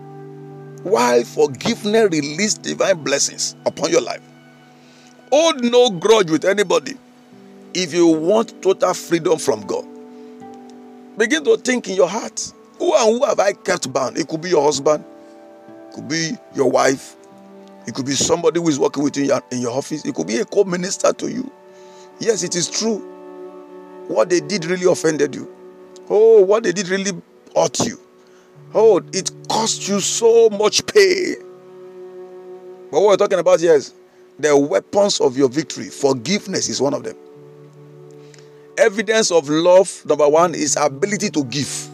While 0.83 1.25
forgiveness 1.25 2.09
releases 2.11 2.59
divine 2.59 3.03
blessings 3.03 3.57
upon 3.67 3.91
your 3.91 4.03
life. 4.03 4.23
Hold 5.31 5.65
no 5.65 5.91
grudge 5.91 6.31
with 6.31 6.45
anybody 6.45 6.95
if 7.75 7.95
you 7.95 8.07
want 8.07 8.61
total 8.63 8.93
freedom 8.95 9.39
from 9.39 9.63
God. 9.63 9.87
Begin 11.17 11.45
to 11.45 11.57
think 11.57 11.89
in 11.89 11.97
your 11.97 12.09
heart 12.09 12.53
who 12.79 12.95
and 12.97 13.17
who 13.17 13.25
have 13.25 13.39
I 13.39 13.53
kept 13.53 13.93
bound? 13.93 14.19
It 14.19 14.29
could 14.29 14.41
be 14.41 14.51
your 14.51 14.65
husband, 14.65 15.05
it 15.69 15.95
could 15.95 16.09
be 16.09 16.33
your 16.55 16.71
wife, 16.71 17.17
it 17.87 17.95
could 17.95 18.07
be 18.07 18.13
somebody 18.13 18.61
who 18.61 18.69
is 18.69 18.79
working 18.79 19.05
with 19.05 19.17
you 19.17 19.23
in 19.23 19.29
your, 19.29 19.43
in 19.53 19.61
your 19.61 19.73
office, 19.73 20.05
it 20.05 20.15
could 20.15 20.27
be 20.27 20.39
a 20.39 20.45
co 20.45 20.65
minister 20.65 21.13
to 21.13 21.31
you. 21.31 21.51
Yes, 22.19 22.43
it 22.43 22.57
is 22.57 22.69
true. 22.69 22.99
What 24.09 24.31
they 24.31 24.41
did 24.41 24.65
really 24.65 24.91
offended 24.91 25.35
you. 25.35 25.62
Oh, 26.15 26.43
what 26.43 26.63
they 26.63 26.73
did 26.73 26.91
really 26.91 27.13
hurt 27.57 27.81
you. 27.87 27.99
Oh, 28.75 29.03
it 29.15 29.31
cost 29.49 29.89
you 29.89 29.99
so 29.99 30.51
much 30.51 30.85
pain. 30.85 31.37
But 32.91 33.01
what 33.01 33.09
we're 33.09 33.17
talking 33.17 33.39
about 33.39 33.61
here 33.61 33.75
is 33.75 33.95
the 34.39 34.55
weapons 34.55 35.23
of 35.23 35.39
your 35.39 35.49
victory. 35.49 35.89
Forgiveness 35.89 36.69
is 36.69 36.83
one 36.83 36.93
of 36.93 37.03
them. 37.03 37.17
Evidence 38.77 39.31
of 39.31 39.49
love, 39.49 40.03
number 40.05 40.29
one, 40.29 40.55
is 40.55 40.77
ability 40.77 41.31
to 41.31 41.45
give. 41.45 41.89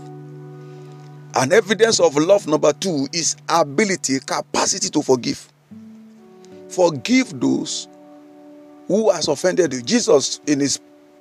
And 1.36 1.52
evidence 1.52 2.00
of 2.00 2.16
love, 2.16 2.48
number 2.48 2.72
two, 2.72 3.06
is 3.12 3.36
ability, 3.48 4.18
capacity 4.18 4.88
to 4.90 5.02
forgive. 5.02 5.48
Forgive 6.70 7.38
those 7.38 7.86
who 8.88 9.12
has 9.12 9.28
offended 9.28 9.72
you. 9.74 9.82
Jesus, 9.82 10.40
in 10.48 10.58
his 10.58 10.80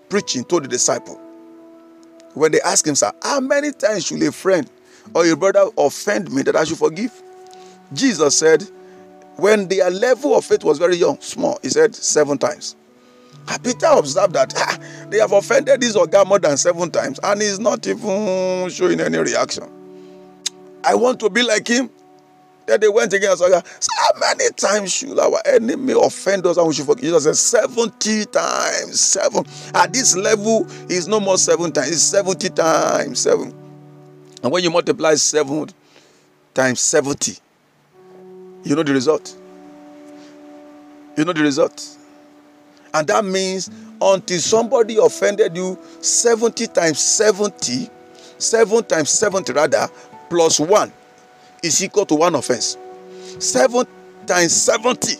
preaching, 0.10 0.44
told 0.46 0.64
the 0.64 0.68
disciple, 0.68 1.22
when 2.38 2.52
they 2.52 2.62
asked 2.62 2.88
him, 2.88 2.95
Sir, 2.95 3.12
how 3.21 3.39
many 3.39 3.71
times 3.71 4.06
should 4.06 4.21
a 4.23 4.32
friend 4.32 4.69
or 5.13 5.26
a 5.26 5.36
brother 5.36 5.65
offend 5.78 6.32
me 6.32 6.41
that 6.43 6.56
I 6.56 6.63
should 6.63 6.78
forgive? 6.78 7.12
Jesus 7.93 8.38
said, 8.38 8.63
when 9.38 9.67
their 9.67 9.89
level 9.89 10.36
of 10.36 10.45
faith 10.45 10.63
was 10.63 10.78
very 10.80 10.95
young, 10.95 11.19
small, 11.21 11.60
he 11.62 11.69
said 11.69 11.95
seven 11.95 12.38
times. 12.38 12.76
Peter 13.63 13.88
observed 13.88 14.34
that 14.34 14.54
ah, 14.58 14.78
they 15.10 15.19
have 15.19 15.32
offended 15.32 15.80
this 15.80 15.95
Oga 15.95 16.26
more 16.26 16.39
than 16.39 16.58
seven 16.58 16.91
times 16.91 17.19
and 17.23 17.41
he's 17.41 17.60
not 17.60 17.86
even 17.88 18.69
showing 18.69 19.00
any 19.00 19.17
reaction. 19.17 19.63
I 20.84 20.95
want 20.95 21.19
to 21.21 21.30
be 21.30 21.43
like 21.43 21.67
him. 21.67 21.89
Then 22.67 22.82
they 22.82 22.89
went 22.89 23.13
again 23.13 23.32
and 23.32 23.39
said, 23.39 23.63
How 23.97 24.19
many 24.19 24.49
times 24.51 24.91
should 24.91 25.17
our 25.17 25.41
enemy 25.45 25.93
offend 25.99 26.45
us 26.45 26.58
and 26.58 26.67
we 26.67 26.73
should 26.73 26.86
forgive? 26.86 27.06
Jesus 27.06 27.41
said, 27.41 27.65
70 27.65 28.25
times 28.25 28.99
seven. 28.99 29.45
At 29.73 29.93
this 29.93 30.17
level, 30.17 30.67
it's 30.89 31.08
no 31.08 31.21
more 31.21 31.38
seven 31.38 31.71
times, 31.71 31.88
it's 31.89 32.01
70 32.01 32.49
times 32.49 33.19
seven. 33.19 33.53
And 34.43 34.51
when 34.51 34.65
you 34.65 34.69
multiply 34.69 35.15
seven 35.15 35.69
times 36.53 36.82
70, 36.82 37.38
you 38.65 38.75
know 38.75 38.84
the 38.84 38.93
result. 38.93 39.34
You 41.15 41.23
know 41.23 41.34
the 41.34 41.43
result. 41.43 41.97
And 42.93 43.08
that 43.08 43.23
means 43.23 43.71
until 44.01 44.39
somebody 44.39 44.97
offended 44.97 45.56
you 45.56 45.80
70 46.01 46.67
times 46.67 46.99
70, 46.99 47.89
7 48.38 48.84
times 48.84 49.10
70 49.10 49.53
rather, 49.53 49.88
plus 50.30 50.60
1 50.60 50.91
is 51.63 51.84
equal 51.84 52.06
to 52.06 52.15
one 52.15 52.36
offense. 52.36 52.78
7 53.39 53.86
times 54.26 54.54
70 54.54 55.15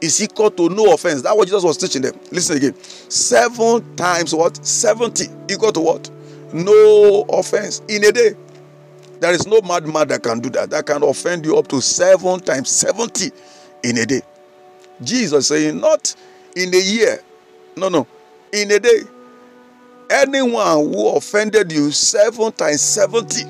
is 0.00 0.22
equal 0.22 0.50
to 0.50 0.68
no 0.68 0.92
offense. 0.92 1.22
That's 1.22 1.36
what 1.36 1.46
Jesus 1.46 1.64
was 1.64 1.76
teaching 1.76 2.02
them. 2.02 2.18
Listen 2.30 2.56
again. 2.56 2.74
7 2.80 3.96
times 3.96 4.34
what? 4.34 4.64
70 4.64 5.26
equal 5.50 5.72
to 5.72 5.80
what? 5.80 6.10
No 6.52 7.24
offense 7.28 7.82
in 7.88 8.04
a 8.04 8.12
day. 8.12 8.34
There 9.20 9.32
is 9.32 9.46
no 9.46 9.60
madman 9.62 10.08
that 10.08 10.22
can 10.22 10.40
do 10.40 10.50
that. 10.50 10.70
That 10.70 10.86
can 10.86 11.02
offend 11.02 11.46
you 11.46 11.56
up 11.56 11.68
to 11.68 11.80
7 11.80 12.40
times 12.40 12.68
70 12.70 13.30
in 13.84 13.98
a 13.98 14.06
day. 14.06 14.22
Jesus 15.02 15.48
saying, 15.48 15.80
not 15.80 16.14
in 16.54 16.74
a 16.74 16.78
year. 16.78 17.20
No, 17.76 17.88
no. 17.88 18.06
In 18.52 18.70
a 18.70 18.78
day. 18.78 19.02
Anyone 20.08 20.92
who 20.92 21.08
offended 21.16 21.72
you 21.72 21.90
seven 21.90 22.52
times 22.52 22.80
70, 22.80 23.44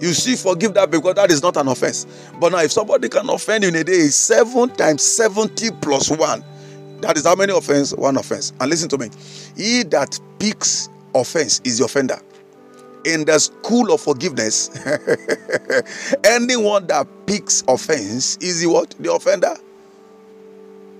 you 0.00 0.14
see, 0.14 0.34
forgive 0.36 0.74
that 0.74 0.90
because 0.90 1.14
that 1.14 1.30
is 1.30 1.42
not 1.42 1.56
an 1.56 1.68
offense. 1.68 2.06
But 2.40 2.52
now, 2.52 2.58
if 2.60 2.72
somebody 2.72 3.08
can 3.08 3.28
offend 3.28 3.64
you 3.64 3.68
in 3.68 3.76
a 3.76 3.84
day, 3.84 4.08
seven 4.08 4.70
times 4.70 5.02
70 5.02 5.70
plus 5.82 6.10
one, 6.10 6.42
that 7.00 7.16
is 7.16 7.26
how 7.26 7.34
many 7.34 7.52
offense? 7.52 7.92
One 7.94 8.16
offense. 8.16 8.52
And 8.60 8.70
listen 8.70 8.88
to 8.90 8.98
me. 8.98 9.10
He 9.56 9.82
that 9.84 10.18
picks 10.38 10.88
offense 11.14 11.60
is 11.64 11.78
the 11.78 11.84
offender. 11.84 12.18
In 13.04 13.24
the 13.24 13.38
school 13.38 13.92
of 13.92 14.00
forgiveness, 14.00 14.70
anyone 16.24 16.86
that 16.86 17.06
picks 17.26 17.62
offense 17.68 18.36
is 18.38 18.60
the 18.60 18.68
what? 18.68 18.94
The 19.00 19.12
offender. 19.12 19.54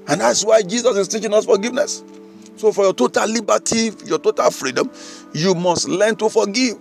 And 0.08 0.20
that's 0.20 0.44
why 0.44 0.62
Jesus 0.62 0.96
is 0.96 1.08
teaching 1.08 1.32
us 1.32 1.44
forgiveness. 1.44 2.02
So, 2.56 2.72
for 2.72 2.84
your 2.84 2.94
total 2.94 3.26
liberty, 3.28 3.90
your 4.04 4.18
total 4.18 4.50
freedom, 4.50 4.90
you 5.32 5.54
must 5.54 5.88
learn 5.88 6.16
to 6.16 6.28
forgive. 6.28 6.76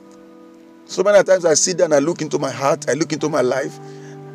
So 0.90 1.04
many 1.04 1.24
times 1.24 1.46
I 1.46 1.54
sit 1.54 1.80
and 1.82 1.94
I 1.94 2.00
look 2.00 2.24
into 2.24 2.40
my 2.40 2.50
heart, 2.50 2.90
I 2.90 2.94
look 2.94 3.14
into 3.14 3.30
my 3.30 3.42
life, 3.42 3.78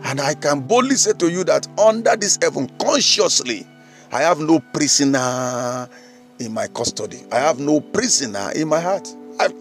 and 0.04 0.20
I 0.20 0.34
can 0.34 0.60
boldly 0.60 0.94
say 0.94 1.12
to 1.14 1.28
you 1.28 1.42
that 1.42 1.66
under 1.76 2.14
this 2.14 2.38
heaven, 2.40 2.70
consciously, 2.78 3.66
I 4.12 4.20
have 4.20 4.38
no 4.38 4.60
prisoner 4.72 5.88
in 6.38 6.54
my 6.54 6.68
custody. 6.68 7.18
I 7.32 7.40
have 7.40 7.58
no 7.58 7.80
prisoner 7.80 8.52
in 8.54 8.68
my 8.68 8.78
heart. 8.80 9.08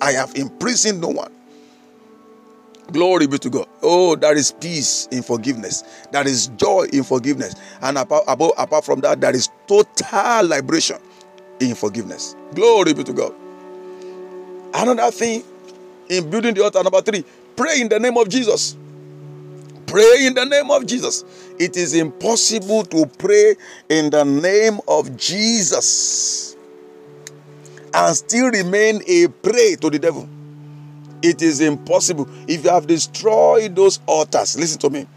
I, 0.02 0.12
have 0.12 0.36
imprisoned 0.36 1.02
no 1.02 1.08
one. 1.08 1.32
Glory 2.92 3.26
be 3.26 3.40
to 3.40 3.50
God. 3.50 3.68
Oh, 3.82 4.16
there 4.16 4.38
is 4.38 4.52
peace 4.52 5.08
in 5.12 5.24
forgiveness. 5.24 5.84
There 6.12 6.28
is 6.28 6.50
joy 6.50 6.86
in 6.94 7.04
forgiveness. 7.04 7.56
And 7.82 7.98
apart, 7.98 8.26
apart, 8.28 8.54
apart 8.56 8.86
from 8.86 9.00
that, 9.00 9.20
there 9.20 9.36
is 9.36 9.50
total 9.66 10.46
liberation 10.48 10.98
in 11.60 11.74
forgiveness. 11.74 12.36
Glory 12.54 12.94
be 12.94 13.04
to 13.04 13.14
God. 13.14 13.34
Another 14.76 15.10
thing 15.10 15.44
in 16.10 16.30
building 16.30 16.54
the 16.54 16.64
altar, 16.64 16.84
number 16.84 17.02
three, 17.02 17.24
pray 17.56 17.82
in 17.82 17.90
the 17.90 18.00
name 18.00 18.18
of 18.18 18.30
Jesus. 18.30 18.76
Pray 19.86 20.26
in 20.26 20.34
the 20.34 20.46
name 20.46 20.72
of 20.72 20.86
Jesus. 20.86 21.24
It 21.60 21.78
is 21.78 21.94
impossible 21.94 22.84
to 22.86 23.06
pray 23.06 23.56
in 23.90 24.10
the 24.10 24.24
name 24.24 24.80
of 24.88 25.16
Jesus 25.18 26.56
and 27.94 28.16
still 28.16 28.50
remain 28.50 29.02
a 29.08 29.28
prey 29.28 29.76
to 29.76 29.90
the 29.90 30.00
devil. 30.00 30.28
It 31.22 31.42
is 31.42 31.62
impossible. 31.62 32.28
If 32.48 32.64
you 32.64 32.70
have 32.72 32.88
destroyed 32.88 33.76
those 33.76 34.00
altars, 34.08 34.58
listen 34.58 34.80
to 34.80 34.90
me. 34.90 35.08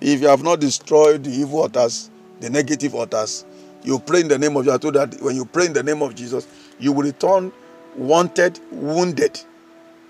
If 0.00 0.20
you 0.20 0.28
have 0.28 0.42
not 0.42 0.60
destroyed 0.60 1.24
the 1.24 1.30
evil 1.30 1.62
altars, 1.62 2.10
the 2.40 2.50
negative 2.50 2.94
altars, 2.94 3.44
you 3.82 3.98
pray 3.98 4.20
in 4.20 4.28
the 4.28 4.38
name 4.38 4.56
of 4.56 4.64
Jesus. 4.64 4.74
I 4.74 4.78
told 4.78 4.94
that 4.94 5.20
when 5.22 5.34
you 5.34 5.44
pray 5.46 5.66
in 5.66 5.72
the 5.72 5.82
name 5.82 6.02
of 6.02 6.14
Jesus, 6.14 6.46
you 6.78 6.92
will 6.92 7.04
return 7.04 7.52
wanted, 7.96 8.58
wounded, 8.70 9.40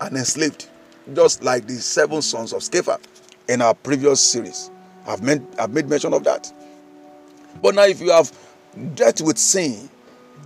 and 0.01 0.17
enslaved, 0.17 0.67
just 1.13 1.43
like 1.43 1.67
the 1.67 1.75
seven 1.75 2.21
sons 2.21 2.53
of 2.53 2.61
Sceva 2.61 2.99
in 3.47 3.61
our 3.61 3.73
previous 3.73 4.21
series. 4.21 4.69
I've 5.07 5.21
made, 5.21 5.41
I've 5.57 5.71
made 5.71 5.87
mention 5.87 6.13
of 6.13 6.23
that. 6.25 6.51
But 7.61 7.75
now, 7.75 7.83
if 7.83 8.01
you 8.01 8.11
have 8.11 8.31
dealt 8.95 9.21
with 9.21 9.37
sin 9.37 9.89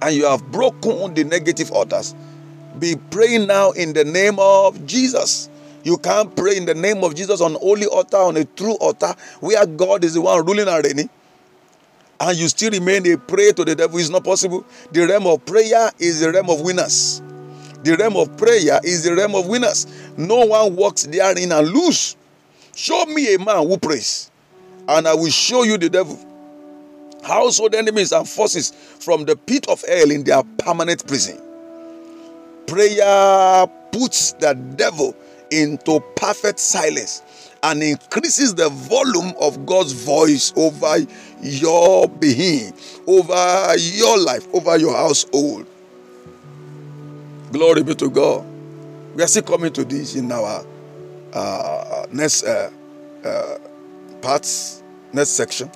and 0.01 0.15
you 0.15 0.25
have 0.25 0.51
broken 0.51 1.13
the 1.13 1.23
negative 1.23 1.71
altars, 1.71 2.15
be 2.79 2.95
praying 3.11 3.47
now 3.47 3.71
in 3.71 3.93
the 3.93 4.03
name 4.03 4.35
of 4.37 4.85
Jesus. 4.85 5.49
You 5.83 5.97
can't 5.97 6.35
pray 6.35 6.57
in 6.57 6.65
the 6.65 6.73
name 6.73 7.03
of 7.03 7.13
Jesus 7.15 7.41
on 7.41 7.53
holy 7.53 7.85
altar, 7.85 8.17
on 8.17 8.37
a 8.37 8.43
true 8.43 8.73
altar, 8.77 9.13
where 9.39 9.65
God 9.67 10.03
is 10.03 10.15
the 10.15 10.21
one 10.21 10.43
ruling 10.43 10.67
and 10.67 10.83
reigning, 10.83 11.09
and 12.19 12.37
you 12.37 12.47
still 12.47 12.71
remain 12.71 13.05
a 13.11 13.17
prey 13.17 13.51
to 13.51 13.63
the 13.63 13.75
devil. 13.75 13.99
It's 13.99 14.09
not 14.09 14.23
possible. 14.23 14.65
The 14.91 15.05
realm 15.05 15.27
of 15.27 15.45
prayer 15.45 15.91
is 15.99 16.21
the 16.21 16.31
realm 16.31 16.49
of 16.49 16.61
winners. 16.61 17.21
The 17.85 17.97
realm 17.97 18.17
of 18.17 18.35
prayer 18.37 18.81
is 18.83 19.05
the 19.05 19.15
realm 19.15 19.35
of 19.35 19.47
winners. 19.47 19.87
No 20.17 20.45
one 20.47 20.75
walks 20.75 21.03
therein 21.05 21.51
and 21.53 21.69
lose. 21.69 22.17
Show 22.75 23.05
me 23.07 23.35
a 23.35 23.39
man 23.39 23.67
who 23.67 23.77
prays, 23.77 24.31
and 24.89 25.07
I 25.07 25.13
will 25.15 25.31
show 25.31 25.63
you 25.63 25.77
the 25.77 25.89
devil. 25.89 26.19
household 27.23 27.75
enemies 27.75 28.11
and 28.13 28.27
forces 28.27 28.71
from 28.71 29.25
the 29.25 29.35
pit 29.35 29.67
of 29.69 29.83
hell 29.87 30.11
in 30.11 30.23
their 30.23 30.43
permanent 30.59 31.07
prison. 31.07 31.39
Prayer 32.67 33.67
puts 33.91 34.33
the 34.33 34.53
devil 34.77 35.15
into 35.51 36.01
perfect 36.15 36.59
silence 36.59 37.23
and 37.63 37.83
increases 37.83 38.55
the 38.55 38.69
volume 38.69 39.33
of 39.41 39.65
God's 39.65 39.93
voice 39.93 40.53
over 40.55 40.97
your 41.41 42.09
being, 42.09 42.73
over 43.07 43.75
your 43.77 44.19
life, 44.19 44.47
over 44.53 44.77
your 44.77 44.95
household. 44.95 45.67
Glory 47.55 47.83
be 47.83 47.95
to 47.95 48.09
God. 48.09 48.45
We 49.15 49.23
are 49.23 49.27
still 49.27 49.43
coming 49.43 49.71
to 49.71 49.85
this 49.85 50.17
in 50.17 50.29
our 50.29 50.65
uh, 51.31 52.05
next 52.11 52.43
uh, 52.43 52.69
uh, 53.23 53.57
parts, 54.21 54.83
next 55.13 55.29
section. 55.29 55.71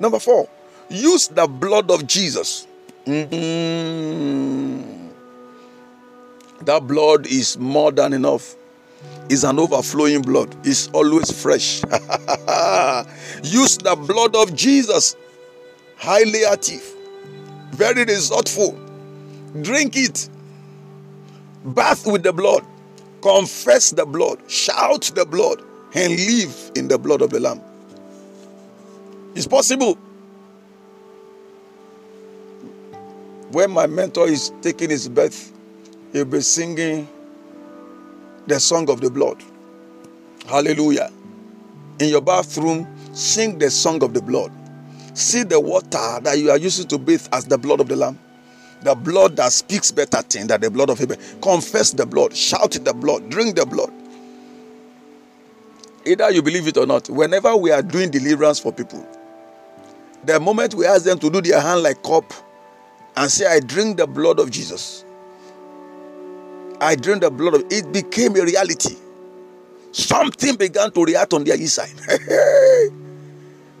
Number 0.00 0.18
four, 0.18 0.48
use 0.88 1.28
the 1.28 1.46
blood 1.46 1.90
of 1.90 2.06
Jesus. 2.06 2.66
Mm-hmm. 3.04 5.08
That 6.64 6.86
blood 6.86 7.26
is 7.26 7.58
more 7.58 7.92
than 7.92 8.14
enough. 8.14 8.56
It's 9.28 9.44
an 9.44 9.58
overflowing 9.58 10.22
blood. 10.22 10.56
It's 10.66 10.88
always 10.94 11.30
fresh. 11.30 11.82
use 13.42 13.76
the 13.76 13.94
blood 14.08 14.34
of 14.34 14.56
Jesus. 14.56 15.16
Highly 15.98 16.46
active, 16.46 16.82
very 17.72 18.06
resortful. 18.06 18.72
Drink 19.62 19.94
it. 19.94 20.30
Bath 21.64 22.06
with 22.06 22.22
the 22.22 22.32
blood. 22.32 22.64
Confess 23.22 23.90
the 23.90 24.06
blood. 24.06 24.38
Shout 24.50 25.10
the 25.14 25.24
blood. 25.24 25.62
And 25.94 26.12
live 26.12 26.72
in 26.76 26.88
the 26.88 26.98
blood 26.98 27.22
of 27.22 27.30
the 27.30 27.40
Lamb. 27.40 27.60
It's 29.34 29.46
possible. 29.46 29.94
When 33.50 33.70
my 33.70 33.86
mentor 33.86 34.28
is 34.28 34.52
taking 34.60 34.90
his 34.90 35.08
bath, 35.08 35.52
he'll 36.12 36.26
be 36.26 36.40
singing 36.40 37.08
the 38.46 38.60
song 38.60 38.90
of 38.90 39.00
the 39.00 39.10
blood. 39.10 39.42
Hallelujah. 40.46 41.10
In 41.98 42.08
your 42.08 42.20
bathroom, 42.20 42.86
sing 43.12 43.58
the 43.58 43.70
song 43.70 44.02
of 44.02 44.14
the 44.14 44.22
blood. 44.22 44.52
See 45.14 45.42
the 45.42 45.58
water 45.58 46.20
that 46.20 46.38
you 46.38 46.50
are 46.50 46.58
using 46.58 46.86
to 46.88 46.98
bathe 46.98 47.26
as 47.32 47.46
the 47.46 47.58
blood 47.58 47.80
of 47.80 47.88
the 47.88 47.96
Lamb. 47.96 48.18
The 48.82 48.94
blood 48.94 49.36
that 49.36 49.52
speaks 49.52 49.90
better 49.90 50.22
thing 50.22 50.46
than 50.46 50.60
the 50.60 50.70
blood 50.70 50.90
of 50.90 51.00
Abel. 51.00 51.16
Confess 51.42 51.92
the 51.92 52.06
blood, 52.06 52.36
shout 52.36 52.72
the 52.72 52.94
blood, 52.94 53.28
drink 53.28 53.56
the 53.56 53.66
blood. 53.66 53.92
Either 56.06 56.30
you 56.30 56.42
believe 56.42 56.66
it 56.66 56.76
or 56.76 56.86
not, 56.86 57.08
whenever 57.10 57.56
we 57.56 57.70
are 57.70 57.82
doing 57.82 58.10
deliverance 58.10 58.58
for 58.58 58.72
people, 58.72 59.06
the 60.24 60.38
moment 60.38 60.74
we 60.74 60.86
ask 60.86 61.04
them 61.04 61.18
to 61.18 61.30
do 61.30 61.40
their 61.40 61.60
hand 61.60 61.82
like 61.82 62.02
cup 62.02 62.32
and 63.16 63.30
say, 63.30 63.46
I 63.46 63.60
drink 63.60 63.96
the 63.96 64.06
blood 64.06 64.38
of 64.38 64.50
Jesus, 64.50 65.04
I 66.80 66.94
drink 66.94 67.22
the 67.22 67.30
blood 67.30 67.54
of 67.54 67.64
it 67.70 67.92
became 67.92 68.36
a 68.36 68.42
reality. 68.42 68.96
Something 69.90 70.56
began 70.56 70.92
to 70.92 71.04
react 71.04 71.32
on 71.32 71.44
their 71.44 71.56
inside. 71.56 71.90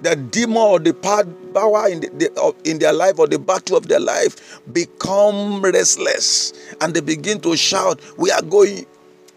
the 0.02 0.16
demon 0.16 0.56
or 0.56 0.78
the 0.78 0.94
power 0.94 1.88
in, 1.88 2.00
the, 2.00 2.54
in 2.64 2.78
their 2.78 2.92
life 2.92 3.18
or 3.18 3.26
the 3.26 3.38
battle 3.38 3.76
of 3.76 3.88
their 3.88 4.00
life 4.00 4.60
become 4.72 5.60
restless 5.62 6.52
and 6.80 6.94
they 6.94 7.00
begin 7.00 7.40
to 7.40 7.56
shout, 7.56 8.00
We 8.16 8.30
are 8.30 8.42
going. 8.42 8.86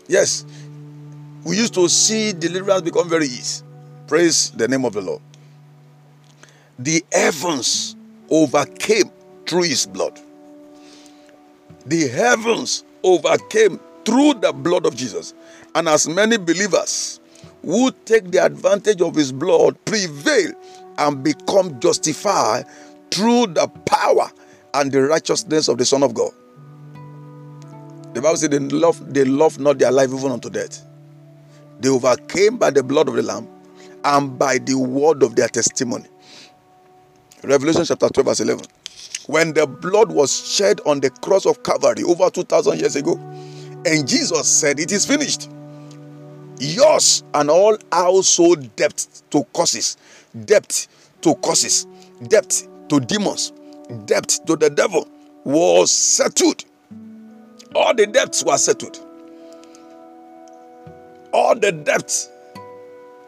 Yes, 0.08 0.46
we 1.44 1.58
used 1.58 1.74
to 1.76 1.88
see 1.90 2.34
deliverance 2.34 2.82
become 2.82 3.10
very 3.10 3.26
easy. 3.26 3.64
Praise 4.08 4.52
the 4.52 4.68
name 4.68 4.86
of 4.86 4.94
the 4.94 5.02
Lord. 5.02 5.22
The 6.78 7.04
heavens 7.12 7.96
overcame 8.30 9.10
through 9.46 9.64
his 9.64 9.86
blood. 9.86 10.20
The 11.86 12.08
heavens 12.10 12.84
overcame 13.04 13.80
through 14.06 14.36
the 14.36 14.52
blood 14.52 14.86
of 14.86 14.96
Jesus. 14.96 15.34
And 15.74 15.88
as 15.88 16.08
many 16.08 16.38
believers 16.38 17.21
who 17.64 17.92
take 18.06 18.32
the 18.32 18.44
advantage 18.44 19.02
of 19.02 19.16
his 19.16 19.32
blood 19.32 19.78
prevail 19.86 20.52
and 20.98 21.24
become 21.24 21.80
justified 21.80 22.66
through 23.12 23.48
the 23.48 23.68
power 23.86 24.30
and 24.74 24.92
the 24.92 25.02
righteousness 25.04 25.68
of 25.68 25.78
the 25.78 25.86
Son 25.86 26.04
of 26.04 26.14
God. 26.14 26.32
The 28.14 28.22
Bible 28.22 28.38
says 28.38 28.50
they 28.50 28.60
love, 28.60 29.14
they 29.14 29.24
love 29.24 29.60
not 29.60 29.80
their 29.80 29.92
life 29.92 30.10
even 30.14 30.32
unto 30.32 30.50
death. 30.50 30.86
They 31.80 31.90
overcame 31.90 32.58
by 32.58 32.72
the 32.72 32.84
blood 32.84 33.08
of 33.08 33.16
the 33.16 33.24
Lamb 33.24 33.48
and 34.04 34.38
by 34.38 34.58
the 34.58 34.76
word 34.76 35.24
of 35.24 35.36
their 35.36 35.48
testimony. 35.48 36.06
Revelation 37.44 37.86
chapter 37.86 38.10
12, 38.10 38.26
verse 38.26 38.40
11. 38.40 38.66
When 39.28 39.54
the 39.54 39.66
blood 39.66 40.12
was 40.12 40.48
shed 40.48 40.82
on 40.86 41.00
the 41.00 41.10
cross 41.10 41.46
of 41.46 41.64
Calvary 41.64 42.04
over 42.04 42.30
2,000 42.30 42.80
years 42.80 42.96
ago, 42.96 43.18
and 43.86 44.08
Jesus 44.08 44.48
said, 44.48 44.80
It 44.80 44.92
is 44.92 45.06
finished 45.06 45.50
yours 46.62 47.24
and 47.34 47.50
all 47.50 47.78
household 47.92 48.76
debt 48.76 49.08
to 49.32 49.44
causes, 49.54 49.98
debt 50.46 50.88
to 51.22 51.36
causes, 51.36 51.88
debt 52.28 52.68
to 52.90 53.00
demons, 53.00 53.52
debt 54.06 54.28
to 54.46 54.56
the 54.56 54.70
devil 54.70 55.08
was 55.44 55.92
settled. 55.92 56.64
All 57.76 57.94
the 57.96 58.06
debts 58.06 58.44
were 58.44 58.58
settled. 58.58 59.00
All 61.34 61.56
the 61.56 61.72
debts, 61.72 62.30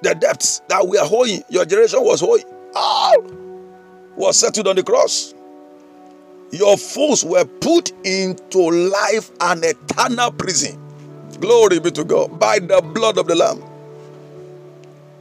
the 0.02 0.14
debts 0.14 0.62
that 0.68 0.88
we 0.88 0.98
are 0.98 1.08
owing, 1.10 1.44
your 1.50 1.66
generation 1.66 2.04
was 2.04 2.22
owing, 2.22 2.44
all 2.76 3.24
was 4.16 4.38
settled 4.38 4.68
on 4.68 4.76
the 4.76 4.84
cross. 4.84 5.34
Your 6.52 6.78
foes 6.78 7.24
were 7.24 7.46
put 7.46 7.92
into 8.06 8.70
life 8.70 9.32
and 9.40 9.64
eternal 9.64 10.32
prison 10.32 10.83
Glory 11.44 11.82
be 11.82 11.92
to 11.92 12.06
God. 12.06 12.40
By 12.40 12.60
the 12.60 12.80
blood 12.80 13.18
of 13.18 13.28
the 13.28 13.36
Lamb. 13.36 13.62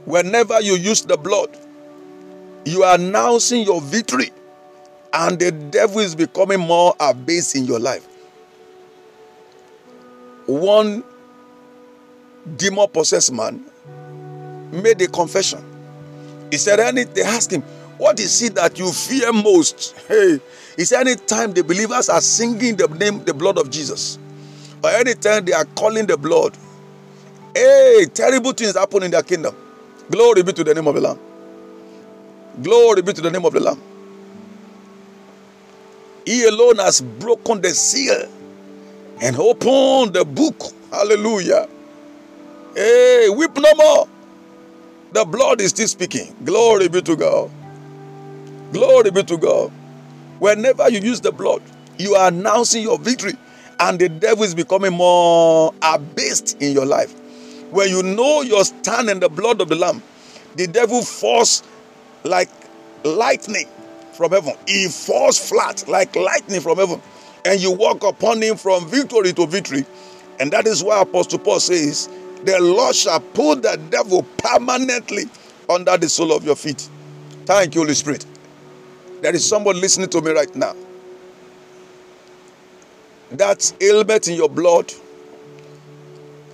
Whenever 0.05 0.61
you 0.61 0.77
use 0.77 1.03
the 1.03 1.17
blood, 1.17 1.51
you 2.65 2.85
are 2.85 2.95
announcing 2.95 3.63
your 3.63 3.81
victory, 3.81 4.31
and 5.13 5.37
the 5.37 5.51
devil 5.51 5.99
is 5.99 6.15
becoming 6.15 6.61
more 6.61 6.95
abased 7.01 7.57
in 7.57 7.65
your 7.65 7.81
life. 7.81 8.07
One 10.47 11.03
demon 12.57 12.87
possessed 12.89 13.33
man 13.33 13.69
made 14.71 15.03
a 15.03 15.09
confession. 15.09 15.59
He 16.53 16.57
said, 16.59 16.79
Any 16.79 17.03
they 17.03 17.23
asked 17.23 17.53
him, 17.53 17.63
What 17.99 18.21
is 18.21 18.41
it 18.43 18.55
that 18.55 18.79
you 18.79 18.93
fear 18.93 19.33
most? 19.33 19.97
Hey, 20.07 20.39
he 20.77 20.85
said, 20.85 21.01
Anytime 21.01 21.53
the 21.53 21.65
believers 21.65 22.09
are 22.09 22.21
singing 22.21 22.77
the 22.77 22.87
name, 22.87 23.25
the 23.25 23.35
blood 23.35 23.59
of 23.59 23.71
Jesus, 23.71 24.21
or 24.83 24.91
anytime 24.91 25.45
they 25.45 25.53
are 25.53 25.65
calling 25.65 26.07
the 26.07 26.17
blood, 26.17 26.57
hey, 27.55 28.07
terrible 28.13 28.53
things 28.53 28.75
happen 28.77 29.03
in 29.03 29.11
their 29.11 29.23
kingdom. 29.23 29.55
Glory 30.11 30.43
be 30.43 30.53
to 30.53 30.65
the 30.65 30.75
name 30.75 30.87
of 30.87 30.95
the 30.95 31.01
Lamb. 31.01 31.19
Glory 32.63 33.03
be 33.03 33.13
to 33.13 33.21
the 33.21 33.31
name 33.31 33.45
of 33.45 33.53
the 33.53 33.61
Lamb. 33.61 33.81
He 36.27 36.45
alone 36.45 36.77
has 36.79 37.01
broken 37.01 37.61
the 37.61 37.71
seal 37.71 38.29
and 39.21 39.37
opened 39.37 40.15
the 40.15 40.25
book. 40.25 40.73
Hallelujah. 40.91 41.69
Hey, 42.75 43.29
weep 43.31 43.57
no 43.57 43.75
more. 43.75 44.09
The 45.13 45.25
blood 45.25 45.61
is 45.61 45.71
still 45.71 45.89
speaking. 45.89 46.35
Glory 46.45 46.89
be 46.89 47.03
to 47.03 47.17
God. 47.17 47.51
Glory 48.73 49.11
be 49.11 49.23
to 49.25 49.37
God. 49.37 49.71
Whenever 50.39 50.91
you 50.91 51.01
use 51.01 51.21
the 51.21 51.33
blood, 51.33 51.63
you 51.99 52.15
are 52.15 52.29
announcing 52.29 52.83
your 52.83 52.99
victory 52.99 53.35
and 53.83 53.99
the 53.99 54.09
devil 54.09 54.45
is 54.45 54.55
becoming 54.55 54.93
more 54.93 55.75
abased 55.83 56.57
in 56.63 56.73
your 56.73 56.87
life. 56.87 57.13
When 57.73 57.89
you 57.89 58.03
know 58.05 58.43
your 58.43 58.65
stand 58.65 59.11
in 59.11 59.19
the 59.19 59.29
blood 59.29 59.61
of 59.61 59.69
the 59.69 59.75
Lamb, 59.75 60.01
the 60.55 60.69
devil 60.69 61.03
falls 61.03 61.65
like 62.23 62.49
lightning 63.03 63.67
from 64.13 64.31
heaven. 64.31 64.55
He 64.69 64.87
falls 64.87 65.37
flat 65.37 65.89
like 65.89 66.15
lightning 66.15 66.61
from 66.61 66.79
heaven. 66.79 67.03
And 67.45 67.61
you 67.61 67.73
walk 67.73 68.05
upon 68.05 68.41
him 68.41 68.57
from 68.57 68.87
victory 68.89 69.33
to 69.33 69.47
victory. 69.47 69.85
And 70.39 70.53
that 70.53 70.69
is 70.69 70.85
why 70.85 71.03
Apostle 71.03 71.41
Paul 71.41 71.59
says, 71.59 72.09
The 72.45 72.61
Lord 72.61 72.95
shall 72.95 73.19
put 73.19 73.63
the 73.63 73.81
devil 73.91 74.23
permanently 74.39 75.25
under 75.69 75.97
the 75.97 76.09
sole 76.09 76.33
of 76.33 76.45
your 76.45 76.55
feet. 76.55 76.89
Thank 77.47 77.75
you, 77.75 77.81
Holy 77.81 77.95
Spirit. 77.95 78.27
There 79.23 79.35
is 79.35 79.45
someone 79.45 79.81
listening 79.81 80.09
to 80.11 80.21
me 80.21 80.31
right 80.31 80.55
now 80.55 80.77
that 83.39 83.73
ailment 83.81 84.29
in 84.29 84.37
your 84.37 84.49
blood. 84.49 84.93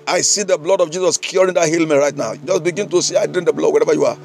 I 0.07 0.23
see 0.23 0.43
the 0.43 0.59
blood 0.59 0.81
of 0.81 0.91
Jesus 0.91 1.19
curing 1.19 1.55
that 1.55 1.69
ailment 1.69 2.01
right 2.01 2.17
now. 2.17 2.35
Just 2.37 2.65
begin 2.65 2.89
to 2.91 3.03
say, 3.03 3.17
I 3.17 3.27
drink 3.27 3.47
the 3.47 3.53
blood 3.53 3.73
wherever 3.73 3.95
you 3.95 4.05
are. 4.07 4.19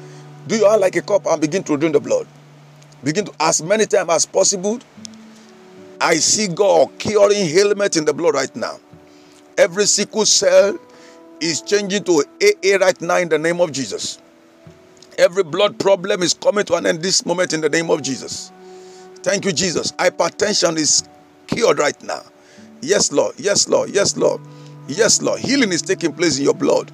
Do 0.46 0.56
your 0.56 0.70
hand 0.70 0.80
like 0.82 0.96
a 0.96 1.02
cup 1.02 1.26
and 1.26 1.40
begin 1.40 1.62
to 1.64 1.76
drink 1.76 1.94
the 1.94 2.00
blood. 2.00 2.26
Begin 3.04 3.26
to, 3.26 3.32
as 3.40 3.62
many 3.62 3.86
times 3.86 4.10
as 4.10 4.26
possible. 4.26 4.78
I 6.00 6.16
see 6.16 6.48
God 6.48 6.90
curing 6.98 7.38
ailment 7.38 7.96
in 7.96 8.04
the 8.04 8.14
blood 8.14 8.34
right 8.34 8.54
now. 8.56 8.78
Every 9.58 9.86
sickle 9.86 10.26
cell 10.26 10.78
is 11.40 11.62
changing 11.62 12.04
to 12.04 12.24
AA 12.42 12.76
right 12.78 13.00
now 13.00 13.16
in 13.18 13.28
the 13.28 13.38
name 13.38 13.60
of 13.60 13.72
Jesus. 13.72 14.18
Every 15.18 15.44
blood 15.44 15.78
problem 15.78 16.22
is 16.22 16.34
coming 16.34 16.64
to 16.66 16.74
an 16.76 16.86
end 16.86 17.02
this 17.02 17.26
moment 17.26 17.52
in 17.52 17.60
the 17.60 17.70
name 17.70 17.90
of 17.90 18.02
Jesus. 18.02 18.52
Thank 19.22 19.44
you, 19.44 19.52
Jesus. 19.52 19.92
Hypertension 19.92 20.76
is 20.76 21.04
cured 21.46 21.78
right 21.78 22.00
now. 22.04 22.22
Yes, 22.84 23.10
Lord. 23.12 23.34
Yes, 23.38 23.68
Lord. 23.68 23.90
Yes, 23.90 24.16
Lord. 24.16 24.40
Yes, 24.86 25.22
Lord. 25.22 25.40
Healing 25.40 25.72
is 25.72 25.82
taking 25.82 26.12
place 26.12 26.38
in 26.38 26.44
your 26.44 26.54
blood. 26.54 26.90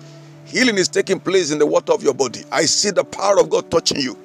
Healing 0.46 0.78
is 0.78 0.88
taking 0.88 1.20
place 1.20 1.50
in 1.50 1.58
the 1.58 1.66
water 1.66 1.92
of 1.92 2.02
your 2.02 2.14
body. 2.14 2.42
I 2.50 2.62
see 2.64 2.90
the 2.90 3.04
power 3.04 3.38
of 3.40 3.50
God 3.50 3.70
touching 3.70 4.00
you. 4.00 4.16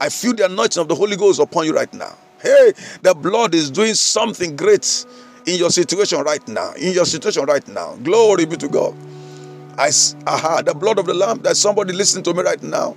I 0.00 0.08
feel 0.08 0.34
the 0.34 0.46
anointing 0.46 0.80
of 0.80 0.88
the 0.88 0.94
Holy 0.94 1.16
Ghost 1.16 1.40
upon 1.40 1.66
you 1.66 1.74
right 1.74 1.92
now. 1.94 2.14
Hey, 2.40 2.72
the 3.02 3.14
blood 3.14 3.54
is 3.54 3.70
doing 3.70 3.94
something 3.94 4.56
great 4.56 5.06
in 5.46 5.56
your 5.56 5.70
situation 5.70 6.20
right 6.20 6.46
now. 6.48 6.72
In 6.74 6.92
your 6.92 7.06
situation 7.06 7.44
right 7.44 7.66
now. 7.68 7.96
Glory 7.96 8.44
be 8.44 8.56
to 8.56 8.68
God. 8.68 8.94
I 9.78 9.90
aha, 10.26 10.62
the 10.62 10.74
blood 10.74 10.98
of 10.98 11.06
the 11.06 11.14
Lamb. 11.14 11.40
There's 11.42 11.58
somebody 11.58 11.92
listening 11.92 12.24
to 12.24 12.34
me 12.34 12.42
right 12.42 12.62
now. 12.62 12.96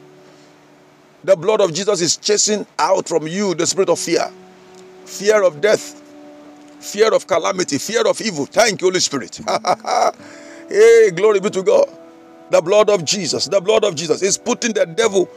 The 1.23 1.35
blood 1.35 1.61
of 1.61 1.73
Jesus 1.73 2.01
is 2.01 2.17
chasing 2.17 2.65
out 2.77 3.07
from 3.07 3.27
you 3.27 3.53
the 3.53 3.67
spirit 3.67 3.89
of 3.89 3.99
fear, 3.99 4.31
fear 5.05 5.43
of 5.43 5.59
death, 5.59 5.98
fear 6.79 7.13
of 7.13 7.27
calamity, 7.27 7.77
fear 7.77 8.07
of 8.07 8.19
evil. 8.21 8.45
Thank 8.45 8.81
you, 8.81 8.87
Holy 8.87 8.99
Spirit. 8.99 9.39
hey, 10.69 11.11
glory 11.15 11.39
be 11.39 11.49
to 11.49 11.63
God. 11.63 11.89
The 12.49 12.61
blood 12.61 12.89
of 12.89 13.05
Jesus, 13.05 13.45
the 13.47 13.61
blood 13.61 13.83
of 13.83 13.95
Jesus 13.95 14.21
is 14.21 14.37
putting 14.37 14.73
the 14.73 14.85
devil 14.85 15.29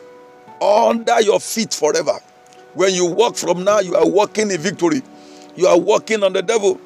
under 0.60 1.20
your 1.20 1.40
feet 1.40 1.74
forever. 1.74 2.18
When 2.74 2.94
you 2.94 3.06
walk 3.06 3.36
from 3.36 3.64
now, 3.64 3.80
you 3.80 3.94
are 3.96 4.08
walking 4.08 4.50
in 4.50 4.60
victory. 4.60 5.02
You 5.56 5.66
are 5.66 5.78
walking 5.78 6.22
on 6.22 6.32
the 6.32 6.42
devil. 6.42 6.80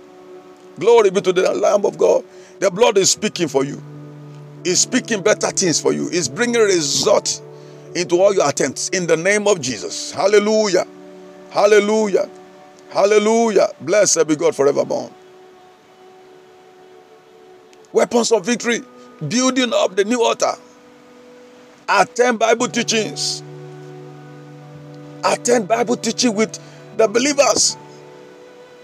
Glory 0.79 1.11
be 1.11 1.21
to 1.21 1.33
the 1.33 1.55
Lamb 1.55 1.85
of 1.87 1.97
God. 1.97 2.25
The 2.59 2.71
blood 2.71 2.99
is 2.99 3.11
speaking 3.11 3.49
for 3.49 3.65
you. 3.65 3.81
It's 4.65 4.81
speaking 4.81 5.23
better 5.23 5.49
things 5.51 5.81
for 5.81 5.93
you. 5.93 6.09
It's 6.11 6.29
bringing 6.29 6.61
result 6.61 7.41
into 7.95 8.21
all 8.21 8.35
your 8.35 8.49
attempts 8.49 8.89
in 8.91 9.07
the 9.07 9.17
name 9.17 9.47
of 9.47 9.61
Jesus. 9.61 10.11
Hallelujah. 10.13 10.87
Hallelujah. 11.51 12.29
Hallelujah. 12.97 13.69
Blessed 13.83 14.27
be 14.27 14.37
God 14.37 14.57
forevermore. 14.57 15.11
Weapons 17.93 18.33
of 18.33 18.47
victory. 18.47 18.81
Building 19.29 19.71
up 19.75 19.95
the 19.95 20.05
new 20.05 20.23
altar. 20.23 20.55
Attend 21.87 22.39
Bible 22.39 22.69
teachings. 22.69 23.43
Attend 25.23 25.69
Bible 25.69 25.99
teaching 25.99 26.35
with 26.35 26.59
the 26.97 27.07
believers. 27.07 27.77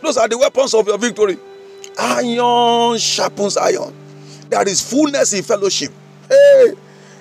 Those 0.03 0.19
are 0.19 0.29
the 0.29 0.37
weapons 0.37 0.75
of 0.75 0.87
your 0.87 0.99
victory. 0.99 1.39
Iron 1.99 2.99
sharpens 2.99 3.57
iron. 3.57 3.95
There 4.51 4.69
is 4.69 4.83
fullness 4.83 5.33
in 5.33 5.43
fellowship. 5.43 5.91
Hey, 6.29 6.75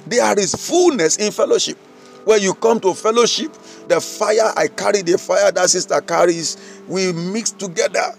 there 0.07 0.37
is 0.37 0.53
fullness 0.55 1.15
in 1.15 1.31
fellowship. 1.31 1.77
When 2.25 2.41
you 2.41 2.53
come 2.53 2.81
to 2.81 2.93
fellowship, 2.93 3.55
the 3.87 4.01
fire 4.01 4.51
I 4.55 4.67
carry, 4.67 5.01
the 5.01 5.17
fire 5.17 5.51
that 5.51 5.69
sister 5.69 5.99
carries, 6.01 6.57
we 6.87 7.11
mix 7.11 7.51
together. 7.51 8.13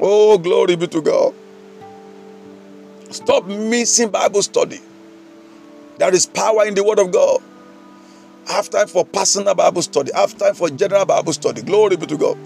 Oh, 0.00 0.38
glory 0.38 0.76
be 0.76 0.86
to 0.88 1.00
God. 1.00 1.34
Stop 3.10 3.46
missing 3.46 4.10
Bible 4.10 4.42
study. 4.42 4.80
There 5.98 6.14
is 6.14 6.26
power 6.26 6.66
in 6.66 6.74
the 6.74 6.84
Word 6.84 6.98
of 6.98 7.12
God. 7.12 7.40
Have 8.48 8.70
time 8.70 8.86
for 8.86 9.04
personal 9.04 9.54
Bible 9.54 9.82
study. 9.82 10.12
Have 10.14 10.36
time 10.36 10.54
for 10.54 10.68
general 10.70 11.04
Bible 11.04 11.32
study. 11.32 11.62
Glory 11.62 11.96
be 11.96 12.06
to 12.06 12.16
God. 12.16 12.38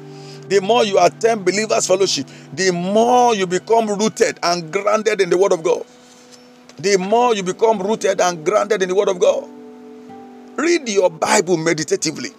The 0.49 0.61
more 0.61 0.85
you 0.85 0.99
attend 0.99 1.45
believers' 1.45 1.87
fellowship, 1.87 2.27
the 2.53 2.71
more 2.73 3.35
you 3.35 3.47
become 3.47 3.89
rooted 3.89 4.39
and 4.43 4.73
grounded 4.73 5.21
in 5.21 5.31
the 5.31 5.39
Word 5.39 5.53
of 5.53 5.63
God. 5.63 5.85
The 6.79 6.97
more 6.97 7.35
you 7.35 7.43
become 7.43 7.81
rooted 7.81 8.21
and 8.21 8.45
grounded 8.45 8.83
in 8.83 8.89
the 8.89 8.95
Word 8.95 9.09
of 9.09 9.21
God. 9.21 9.49
Read 10.57 10.89
your 10.89 11.11
Bible 11.11 11.57
meditatively, 11.57 12.31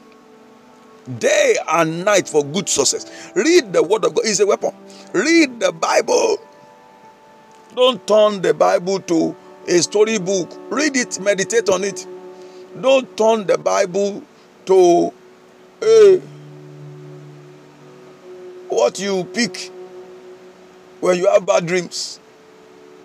day 1.19 1.56
and 1.67 2.06
night 2.06 2.28
for 2.28 2.43
good 2.43 2.69
success. 2.69 3.32
Read 3.36 3.74
the 3.74 3.84
Word 3.84 4.06
of 4.06 4.15
God, 4.15 4.26
it's 4.26 4.39
a 4.39 4.45
weapon. 4.45 4.74
Read 5.13 5.60
the 5.60 5.71
Bible. 5.71 6.38
Don't 7.76 8.06
turn 8.08 8.41
the 8.41 8.54
Bible 8.54 9.00
to 9.02 9.36
a 9.67 9.82
storybook. 9.82 10.52
Read 10.69 10.95
it, 10.95 11.19
meditate 11.19 11.69
on 11.69 11.84
it. 11.84 12.06
Don't 12.80 13.15
turn 13.17 13.45
the 13.47 13.58
Bible 13.58 14.24
to 14.65 15.13
a 15.82 16.21
what 18.69 19.00
you 19.00 19.26
pick 19.34 19.71
when 21.02 21.17
you 21.17 21.30
have 21.30 21.45
bad 21.45 21.65
dreams 21.65 22.19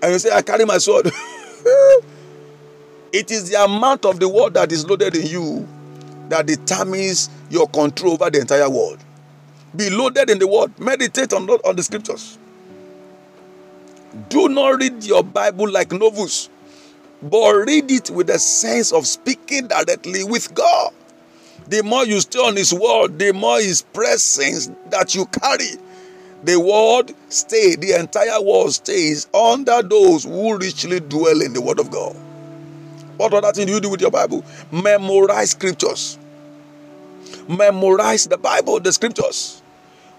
and 0.02 0.12
you 0.12 0.18
say, 0.18 0.30
I 0.30 0.42
carry 0.42 0.64
my 0.64 0.78
sword. 0.78 1.06
it 3.12 3.30
is 3.30 3.50
the 3.50 3.64
amount 3.64 4.04
of 4.04 4.20
the 4.20 4.28
word 4.28 4.54
that 4.54 4.70
is 4.70 4.88
loaded 4.88 5.16
in 5.16 5.26
you 5.26 5.68
that 6.28 6.46
determines 6.46 7.30
your 7.50 7.68
control 7.68 8.14
over 8.14 8.30
the 8.30 8.40
entire 8.40 8.68
world. 8.68 8.98
Be 9.74 9.90
loaded 9.90 10.30
in 10.30 10.38
the 10.38 10.46
word. 10.46 10.78
Meditate 10.78 11.32
on, 11.32 11.48
on 11.48 11.76
the 11.76 11.82
scriptures. 11.82 12.38
Do 14.28 14.48
not 14.48 14.80
read 14.80 15.04
your 15.04 15.22
Bible 15.22 15.68
like 15.68 15.92
novels, 15.92 16.48
but 17.22 17.52
read 17.66 17.90
it 17.90 18.10
with 18.10 18.30
a 18.30 18.38
sense 18.38 18.92
of 18.92 19.06
speaking 19.06 19.68
directly 19.68 20.24
with 20.24 20.54
God. 20.54 20.92
The 21.68 21.82
more 21.82 22.06
you 22.06 22.20
stay 22.20 22.38
on 22.38 22.56
His 22.56 22.72
word, 22.72 23.18
the 23.18 23.32
more 23.32 23.58
His 23.58 23.82
presence 23.82 24.70
that 24.90 25.14
you 25.14 25.26
carry. 25.26 25.76
The 26.44 26.60
word 26.60 27.12
stay, 27.28 27.76
the 27.76 27.98
entire 27.98 28.40
world 28.40 28.72
stays 28.72 29.26
under 29.34 29.82
those 29.82 30.24
who 30.24 30.56
richly 30.56 31.00
dwell 31.00 31.42
in 31.42 31.52
the 31.52 31.60
word 31.60 31.80
of 31.80 31.90
God. 31.90 32.16
What 33.16 33.32
other 33.32 33.52
thing 33.52 33.66
do 33.66 33.72
you 33.72 33.80
do 33.80 33.90
with 33.90 34.00
your 34.00 34.10
Bible? 34.10 34.44
Memorize 34.70 35.50
scriptures. 35.50 36.18
Memorize 37.48 38.26
the 38.26 38.38
Bible, 38.38 38.80
the 38.80 38.92
scriptures. 38.92 39.62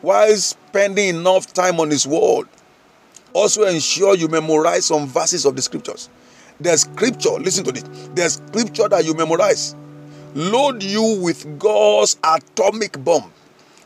While 0.01 0.35
spending 0.35 1.15
enough 1.15 1.53
time 1.53 1.79
on 1.79 1.89
His 1.89 2.07
word, 2.07 2.47
also 3.33 3.63
ensure 3.63 4.15
you 4.15 4.27
memorize 4.27 4.85
some 4.85 5.07
verses 5.07 5.45
of 5.45 5.55
the 5.55 5.61
scriptures. 5.61 6.09
The 6.59 6.75
scripture, 6.77 7.31
listen 7.31 7.63
to 7.65 7.71
this. 7.71 7.83
The 8.15 8.29
scripture 8.29 8.87
that 8.89 9.05
you 9.05 9.13
memorize 9.13 9.75
load 10.33 10.83
you 10.83 11.19
with 11.21 11.59
God's 11.59 12.17
atomic 12.23 13.03
bomb, 13.03 13.31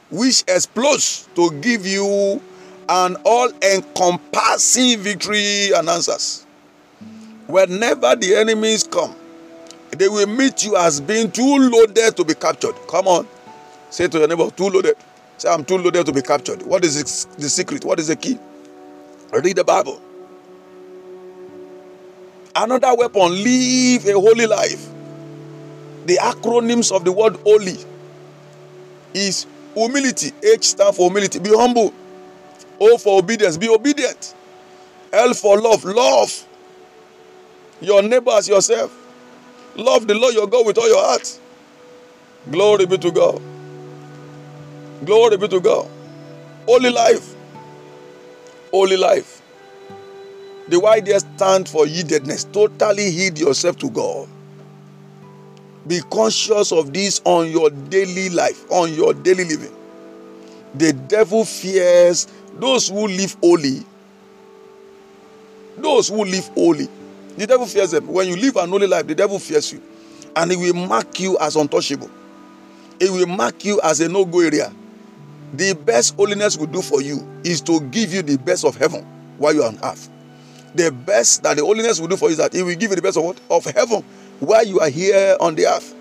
which 0.10 0.44
explodes 0.48 1.28
to 1.36 1.52
give 1.62 1.86
you 1.86 2.42
an 2.90 3.16
all 3.24 3.50
encompassing 3.62 5.00
victory 5.00 5.72
and 5.74 5.88
answers. 5.90 6.46
Whenever 7.48 8.16
the 8.16 8.36
enemies 8.36 8.84
come, 8.84 9.16
they 9.92 10.08
will 10.08 10.28
meet 10.28 10.64
you 10.64 10.78
as 10.78 11.02
being 11.02 11.32
too 11.32 11.58
loaded 11.58 12.16
to 12.16 12.24
be 12.24 12.34
captured. 12.34 12.76
Come 12.90 13.08
on. 13.08 13.28
Say 13.90 14.08
to 14.08 14.20
your 14.20 14.28
neighbor, 14.28 14.50
too 14.52 14.70
loaded. 14.70 14.96
Say, 15.38 15.50
I'm 15.50 15.66
too 15.66 15.78
loaded 15.78 16.06
to 16.06 16.14
be 16.14 16.22
captured. 16.22 16.62
What 16.62 16.86
is 16.86 17.26
the 17.26 17.50
secret? 17.50 17.84
What 17.84 18.00
is 18.00 18.08
the 18.08 18.16
key? 18.16 18.40
Read 19.34 19.56
the 19.58 19.64
Bible. 19.64 20.02
Another 22.56 22.94
weapon, 22.96 23.44
live 23.44 24.06
a 24.06 24.14
holy 24.14 24.46
life. 24.46 24.88
The 26.06 26.18
acronyms 26.18 26.96
of 26.96 27.04
the 27.06 27.12
word 27.12 27.36
holy 27.38 27.78
is 29.14 29.46
humility. 29.74 30.32
H 30.44 30.70
stands 30.70 30.98
for 30.98 31.10
humility. 31.10 31.40
Be 31.40 31.50
humble. 31.50 31.94
O 32.80 32.98
for 32.98 33.20
obedience. 33.20 33.58
Be 33.58 33.70
obedient. 33.70 34.36
L 35.12 35.34
for 35.34 35.60
love. 35.60 35.84
Love 35.84 36.48
your 37.82 38.02
neighbor 38.02 38.32
as 38.32 38.48
yourself. 38.48 38.96
Love 39.76 40.08
the 40.08 40.14
Lord 40.14 40.34
your 40.34 40.48
God 40.48 40.66
with 40.66 40.78
all 40.78 40.88
your 40.88 41.04
heart. 41.04 41.40
Glory 42.50 42.86
be 42.86 42.98
to 42.98 43.12
God. 43.12 43.42
Glory 45.06 45.38
be 45.38 45.48
to 45.48 45.60
God. 45.60 45.90
Holy 46.66 46.90
life. 46.90 47.36
Holy 48.72 48.98
life. 48.98 49.42
The 50.68 50.80
Y 50.80 51.00
there 51.02 51.20
stand 51.20 51.68
for 51.68 51.86
yieldedness. 51.86 52.52
Totally 52.52 53.10
yield 53.10 53.38
yourself 53.40 53.78
to 53.78 53.90
God. 53.90 54.28
Be 55.88 56.00
conscious 56.12 56.72
of 56.72 56.94
this 56.94 57.22
on 57.26 57.50
your 57.50 57.70
daily 57.70 58.30
life, 58.30 58.70
on 58.70 58.94
your 58.94 59.14
daily 59.14 59.46
living. 59.46 59.76
The 60.76 60.94
devil 60.94 61.44
fears 61.44 62.28
those 62.54 62.90
who 62.90 63.08
live 63.08 63.36
holy. 63.42 63.84
Those 65.78 66.10
who 66.10 66.24
live 66.24 66.48
holy. 66.50 66.88
The 67.38 67.48
devil 67.48 67.66
fears 67.66 67.92
them. 67.92 68.08
When 68.08 68.28
you 68.28 68.36
live 68.36 68.56
an 68.58 68.70
holy 68.70 68.88
life, 68.88 69.08
the 69.08 69.16
devil 69.16 69.40
fears 69.40 69.72
you. 69.72 69.82
And 70.36 70.52
he 70.52 70.58
will 70.58 70.74
mark 70.74 71.20
you 71.20 71.38
as 71.40 71.56
untouchable. 71.56 72.10
He 73.00 73.10
will 73.10 73.28
mark 73.28 73.66
you 73.66 73.82
as 73.82 74.00
a 74.00 74.08
no 74.08 74.26
go 74.26 74.42
area. 74.42 74.72
The 75.54 75.74
best 75.74 76.16
holiness 76.16 76.58
will 76.58 76.68
do 76.68 76.82
for 76.82 77.02
you 77.02 77.28
is 77.44 77.62
to 77.62 77.82
give 77.82 78.14
you 78.14 78.22
the 78.22 78.38
best 78.38 78.64
of 78.64 78.78
heaven 78.78 79.04
while 79.38 79.54
you 79.54 79.64
are 79.64 79.68
on 79.68 79.80
earth. 79.84 80.10
The 80.76 80.92
best 80.92 81.44
that 81.44 81.58
the 81.58 81.66
holiness 81.66 82.00
will 82.00 82.08
do 82.08 82.16
for 82.16 82.26
you 82.26 82.34
is 82.34 82.38
that 82.38 82.56
it 82.56 82.64
will 82.64 82.76
give 82.76 82.92
you 82.92 82.96
the 82.96 83.02
best 83.02 83.18
of 83.18 83.24
what? 83.26 83.40
Of 83.50 83.66
heaven 83.66 84.04
while 84.40 84.66
you 84.66 84.80
are 84.80 84.90
here 84.90 85.36
on 85.40 85.56
the 85.56 85.68
earth. 85.68 85.94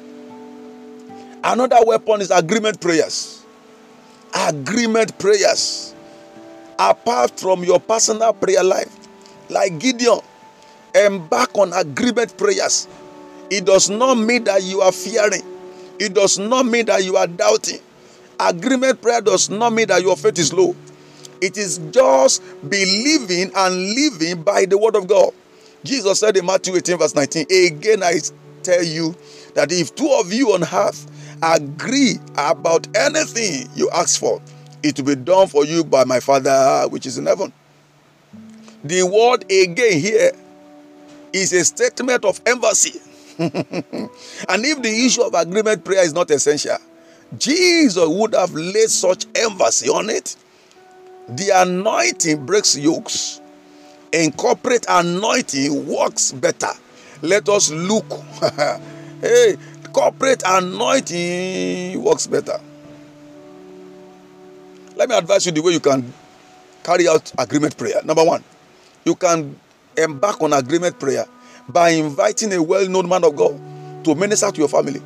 Another 1.43 1.79
weapon 1.85 2.21
is 2.21 2.31
agreement 2.31 2.81
prayers. 2.81 3.45
Agreement 4.35 5.19
prayers. 5.19 5.95
Apart 6.79 7.41
from 7.41 7.65
your 7.65 7.81
personal 7.81 8.33
prayer 8.33 8.63
life, 8.63 8.95
like 9.49 9.79
Gideon, 9.79 10.21
embark 10.95 11.57
on 11.57 11.73
agreement 11.73 12.37
prayers. 12.37 12.89
It 13.51 13.65
does 13.65 13.91
not 13.91 14.17
mean 14.17 14.45
that 14.45 14.63
you 14.63 14.81
are 14.81 14.93
fearing. 14.93 15.43
It 15.99 16.15
does 16.15 16.39
not 16.39 16.67
mean 16.67 16.87
that 16.87 17.05
you 17.05 17.17
are 17.17 17.27
doubting. 17.27 17.81
Agreement 18.39 19.03
prayer 19.03 19.21
does 19.21 19.51
not 19.51 19.73
mean 19.73 19.89
that 19.89 20.01
your 20.03 20.17
faith 20.17 20.39
is 20.39 20.53
low. 20.53 20.75
It 21.43 21.59
is 21.59 21.79
just 21.91 22.43
believing 22.69 23.51
and 23.55 23.95
living 23.95 24.43
by 24.43 24.65
the 24.65 24.79
word 24.79 24.97
of 24.97 25.07
God. 25.07 25.33
Jesus 25.85 26.21
said 26.21 26.37
in 26.37 26.47
Matthew 26.47 26.77
18, 26.77 26.99
verse 26.99 27.15
19, 27.15 27.47
Again 27.51 28.03
I 28.03 28.21
tell 28.63 28.83
you 28.83 29.15
that 29.55 29.73
if 29.73 29.95
two 29.95 30.11
of 30.19 30.33
you 30.33 30.53
on 30.53 30.63
earth 30.63 31.07
agree 31.43 32.17
about 32.37 32.87
anything 32.97 33.69
you 33.75 33.91
ask 33.91 34.21
for, 34.21 34.41
it 34.83 34.99
will 34.99 35.17
be 35.17 35.17
done 35.17 35.49
for 35.49 35.65
you 35.65 35.85
by 35.85 36.05
my 36.05 36.21
Father 36.21 36.87
which 36.89 37.07
is 37.07 37.19
in 37.19 37.27
heaven. 37.27 37.53
The 38.85 39.03
word 39.03 39.45
again 39.51 40.01
here 40.01 40.33
is 41.33 41.53
a 41.53 41.65
statement 41.65 42.25
of 42.25 42.41
embassy. 42.47 43.01
and 43.39 44.65
if 44.65 44.83
the 44.83 45.07
issue 45.07 45.23
of 45.23 45.35
agreement 45.35 45.85
prayer 45.85 46.05
is 46.05 46.13
not 46.13 46.31
essential, 46.31 46.77
Jesus 47.39 48.07
would 48.07 48.35
have 48.35 48.53
laid 48.53 48.91
such 48.91 49.27
embassy 49.35 49.89
on 49.89 50.11
it. 50.11 50.37
The 51.29 51.51
anointing 51.55 52.45
breaks 52.45 52.77
yokes. 52.77 53.41
In 54.13 54.33
corporate 54.33 54.87
anointing 54.89 55.87
works 55.87 56.33
better. 56.33 56.73
Let 57.23 57.49
us 57.49 57.71
look. 57.71 58.05
hey, 59.21 59.57
corporate 59.93 60.43
anointing 60.45 62.03
works 62.03 62.27
better. 62.27 62.61
Let 64.97 65.09
me 65.09 65.17
advise 65.17 65.47
you 65.47 65.53
the 65.53 65.63
way 65.63 65.73
you 65.73 65.81
can 65.81 66.13
carry 66.83 67.09
out 67.09 67.33
agreement 67.39 67.77
prayer. 67.77 68.03
Number 68.05 68.25
one, 68.25 68.43
you 69.05 69.15
can 69.15 69.59
embark 70.03 70.41
on 70.43 70.53
agreement 70.53 70.99
prayer 70.99 71.27
by 71.69 71.91
inviting 71.91 72.53
a 72.53 72.63
well 72.63 72.89
known 72.89 73.09
man 73.09 73.25
of 73.25 73.37
God 73.37 73.59
to 74.05 74.15
minister 74.15 74.51
to 74.51 74.59
your 74.59 74.69
family. 74.69 75.01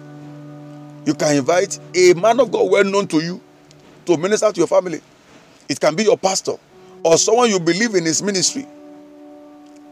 You 1.06 1.14
can 1.14 1.36
invite 1.36 1.78
a 1.94 2.14
man 2.14 2.40
of 2.40 2.50
God 2.50 2.70
well 2.70 2.84
known 2.84 3.06
to 3.08 3.20
you 3.22 3.40
to 4.06 4.16
minister 4.16 4.50
to 4.50 4.58
your 4.58 4.66
family. 4.66 5.00
It 5.68 5.80
can 5.80 5.94
be 5.94 6.04
your 6.04 6.18
pastor 6.18 6.54
or 7.02 7.18
someone 7.18 7.50
you 7.50 7.60
believe 7.60 7.94
in 7.94 8.04
his 8.04 8.22
ministry. 8.22 8.66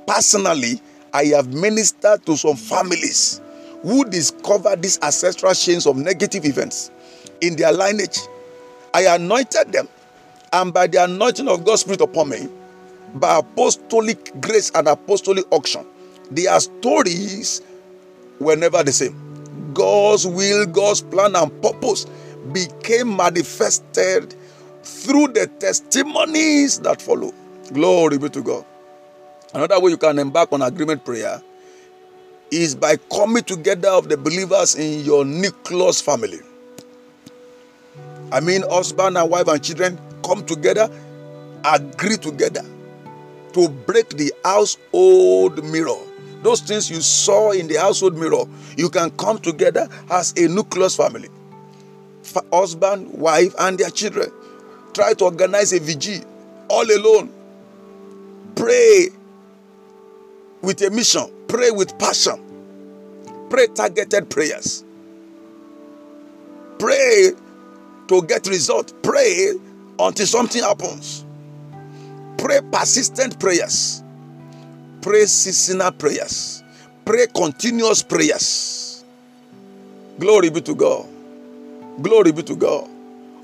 Personally, 0.07 0.80
I 1.12 1.24
have 1.26 1.53
ministered 1.53 2.24
to 2.26 2.36
some 2.36 2.57
families 2.57 3.40
who 3.82 4.05
discovered 4.09 4.82
these 4.82 4.98
ancestral 5.03 5.53
chains 5.55 5.86
of 5.86 5.96
negative 5.96 6.44
events 6.44 6.90
in 7.40 7.57
their 7.57 7.72
lineage. 7.72 8.18
I 8.94 9.14
anointed 9.14 9.72
them, 9.72 9.88
and 10.53 10.72
by 10.72 10.86
the 10.86 11.05
anointing 11.05 11.48
of 11.48 11.64
God's 11.64 11.82
Spirit 11.82 12.00
upon 12.00 12.30
me, 12.30 12.48
by 13.14 13.38
apostolic 13.38 14.40
grace 14.40 14.70
and 14.74 14.88
apostolic 14.88 15.44
unction, 15.52 15.86
their 16.30 16.58
stories 16.60 17.62
were 18.38 18.56
never 18.56 18.82
the 18.82 18.92
same. 18.92 19.18
God's 19.74 20.26
will, 20.26 20.66
God's 20.66 21.02
plan, 21.02 21.36
and 21.36 21.62
purpose 21.62 22.06
became 22.52 23.16
manifested 23.16 24.34
through 24.82 25.28
the 25.28 25.46
testimonies 25.58 26.80
that 26.80 27.00
follow. 27.00 27.32
Glory 27.72 28.18
be 28.18 28.28
to 28.30 28.42
God. 28.42 28.64
Another 29.54 29.78
way 29.80 29.90
you 29.90 29.96
can 29.98 30.18
embark 30.18 30.52
on 30.52 30.62
agreement 30.62 31.04
prayer 31.04 31.40
is 32.50 32.74
by 32.74 32.96
coming 32.96 33.42
together 33.42 33.88
of 33.88 34.08
the 34.08 34.16
believers 34.16 34.74
in 34.74 35.04
your 35.04 35.24
nucleus 35.24 36.00
family. 36.00 36.40
I 38.30 38.40
mean, 38.40 38.62
husband 38.62 39.16
and 39.18 39.30
wife 39.30 39.48
and 39.48 39.62
children 39.62 39.98
come 40.24 40.44
together, 40.44 40.90
agree 41.64 42.16
together 42.16 42.62
to 43.53 43.68
break 43.68 44.11
the 44.11 44.32
household 44.44 45.64
mirror. 45.64 45.98
Those 46.42 46.61
things 46.61 46.90
you 46.90 47.00
saw 47.00 47.53
in 47.53 47.68
the 47.68 47.76
household 47.76 48.16
mirror, 48.16 48.44
you 48.76 48.90
can 48.90 49.11
come 49.12 49.38
together 49.38 49.88
as 50.11 50.32
a 50.36 50.48
nucleus 50.48 50.96
family. 50.96 51.28
Husband, 52.53 53.12
wife, 53.12 53.55
and 53.59 53.78
their 53.78 53.90
children 53.90 54.30
Try 54.92 55.14
to 55.14 55.24
organize 55.24 55.72
a 55.72 55.80
vigil 55.80 56.22
all 56.68 56.84
alone. 56.84 57.32
Pray 58.55 59.09
with 60.61 60.82
a 60.82 60.90
mission. 60.90 61.24
Pray 61.48 61.70
with 61.70 61.98
passion. 61.98 62.40
Pray 63.48 63.68
targeted 63.68 64.28
prayers. 64.28 64.84
Pray 66.78 67.30
to 68.09 68.22
get 68.22 68.46
result. 68.46 68.92
Pray 69.03 69.53
until 69.98 70.26
something 70.26 70.62
happens. 70.62 71.24
Pray 72.43 72.59
persistent 72.72 73.38
prayers. 73.38 74.03
Pray 75.01 75.26
seasonal 75.26 75.93
prayers. 75.93 76.64
Pray 77.05 77.28
continuous 77.28 78.03
prayers. 78.03 79.05
Glory 80.18 80.51
be 80.51 80.61
to 80.61 80.74
God. 80.74 81.07
Glory 82.03 82.32
be 82.32 82.43
to 82.43 82.57
God. 82.57 82.90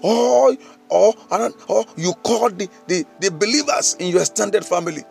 Oh, 0.03 0.57
oh 0.91 1.15
or, 1.31 1.39
or 1.41 1.53
oh, 1.69 1.85
you 1.97 2.13
call 2.25 2.51
the, 2.51 2.69
the, 2.89 3.07
the 3.21 3.31
believers 3.31 3.95
in 4.01 4.09
your 4.09 4.21
extended 4.21 4.65
family. 4.65 5.05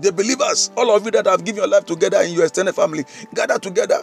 The 0.00 0.12
believers, 0.12 0.70
all 0.76 0.94
of 0.94 1.02
you 1.06 1.10
that 1.12 1.24
have 1.24 1.46
given 1.46 1.62
your 1.62 1.68
life 1.68 1.86
together 1.86 2.20
in 2.20 2.34
your 2.34 2.44
extended 2.44 2.74
family, 2.74 3.04
gather 3.32 3.58
together. 3.58 4.02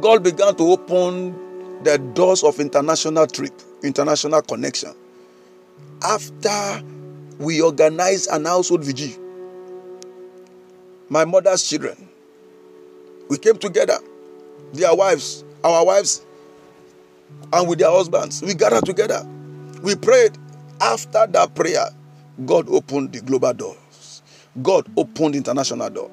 God 0.00 0.24
began 0.24 0.56
to 0.56 0.62
open 0.62 1.82
the 1.84 1.98
doors 1.98 2.42
of 2.42 2.58
international 2.58 3.26
trip, 3.26 3.52
international 3.82 4.40
connection. 4.40 4.94
After 6.02 6.82
we 7.38 7.60
organized 7.60 8.30
an 8.30 8.44
household 8.44 8.84
vigil, 8.84 9.20
my 11.08 11.24
mother's 11.24 11.68
children, 11.68 12.08
we 13.28 13.38
came 13.38 13.56
together, 13.56 13.98
their 14.72 14.94
wives, 14.94 15.44
our 15.62 15.84
wives, 15.84 16.24
and 17.52 17.68
with 17.68 17.78
their 17.78 17.90
husbands. 17.90 18.42
We 18.42 18.54
gathered 18.54 18.84
together. 18.84 19.26
We 19.82 19.94
prayed. 19.94 20.36
After 20.80 21.26
that 21.28 21.54
prayer, 21.54 21.86
God 22.44 22.68
opened 22.68 23.12
the 23.12 23.20
global 23.20 23.52
doors. 23.54 24.22
God 24.62 24.86
opened 24.96 25.36
international 25.36 25.88
door. 25.88 26.10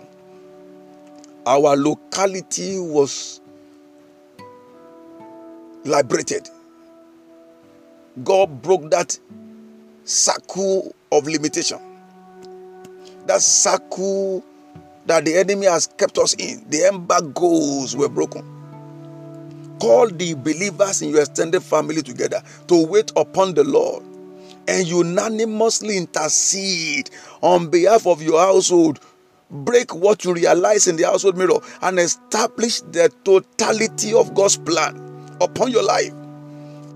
Our 1.45 1.75
locality 1.75 2.79
was 2.79 3.41
liberated. 5.83 6.47
God 8.23 8.61
broke 8.61 8.91
that 8.91 9.17
circle 10.03 10.95
of 11.11 11.25
limitation. 11.25 11.79
That 13.27 13.41
circle 13.41 14.43
that 15.05 15.25
the 15.25 15.37
enemy 15.37 15.65
has 15.65 15.87
kept 15.87 16.17
us 16.17 16.33
in. 16.35 16.65
The 16.69 16.87
embargoes 16.87 17.95
were 17.95 18.09
broken 18.09 18.61
call 19.81 20.07
the 20.09 20.35
believers 20.35 21.01
in 21.01 21.09
your 21.09 21.21
extended 21.21 21.63
family 21.63 22.03
together 22.03 22.43
to 22.67 22.85
wait 22.85 23.11
upon 23.15 23.55
the 23.55 23.63
Lord 23.63 24.03
and 24.67 24.87
unanimously 24.87 25.97
intercede 25.97 27.09
on 27.41 27.69
behalf 27.69 28.05
of 28.05 28.21
your 28.21 28.39
household. 28.39 28.99
Break 29.49 29.95
what 29.95 30.23
you 30.23 30.33
realize 30.35 30.87
in 30.87 30.97
the 30.97 31.03
household 31.07 31.35
mirror 31.35 31.59
and 31.81 31.97
establish 31.99 32.81
the 32.81 33.11
totality 33.23 34.13
of 34.13 34.35
God's 34.35 34.55
plan 34.55 34.95
upon 35.41 35.71
your 35.71 35.83
life. 35.83 36.13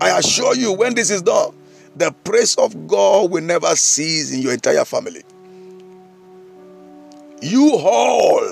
I 0.00 0.16
assure 0.18 0.54
you, 0.54 0.72
when 0.72 0.94
this 0.94 1.10
is 1.10 1.22
done, 1.22 1.55
the 1.96 2.12
praise 2.24 2.54
of 2.56 2.86
God 2.86 3.30
will 3.30 3.42
never 3.42 3.74
cease 3.74 4.32
in 4.32 4.40
your 4.40 4.52
entire 4.52 4.84
family. 4.84 5.22
You 7.40 7.72
all 7.76 8.42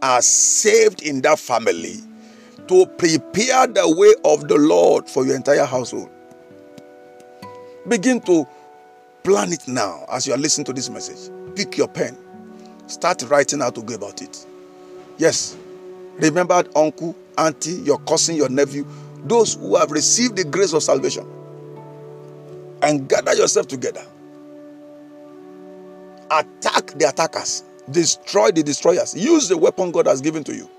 are 0.00 0.22
saved 0.22 1.02
in 1.02 1.20
that 1.22 1.38
family 1.38 1.96
to 2.68 2.86
prepare 2.86 3.66
the 3.66 3.94
way 3.96 4.14
of 4.24 4.48
the 4.48 4.56
Lord 4.56 5.08
for 5.08 5.24
your 5.26 5.34
entire 5.34 5.64
household. 5.64 6.10
Begin 7.88 8.20
to 8.22 8.46
plan 9.24 9.52
it 9.52 9.66
now 9.66 10.04
as 10.12 10.26
you 10.26 10.34
are 10.34 10.38
listening 10.38 10.66
to 10.66 10.72
this 10.72 10.88
message. 10.88 11.32
Pick 11.56 11.76
your 11.76 11.88
pen, 11.88 12.16
start 12.86 13.22
writing 13.28 13.60
how 13.60 13.70
to 13.70 13.82
go 13.82 13.94
about 13.94 14.22
it. 14.22 14.46
Yes, 15.16 15.56
remember 16.16 16.62
uncle, 16.76 17.16
auntie, 17.36 17.72
your 17.72 17.98
cousin, 18.00 18.36
your 18.36 18.48
nephew, 18.48 18.86
those 19.24 19.54
who 19.54 19.76
have 19.76 19.90
received 19.90 20.36
the 20.36 20.44
grace 20.44 20.72
of 20.72 20.82
salvation, 20.82 21.26
and 22.88 23.06
gather 23.06 23.34
yourself 23.34 23.68
together. 23.68 24.02
Attack 26.30 26.98
the 26.98 27.06
attackers, 27.08 27.62
destroy 27.90 28.50
the 28.50 28.62
destroyers. 28.62 29.14
Use 29.14 29.48
the 29.48 29.58
weapon 29.58 29.90
God 29.90 30.06
has 30.06 30.22
given 30.22 30.42
to 30.44 30.54
you. 30.54 30.70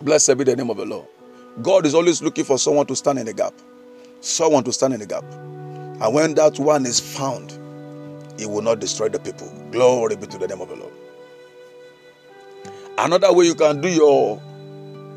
Blessed 0.00 0.38
be 0.38 0.44
the 0.44 0.54
name 0.54 0.70
of 0.70 0.76
the 0.76 0.86
Lord. 0.86 1.06
God 1.60 1.86
is 1.86 1.94
always 1.94 2.22
looking 2.22 2.44
for 2.44 2.56
someone 2.56 2.86
to 2.86 2.94
stand 2.94 3.18
in 3.18 3.26
the 3.26 3.34
gap. 3.34 3.54
Someone 4.20 4.62
to 4.62 4.72
stand 4.72 4.94
in 4.94 5.00
the 5.00 5.06
gap. 5.06 5.24
And 5.24 6.14
when 6.14 6.34
that 6.34 6.58
one 6.60 6.86
is 6.86 7.00
found, 7.00 7.50
he 8.38 8.46
will 8.46 8.62
not 8.62 8.78
destroy 8.78 9.08
the 9.08 9.18
people. 9.18 9.50
Glory 9.72 10.14
be 10.14 10.26
to 10.28 10.38
the 10.38 10.46
name 10.46 10.60
of 10.60 10.68
the 10.68 10.76
Lord. 10.76 10.92
Another 12.98 13.32
way 13.32 13.46
you 13.46 13.54
can 13.56 13.80
do 13.80 13.88
your 13.88 14.40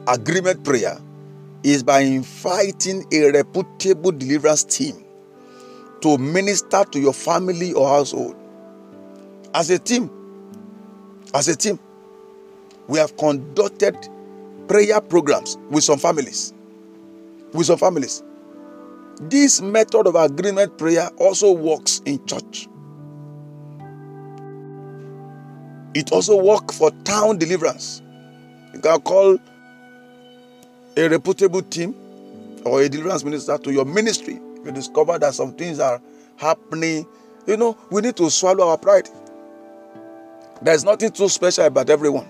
agreement 0.08 0.64
prayer 0.64 0.98
is 1.64 1.84
by 1.84 2.00
inviting 2.00 3.06
a 3.14 3.32
reputable 3.32 4.12
deliverance 4.12 4.64
team 4.64 5.06
to 6.02 6.18
minister 6.18 6.84
to 6.84 7.00
your 7.00 7.14
family 7.14 7.74
or 7.74 7.88
household. 7.88 8.36
As 9.54 9.70
a 9.70 9.80
team, 9.80 10.10
as 11.34 11.48
a 11.48 11.56
team, 11.56 11.80
we 12.88 13.00
have 13.00 13.16
conducted 13.18 13.96
prayer 14.68 15.02
programs 15.02 15.58
with 15.70 15.84
some 15.84 16.00
families. 16.00 16.54
With 17.54 17.68
some 17.68 17.78
families. 17.78 18.24
This 19.22 19.62
method 19.62 20.08
of 20.08 20.16
agreement 20.16 20.78
prayer 20.78 21.10
also 21.18 21.52
works 21.52 22.02
in 22.06 22.26
church. 22.26 22.68
It 25.94 26.12
also 26.12 26.42
works 26.42 26.78
for 26.78 26.92
town 27.04 27.38
deliverance. 27.38 28.02
You 28.74 28.80
can 28.80 29.02
call 29.02 29.38
a 30.96 31.08
reputable 31.10 31.64
team 31.64 31.96
or 32.64 32.82
a 32.82 32.90
deliverance 32.90 33.24
minister 33.24 33.58
to 33.58 33.72
your 33.72 33.86
ministry. 33.86 34.40
You 34.66 34.72
discover 34.72 35.18
that 35.20 35.34
some 35.34 35.54
things 35.54 35.80
are 35.80 36.02
happening, 36.36 37.08
you 37.48 37.58
know, 37.58 37.78
we 37.90 38.02
need 38.02 38.16
to 38.18 38.30
swallow 38.30 38.70
our 38.70 38.78
pride. 38.78 39.10
There's 40.62 40.84
nothing 40.84 41.12
too 41.12 41.30
special 41.30 41.66
about 41.66 41.90
everyone. 41.90 42.28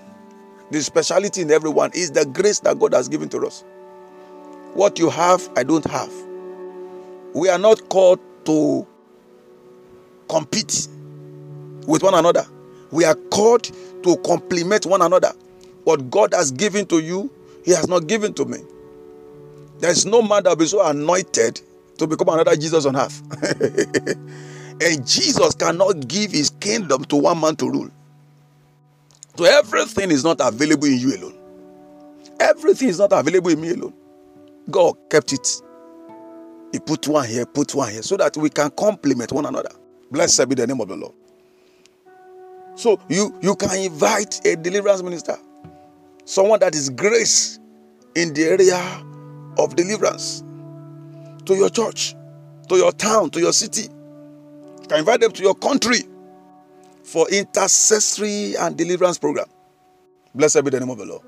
The 0.70 0.80
speciality 0.82 1.42
in 1.42 1.50
everyone 1.50 1.90
is 1.94 2.12
the 2.12 2.24
grace 2.24 2.60
that 2.60 2.78
God 2.78 2.94
has 2.94 3.08
given 3.08 3.28
to 3.30 3.46
us. 3.46 3.64
What 4.74 4.98
you 5.00 5.10
have, 5.10 5.48
I 5.56 5.64
don't 5.64 5.84
have. 5.86 6.12
We 7.34 7.48
are 7.48 7.58
not 7.58 7.88
called 7.88 8.20
to 8.44 8.86
compete 10.28 10.86
with 11.86 12.02
one 12.04 12.14
another. 12.14 12.46
We 12.92 13.04
are 13.04 13.16
called 13.16 13.64
to 14.04 14.16
complement 14.18 14.86
one 14.86 15.02
another. 15.02 15.32
What 15.84 16.10
God 16.10 16.32
has 16.34 16.52
given 16.52 16.86
to 16.86 17.00
you, 17.00 17.30
He 17.64 17.72
has 17.72 17.88
not 17.88 18.06
given 18.06 18.32
to 18.34 18.44
me. 18.44 18.58
There 19.78 19.90
is 19.90 20.06
no 20.06 20.22
man 20.22 20.44
that 20.44 20.50
will 20.50 20.56
be 20.56 20.66
so 20.66 20.86
anointed 20.86 21.60
to 22.00 22.06
become 22.06 22.28
another 22.30 22.56
Jesus 22.56 22.86
on 22.86 22.96
earth. 22.96 23.22
and 24.82 25.06
Jesus 25.06 25.54
cannot 25.54 26.08
give 26.08 26.32
His 26.32 26.50
kingdom 26.50 27.04
to 27.04 27.16
one 27.16 27.40
man 27.40 27.56
to 27.56 27.70
rule. 27.70 27.90
So 29.36 29.44
everything 29.44 30.10
is 30.10 30.24
not 30.24 30.38
available 30.40 30.86
in 30.86 30.98
you 30.98 31.16
alone. 31.16 31.36
Everything 32.40 32.88
is 32.88 32.98
not 32.98 33.12
available 33.12 33.50
in 33.50 33.60
me 33.60 33.70
alone. 33.70 33.94
God 34.70 34.96
kept 35.10 35.32
it. 35.32 35.62
He 36.72 36.78
put 36.78 37.06
one 37.06 37.28
here, 37.28 37.44
put 37.44 37.74
one 37.74 37.90
here, 37.90 38.02
so 38.02 38.16
that 38.16 38.36
we 38.36 38.48
can 38.48 38.70
complement 38.70 39.32
one 39.32 39.44
another. 39.44 39.70
Blessed 40.10 40.48
be 40.48 40.54
the 40.54 40.66
name 40.66 40.80
of 40.80 40.88
the 40.88 40.96
Lord. 40.96 41.14
So 42.76 42.98
you 43.08 43.36
you 43.42 43.54
can 43.56 43.76
invite 43.78 44.44
a 44.46 44.56
deliverance 44.56 45.02
minister, 45.02 45.36
someone 46.24 46.60
that 46.60 46.74
is 46.74 46.88
grace 46.88 47.58
in 48.14 48.32
the 48.32 48.44
area 48.44 49.04
of 49.58 49.76
deliverance, 49.76 50.42
to 51.50 51.56
your 51.56 51.68
church, 51.68 52.14
to 52.68 52.76
your 52.76 52.92
town, 52.92 53.28
to 53.30 53.40
your 53.40 53.52
city. 53.52 53.82
You 53.82 54.86
can 54.88 54.98
invite 55.00 55.20
them 55.20 55.32
to 55.32 55.42
your 55.42 55.54
country 55.56 55.98
for 57.02 57.28
intercessory 57.28 58.54
and 58.56 58.76
deliverance 58.76 59.18
program. 59.18 59.46
Blessed 60.32 60.64
be 60.64 60.70
the 60.70 60.78
name 60.78 60.90
of 60.90 60.98
the 60.98 61.06
Lord. 61.06 61.22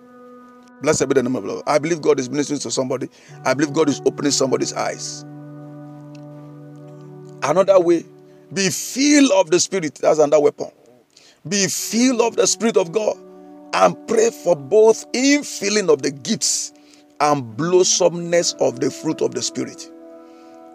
Blessed 0.81 1.09
be 1.09 1.15
the 1.15 1.25
name 1.25 1.35
of 1.35 1.43
the 1.43 1.49
Lord. 1.49 1.65
I 1.67 1.79
believe 1.79 2.01
God 2.01 2.21
is 2.21 2.31
ministering 2.31 2.61
to 2.61 2.71
somebody. 2.71 3.09
I 3.45 3.55
believe 3.55 3.73
God 3.73 3.89
is 3.89 4.01
opening 4.07 4.31
somebody's 4.31 4.73
eyes. 4.73 5.25
Another 7.43 7.81
way, 7.81 8.05
be 8.53 8.71
filled 8.71 9.33
of 9.33 9.51
the 9.51 9.59
Spirit. 9.59 9.97
That's 9.97 10.21
another 10.21 10.41
weapon. 10.41 10.71
Be 11.49 11.67
filled 11.67 12.21
of 12.21 12.37
the 12.37 12.47
Spirit 12.47 12.77
of 12.77 12.93
God 12.93 13.17
and 13.75 13.97
pray 14.07 14.31
for 14.31 14.55
both 14.55 15.11
infilling 15.13 15.93
of 15.93 16.03
the 16.03 16.13
gifts 16.13 16.73
and 17.21 17.57
blossomeness 17.57 18.55
of 18.61 18.79
the 18.79 18.91
fruit 18.91 19.21
of 19.21 19.35
the 19.35 19.43
Spirit. 19.43 19.92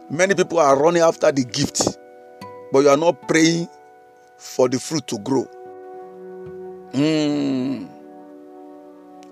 Many 0.09 0.35
people 0.35 0.59
are 0.59 0.81
running 0.81 1.01
after 1.01 1.31
the 1.31 1.43
gift, 1.43 1.97
but 2.71 2.79
you 2.79 2.89
are 2.89 2.97
not 2.97 3.27
praying 3.27 3.67
for 4.37 4.69
the 4.69 4.79
fruit 4.79 5.05
to 5.07 5.19
grow. 5.19 5.45
Mm. 6.93 7.89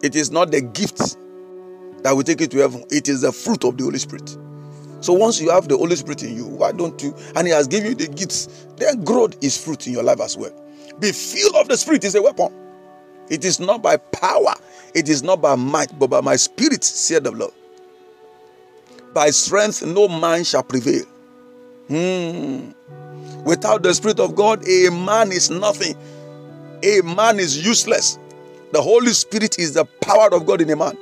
It 0.03 0.15
is 0.15 0.31
not 0.31 0.51
the 0.51 0.61
gift 0.61 1.17
that 2.03 2.11
will 2.11 2.23
take 2.23 2.41
you 2.41 2.47
to 2.47 2.57
heaven, 2.57 2.83
it 2.91 3.07
is 3.07 3.21
the 3.21 3.31
fruit 3.31 3.63
of 3.63 3.77
the 3.77 3.85
Holy 3.85 3.99
Spirit. 3.99 4.37
So 4.99 5.13
once 5.13 5.39
you 5.39 5.49
have 5.49 5.67
the 5.67 5.77
Holy 5.77 5.95
Spirit 5.95 6.23
in 6.23 6.35
you, 6.35 6.45
why 6.45 6.73
don't 6.73 7.01
you? 7.01 7.15
And 7.35 7.47
He 7.47 7.53
has 7.53 7.67
given 7.67 7.91
you 7.91 7.95
the 7.95 8.07
gifts, 8.07 8.67
then 8.75 9.03
growth 9.03 9.41
is 9.41 9.57
fruit 9.57 9.87
in 9.87 9.93
your 9.93 10.03
life 10.03 10.19
as 10.19 10.35
well. 10.35 10.51
Be 10.99 11.11
filled 11.13 11.55
of 11.55 11.69
the 11.69 11.77
Spirit 11.77 12.03
is 12.03 12.15
a 12.15 12.21
weapon. 12.21 12.53
It 13.29 13.45
is 13.45 13.59
not 13.59 13.81
by 13.81 13.97
power, 13.97 14.55
it 14.93 15.07
is 15.07 15.23
not 15.23 15.41
by 15.41 15.55
might, 15.55 15.97
but 15.97 16.09
by 16.09 16.21
my 16.21 16.35
spirit, 16.35 16.83
said 16.83 17.23
the 17.23 17.31
Lord. 17.31 17.53
By 19.15 19.29
strength, 19.29 19.81
no 19.81 20.09
man 20.09 20.43
shall 20.43 20.61
prevail. 20.61 21.05
Hmm. 21.87 22.71
Without 23.45 23.81
the 23.81 23.93
Spirit 23.93 24.19
of 24.19 24.35
God, 24.35 24.67
a 24.67 24.89
man 24.89 25.31
is 25.31 25.49
nothing. 25.49 25.95
A 26.83 26.99
man 26.99 27.39
is 27.39 27.65
useless. 27.65 28.19
The 28.73 28.81
Holy 28.81 29.13
Spirit 29.13 29.57
is 29.57 29.73
the 29.73 29.85
power 29.85 30.33
of 30.33 30.45
God 30.45 30.59
in 30.59 30.69
a 30.69 30.75
man. 30.75 30.97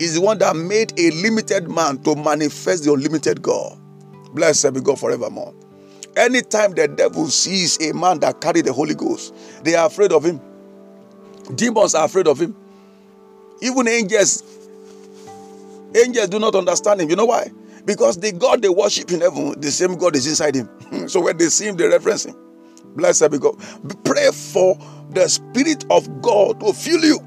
Is 0.00 0.14
the 0.14 0.20
one 0.20 0.38
that 0.38 0.56
made 0.56 0.92
a 0.98 1.12
limited 1.12 1.70
man 1.70 2.02
to 2.02 2.16
manifest 2.16 2.82
the 2.82 2.92
unlimited 2.92 3.40
God. 3.40 3.78
Blessed 4.34 4.74
be 4.74 4.80
God 4.80 4.98
forevermore. 4.98 5.54
Anytime 6.16 6.72
the 6.72 6.88
devil 6.88 7.28
sees 7.28 7.80
a 7.80 7.94
man 7.94 8.18
that 8.20 8.40
carry 8.40 8.62
the 8.62 8.72
Holy 8.72 8.96
Ghost, 8.96 9.32
they 9.62 9.76
are 9.76 9.86
afraid 9.86 10.10
of 10.10 10.24
him. 10.24 10.40
Demons 11.54 11.94
are 11.94 12.06
afraid 12.06 12.26
of 12.26 12.40
him. 12.40 12.56
Even 13.60 13.86
angels, 13.86 14.42
angels 15.96 16.28
do 16.28 16.38
not 16.38 16.54
understand 16.54 17.00
him. 17.00 17.10
You 17.10 17.16
know 17.16 17.26
why? 17.26 17.50
Because 17.84 18.18
the 18.18 18.32
God 18.32 18.62
they 18.62 18.68
worship 18.68 19.10
in 19.10 19.20
heaven, 19.20 19.60
the 19.60 19.70
same 19.70 19.96
God 19.96 20.16
is 20.16 20.26
inside 20.26 20.54
him. 20.54 20.68
so 21.08 21.20
when 21.20 21.36
they 21.36 21.48
see 21.48 21.68
him, 21.68 21.76
they 21.76 21.88
reference 21.88 22.26
him. 22.26 22.36
Blessed 22.96 23.30
be 23.30 23.38
God. 23.38 23.56
Pray 24.04 24.30
for 24.30 24.78
the 25.10 25.28
Spirit 25.28 25.84
of 25.90 26.22
God 26.22 26.60
to 26.60 26.72
fill 26.72 27.04
you. 27.04 27.18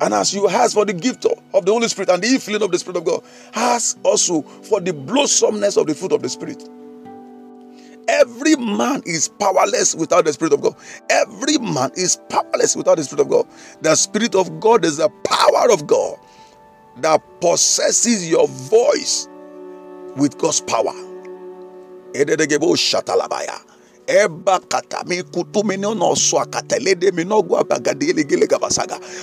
And 0.00 0.12
as 0.12 0.34
you 0.34 0.46
ask 0.48 0.74
for 0.74 0.84
the 0.84 0.92
gift 0.92 1.24
of 1.24 1.64
the 1.64 1.72
Holy 1.72 1.88
Spirit 1.88 2.10
and 2.10 2.22
the 2.22 2.28
infilling 2.28 2.62
of 2.62 2.70
the 2.70 2.78
Spirit 2.78 2.98
of 2.98 3.04
God, 3.04 3.22
ask 3.54 3.98
also 4.04 4.42
for 4.42 4.80
the 4.80 4.92
blossomeness 4.92 5.80
of 5.80 5.86
the 5.86 5.94
fruit 5.94 6.12
of 6.12 6.22
the 6.22 6.28
Spirit. 6.28 6.68
Every 8.08 8.54
man 8.56 9.02
is 9.04 9.28
powerless 9.28 9.94
without 9.94 10.26
the 10.26 10.32
Spirit 10.32 10.52
of 10.52 10.60
God. 10.60 10.74
Every 11.10 11.58
man 11.58 11.90
is 11.96 12.18
powerless 12.28 12.76
without 12.76 12.98
the 12.98 13.04
Spirit 13.04 13.22
of 13.22 13.28
God. 13.30 13.46
The 13.80 13.94
Spirit 13.96 14.34
of 14.34 14.60
God 14.60 14.84
is 14.84 14.98
the 14.98 15.08
power 15.24 15.72
of 15.72 15.86
God 15.86 16.16
that 17.00 17.22
possesses 17.40 18.28
your 18.28 18.48
voice 18.48 19.28
with 20.16 20.38
God's 20.38 20.60
power. 20.62 20.92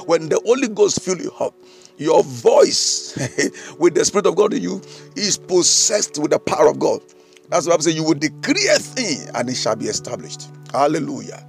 When 0.06 0.30
the 0.30 0.42
Holy 0.46 0.68
Ghost 0.68 1.02
fills 1.02 1.24
you 1.24 1.32
up, 1.40 1.56
your 1.98 2.24
voice 2.24 3.16
with 3.80 3.96
the 3.96 4.04
Spirit 4.06 4.28
of 4.28 4.36
God 4.36 4.54
in 4.54 4.62
you 4.62 4.82
is 5.16 5.38
possessed 5.38 6.18
with 6.20 6.32
the 6.32 6.40
power 6.40 6.68
of 6.70 6.80
God. 6.80 7.02
That's 7.50 7.68
what 7.68 7.76
I'm 7.76 7.82
saying. 7.82 7.98
You 7.98 8.04
will 8.04 8.16
decree 8.16 8.68
a 8.68 8.80
thing 8.80 9.30
and 9.34 9.50
it 9.50 9.56
shall 9.56 9.76
be 9.76 9.86
established. 9.86 10.50
Hallelujah. 10.72 11.48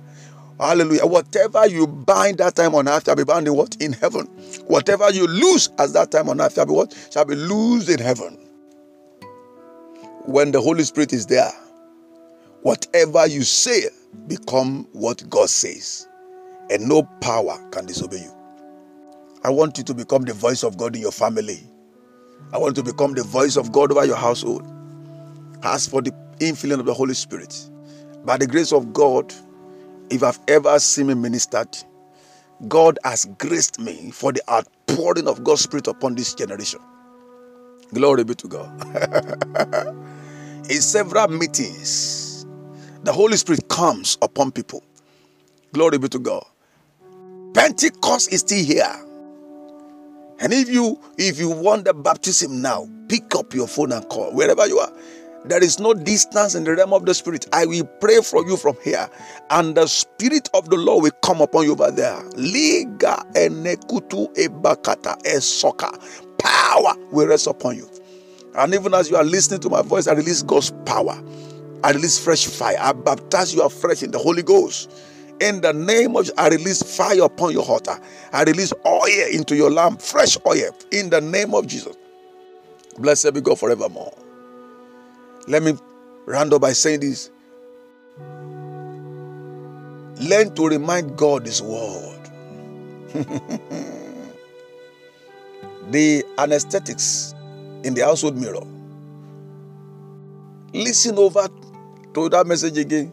Hallelujah. 0.61 1.07
Whatever 1.07 1.67
you 1.67 1.87
bind 1.87 2.39
that 2.39 2.55
time 2.55 2.75
on 2.75 2.89
earth 2.89 3.05
shall 3.07 3.17
be 3.17 3.25
bound 3.25 3.47
in 3.47 3.55
what? 3.55 3.77
In 3.81 3.93
heaven. 3.93 4.27
Whatever 4.67 5.11
you 5.11 5.27
lose 5.27 5.69
at 5.79 5.93
that 5.95 6.11
time 6.11 6.29
on 6.29 6.41
earth 6.41 6.55
shall 6.55 6.67
be 6.67 6.73
what? 6.73 7.09
Shall 7.13 7.25
be 7.25 7.35
loosed 7.35 7.89
in 7.89 7.99
heaven. 7.99 8.39
When 10.27 10.53
the 10.53 10.61
Holy 10.61 10.85
Spirit 10.85 11.13
is 11.13 11.27
there, 11.27 11.53
whatever 12.63 13.27
you 13.27 13.43
say 13.43 13.83
become 14.29 14.87
what 14.93 15.29
God 15.29 15.51
says. 15.51 16.09
And 16.71 16.89
no 16.89 17.03
power 17.21 17.59
can 17.73 17.87
disobey 17.87 18.23
you. 18.23 18.33
I 19.45 19.51
want 19.51 19.77
you 19.77 19.85
to 19.85 19.95
become 19.95 20.23
the 20.23 20.33
voice 20.33 20.63
of 20.63 20.79
God 20.79 20.97
in 20.97 21.03
your 21.03 21.13
family. 21.13 21.61
I 22.53 22.59
want 22.59 22.77
you 22.77 22.83
to 22.83 22.93
become 22.93 23.13
the 23.15 23.25
voice 23.25 23.57
of 23.57 23.73
God 23.73 23.91
over 23.91 24.07
your 24.07 24.17
household. 24.17 24.67
Ask 25.63 25.91
for 25.91 26.01
the 26.01 26.13
infilling 26.39 26.81
of 26.81 26.87
the 26.87 26.95
Holy 26.95 27.15
Spirit. 27.15 27.69
By 28.25 28.39
the 28.39 28.47
grace 28.47 28.73
of 28.73 28.95
God, 28.95 29.35
if 30.11 30.23
I've 30.23 30.39
ever 30.49 30.79
seen 30.79 31.09
me 31.09 31.15
ministered, 31.15 31.77
God 32.69 32.99
has 33.05 33.27
graced 33.39 33.81
me 33.81 34.11
for 34.11 34.33
the 34.33 34.43
outpouring 34.51 35.29
of 35.29 35.45
God's 35.45 35.63
Spirit 35.63 35.87
upon 35.87 36.15
this 36.15 36.35
generation. 36.35 36.81
Glory 37.93 38.25
be 38.25 38.35
to 38.35 38.49
God. 38.49 38.71
In 40.71 40.81
several 40.81 41.29
meetings, 41.29 42.47
the 43.03 43.13
Holy 43.13 43.37
Spirit 43.37 43.69
comes 43.69 44.17
upon 44.23 44.51
people. 44.53 44.83
Glory 45.73 45.99
be 45.99 46.09
to 46.09 46.19
God. 46.19 46.45
Pentecost 47.53 48.33
is 48.33 48.41
still 48.41 48.65
here. 48.65 49.01
And 50.41 50.53
if 50.53 50.69
you 50.69 50.99
if 51.19 51.39
you 51.39 51.51
want 51.51 51.85
the 51.85 51.95
baptism 51.95 52.61
now, 52.63 52.89
pick 53.09 53.35
up 53.35 53.55
your 53.55 53.69
phone 53.69 53.93
and 53.93 54.09
call 54.09 54.33
wherever 54.33 54.67
you 54.67 54.79
are. 54.79 54.93
There 55.47 55.63
is 55.63 55.79
no 55.79 55.93
distance 55.93 56.55
in 56.55 56.65
the 56.65 56.75
realm 56.75 56.95
of 56.95 57.05
the 57.05 57.13
spirit. 57.13 57.47
I 57.53 57.67
will 57.67 57.85
pray 57.85 58.23
for 58.23 58.47
you 58.47 58.57
from 58.57 58.77
here, 58.83 59.09
and 59.51 59.75
the 59.75 59.87
spirit 59.87 60.49
of 60.55 60.71
the 60.71 60.77
Lord 60.77 61.03
will 61.03 61.11
come 61.23 61.43
upon 61.43 61.65
you 61.65 61.73
over 61.73 61.91
there. 61.91 62.23
Liga 62.35 63.23
enekutu 63.35 64.35
ebakata 64.37 65.17
esoka. 65.25 65.93
Power 66.39 66.95
will 67.11 67.27
rest 67.27 67.47
upon 67.47 67.77
you. 67.77 67.89
And 68.57 68.73
even 68.73 68.95
as 68.95 69.11
you 69.11 69.17
are 69.17 69.25
listening 69.25 69.61
to 69.61 69.69
my 69.69 69.83
voice, 69.83 70.07
I 70.07 70.15
release 70.15 70.43
God's 70.43 70.71
power. 70.87 71.21
I 71.83 71.91
release 71.91 72.19
fresh 72.19 72.47
fire. 72.47 72.79
I 72.81 72.93
baptize 72.93 73.55
you 73.55 73.63
afresh 73.63 74.03
in 74.03 74.13
the 74.13 74.19
Holy 74.19 74.43
Ghost. 74.43 74.91
In 75.41 75.61
the 75.61 75.73
name 75.75 76.17
of 76.17 76.31
I 76.39 76.49
release 76.49 76.83
fire 76.83 77.25
upon 77.25 77.53
your 77.53 77.65
altar. 77.65 77.99
I 78.33 78.45
release 78.45 78.73
oil 78.87 79.29
into 79.31 79.57
your 79.57 79.71
lamp, 79.71 80.01
fresh 80.01 80.39
oil. 80.47 80.71
In 80.93 81.11
the 81.11 81.21
name 81.21 81.53
of 81.53 81.67
Jesus. 81.67 81.97
Blessed 82.99 83.35
be 83.35 83.43
God 83.43 83.59
forevermore. 83.59 84.24
Let 85.47 85.63
me 85.63 85.75
round 86.27 86.55
up 86.55 86.63
by 86.63 86.73
saying 86.73 87.01
this. 87.01 87.31
Learn 90.21 90.55
to 90.55 90.67
remind 90.67 91.17
God 91.19 91.45
His 91.45 91.61
word. 91.61 92.21
the 95.91 96.25
anesthetics 96.39 97.35
in 97.83 97.95
the 97.95 98.03
household 98.05 98.37
mirror. 98.39 98.65
Listen 100.73 101.19
over 101.19 101.47
to 102.15 102.29
that 102.31 102.47
message 102.47 102.79
again 102.79 103.13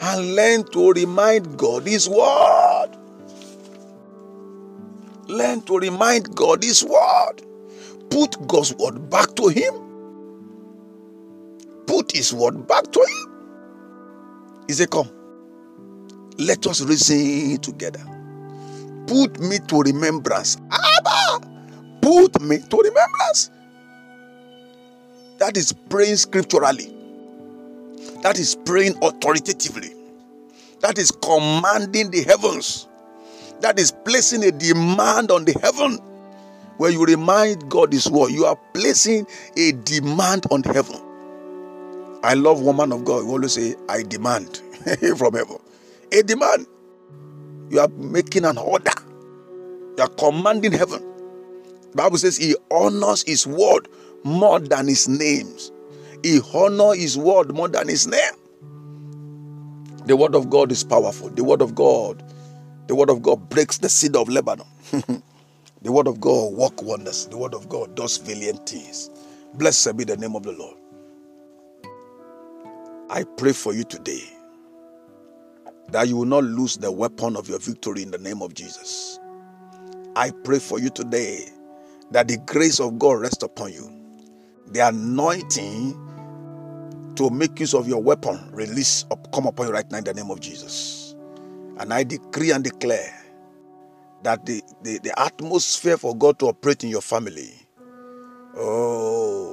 and 0.00 0.34
learn 0.34 0.64
to 0.64 0.92
remind 0.92 1.56
God 1.56 1.86
His 1.86 2.08
word. 2.08 2.90
Learn 5.28 5.62
to 5.62 5.78
remind 5.78 6.36
God 6.36 6.62
His 6.62 6.84
word. 6.84 7.42
Put 8.10 8.46
God's 8.46 8.74
word 8.74 9.08
back 9.08 9.34
to 9.36 9.48
Him. 9.48 9.85
Put 12.06 12.16
His 12.16 12.32
word 12.32 12.66
back 12.68 12.84
to 12.92 13.00
Him. 13.00 13.32
He 14.68 14.72
said, 14.74 14.90
Come, 14.90 15.10
let 16.38 16.64
us 16.66 16.80
reason 16.82 17.58
together. 17.58 18.04
Put 19.06 19.40
me 19.40 19.58
to 19.68 19.80
remembrance. 19.80 20.56
Abba! 20.70 21.46
Put 22.00 22.40
me 22.40 22.58
to 22.58 22.76
remembrance. 22.76 23.50
That 25.38 25.56
is 25.56 25.72
praying 25.72 26.16
scripturally. 26.16 26.94
That 28.22 28.38
is 28.38 28.56
praying 28.64 28.94
authoritatively. 29.02 29.92
That 30.80 30.98
is 30.98 31.10
commanding 31.10 32.10
the 32.10 32.22
heavens. 32.22 32.86
That 33.60 33.78
is 33.78 33.90
placing 33.90 34.44
a 34.44 34.52
demand 34.52 35.30
on 35.30 35.44
the 35.44 35.58
heaven. 35.60 35.98
When 36.76 36.92
you 36.92 37.04
remind 37.04 37.68
God 37.68 37.92
His 37.92 38.08
word, 38.08 38.30
you 38.30 38.44
are 38.44 38.58
placing 38.74 39.26
a 39.56 39.72
demand 39.72 40.46
on 40.50 40.62
heaven. 40.62 41.00
I 42.26 42.34
love 42.34 42.60
woman 42.60 42.90
of 42.90 43.04
God. 43.04 43.22
You 43.24 43.30
always 43.30 43.52
say, 43.52 43.76
I 43.88 44.02
demand 44.02 44.56
from 45.16 45.34
heaven. 45.34 45.58
A 46.10 46.22
demand. 46.24 46.66
You 47.70 47.78
are 47.78 47.88
making 47.88 48.44
an 48.44 48.58
order. 48.58 48.90
You 49.96 50.02
are 50.02 50.08
commanding 50.08 50.72
heaven. 50.72 51.04
The 51.92 51.96
Bible 51.96 52.18
says 52.18 52.36
he 52.36 52.56
honors 52.68 53.22
his 53.22 53.46
word 53.46 53.86
more 54.24 54.58
than 54.58 54.88
his 54.88 55.06
names. 55.06 55.70
He 56.24 56.40
honors 56.52 56.98
his 56.98 57.16
word 57.16 57.54
more 57.54 57.68
than 57.68 57.86
his 57.86 58.08
name. 58.08 58.34
The 60.06 60.16
word 60.16 60.34
of 60.34 60.50
God 60.50 60.72
is 60.72 60.82
powerful. 60.82 61.30
The 61.30 61.44
word 61.44 61.62
of 61.62 61.76
God, 61.76 62.24
the 62.88 62.96
word 62.96 63.08
of 63.08 63.22
God 63.22 63.48
breaks 63.48 63.78
the 63.78 63.88
cedar 63.88 64.18
of 64.18 64.28
Lebanon. 64.28 64.66
the 65.82 65.92
word 65.92 66.08
of 66.08 66.20
God 66.20 66.54
work 66.54 66.82
wonders. 66.82 67.26
The 67.28 67.38
word 67.38 67.54
of 67.54 67.68
God 67.68 67.94
does 67.94 68.16
valiant 68.16 68.68
things. 68.68 69.10
Blessed 69.54 69.96
be 69.96 70.02
the 70.02 70.16
name 70.16 70.34
of 70.34 70.42
the 70.42 70.52
Lord. 70.52 70.76
I 73.08 73.24
pray 73.24 73.52
for 73.52 73.72
you 73.72 73.84
today 73.84 74.22
that 75.90 76.08
you 76.08 76.16
will 76.16 76.24
not 76.24 76.44
lose 76.44 76.76
the 76.76 76.90
weapon 76.90 77.36
of 77.36 77.48
your 77.48 77.58
victory 77.60 78.02
in 78.02 78.10
the 78.10 78.18
name 78.18 78.42
of 78.42 78.54
Jesus. 78.54 79.20
I 80.16 80.30
pray 80.44 80.58
for 80.58 80.80
you 80.80 80.90
today 80.90 81.48
that 82.10 82.28
the 82.28 82.38
grace 82.38 82.80
of 82.80 82.98
God 82.98 83.20
rest 83.20 83.42
upon 83.42 83.72
you. 83.72 83.92
The 84.68 84.80
anointing 84.88 85.94
to 87.16 87.30
make 87.30 87.60
use 87.60 87.74
of 87.74 87.86
your 87.88 88.02
weapon 88.02 88.50
release 88.52 89.04
up, 89.10 89.32
come 89.32 89.46
upon 89.46 89.68
you 89.68 89.72
right 89.72 89.90
now 89.90 89.98
in 89.98 90.04
the 90.04 90.14
name 90.14 90.30
of 90.30 90.40
Jesus. 90.40 91.14
And 91.78 91.92
I 91.94 92.02
decree 92.02 92.50
and 92.50 92.64
declare 92.64 93.12
that 94.22 94.44
the, 94.46 94.62
the, 94.82 94.98
the 94.98 95.18
atmosphere 95.18 95.96
for 95.96 96.16
God 96.16 96.38
to 96.40 96.46
operate 96.46 96.82
in 96.82 96.90
your 96.90 97.02
family, 97.02 97.54
oh, 98.56 99.45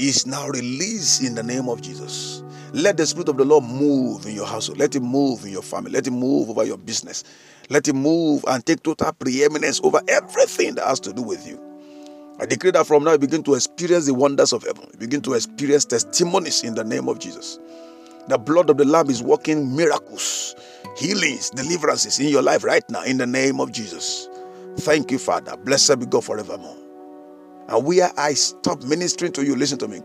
is 0.00 0.26
now 0.26 0.48
released 0.48 1.22
in 1.22 1.34
the 1.34 1.42
name 1.42 1.68
of 1.68 1.82
Jesus. 1.82 2.42
Let 2.72 2.96
the 2.96 3.06
Spirit 3.06 3.28
of 3.28 3.36
the 3.36 3.44
Lord 3.44 3.64
move 3.64 4.24
in 4.26 4.34
your 4.34 4.46
household. 4.46 4.78
Let 4.78 4.94
Him 4.94 5.04
move 5.04 5.44
in 5.44 5.50
your 5.50 5.62
family. 5.62 5.90
Let 5.90 6.06
Him 6.06 6.14
move 6.14 6.48
over 6.48 6.64
your 6.64 6.78
business. 6.78 7.24
Let 7.68 7.86
Him 7.86 7.96
move 7.96 8.44
and 8.48 8.64
take 8.64 8.82
total 8.82 9.12
preeminence 9.12 9.80
over 9.82 10.00
everything 10.08 10.74
that 10.76 10.86
has 10.86 11.00
to 11.00 11.12
do 11.12 11.22
with 11.22 11.46
you. 11.46 11.60
I 12.38 12.46
decree 12.46 12.70
that 12.70 12.86
from 12.86 13.04
now 13.04 13.12
you 13.12 13.18
begin 13.18 13.42
to 13.42 13.54
experience 13.54 14.06
the 14.06 14.14
wonders 14.14 14.54
of 14.54 14.62
heaven. 14.62 14.88
You 14.92 14.98
begin 14.98 15.20
to 15.22 15.34
experience 15.34 15.84
testimonies 15.84 16.62
in 16.62 16.74
the 16.74 16.84
name 16.84 17.08
of 17.08 17.18
Jesus. 17.18 17.58
The 18.28 18.38
blood 18.38 18.70
of 18.70 18.78
the 18.78 18.86
Lamb 18.86 19.10
is 19.10 19.22
working 19.22 19.76
miracles, 19.76 20.54
healings, 20.96 21.50
deliverances 21.50 22.18
in 22.18 22.28
your 22.28 22.42
life 22.42 22.64
right 22.64 22.88
now 22.88 23.02
in 23.02 23.18
the 23.18 23.26
name 23.26 23.60
of 23.60 23.72
Jesus. 23.72 24.28
Thank 24.78 25.10
you, 25.10 25.18
Father. 25.18 25.56
Blessed 25.58 25.98
be 25.98 26.06
God 26.06 26.24
forevermore. 26.24 26.76
And 27.70 27.86
where 27.86 28.10
I 28.18 28.34
stop 28.34 28.82
ministering 28.82 29.32
to 29.32 29.44
you, 29.44 29.54
listen 29.54 29.78
to 29.78 29.88
me. 29.88 30.02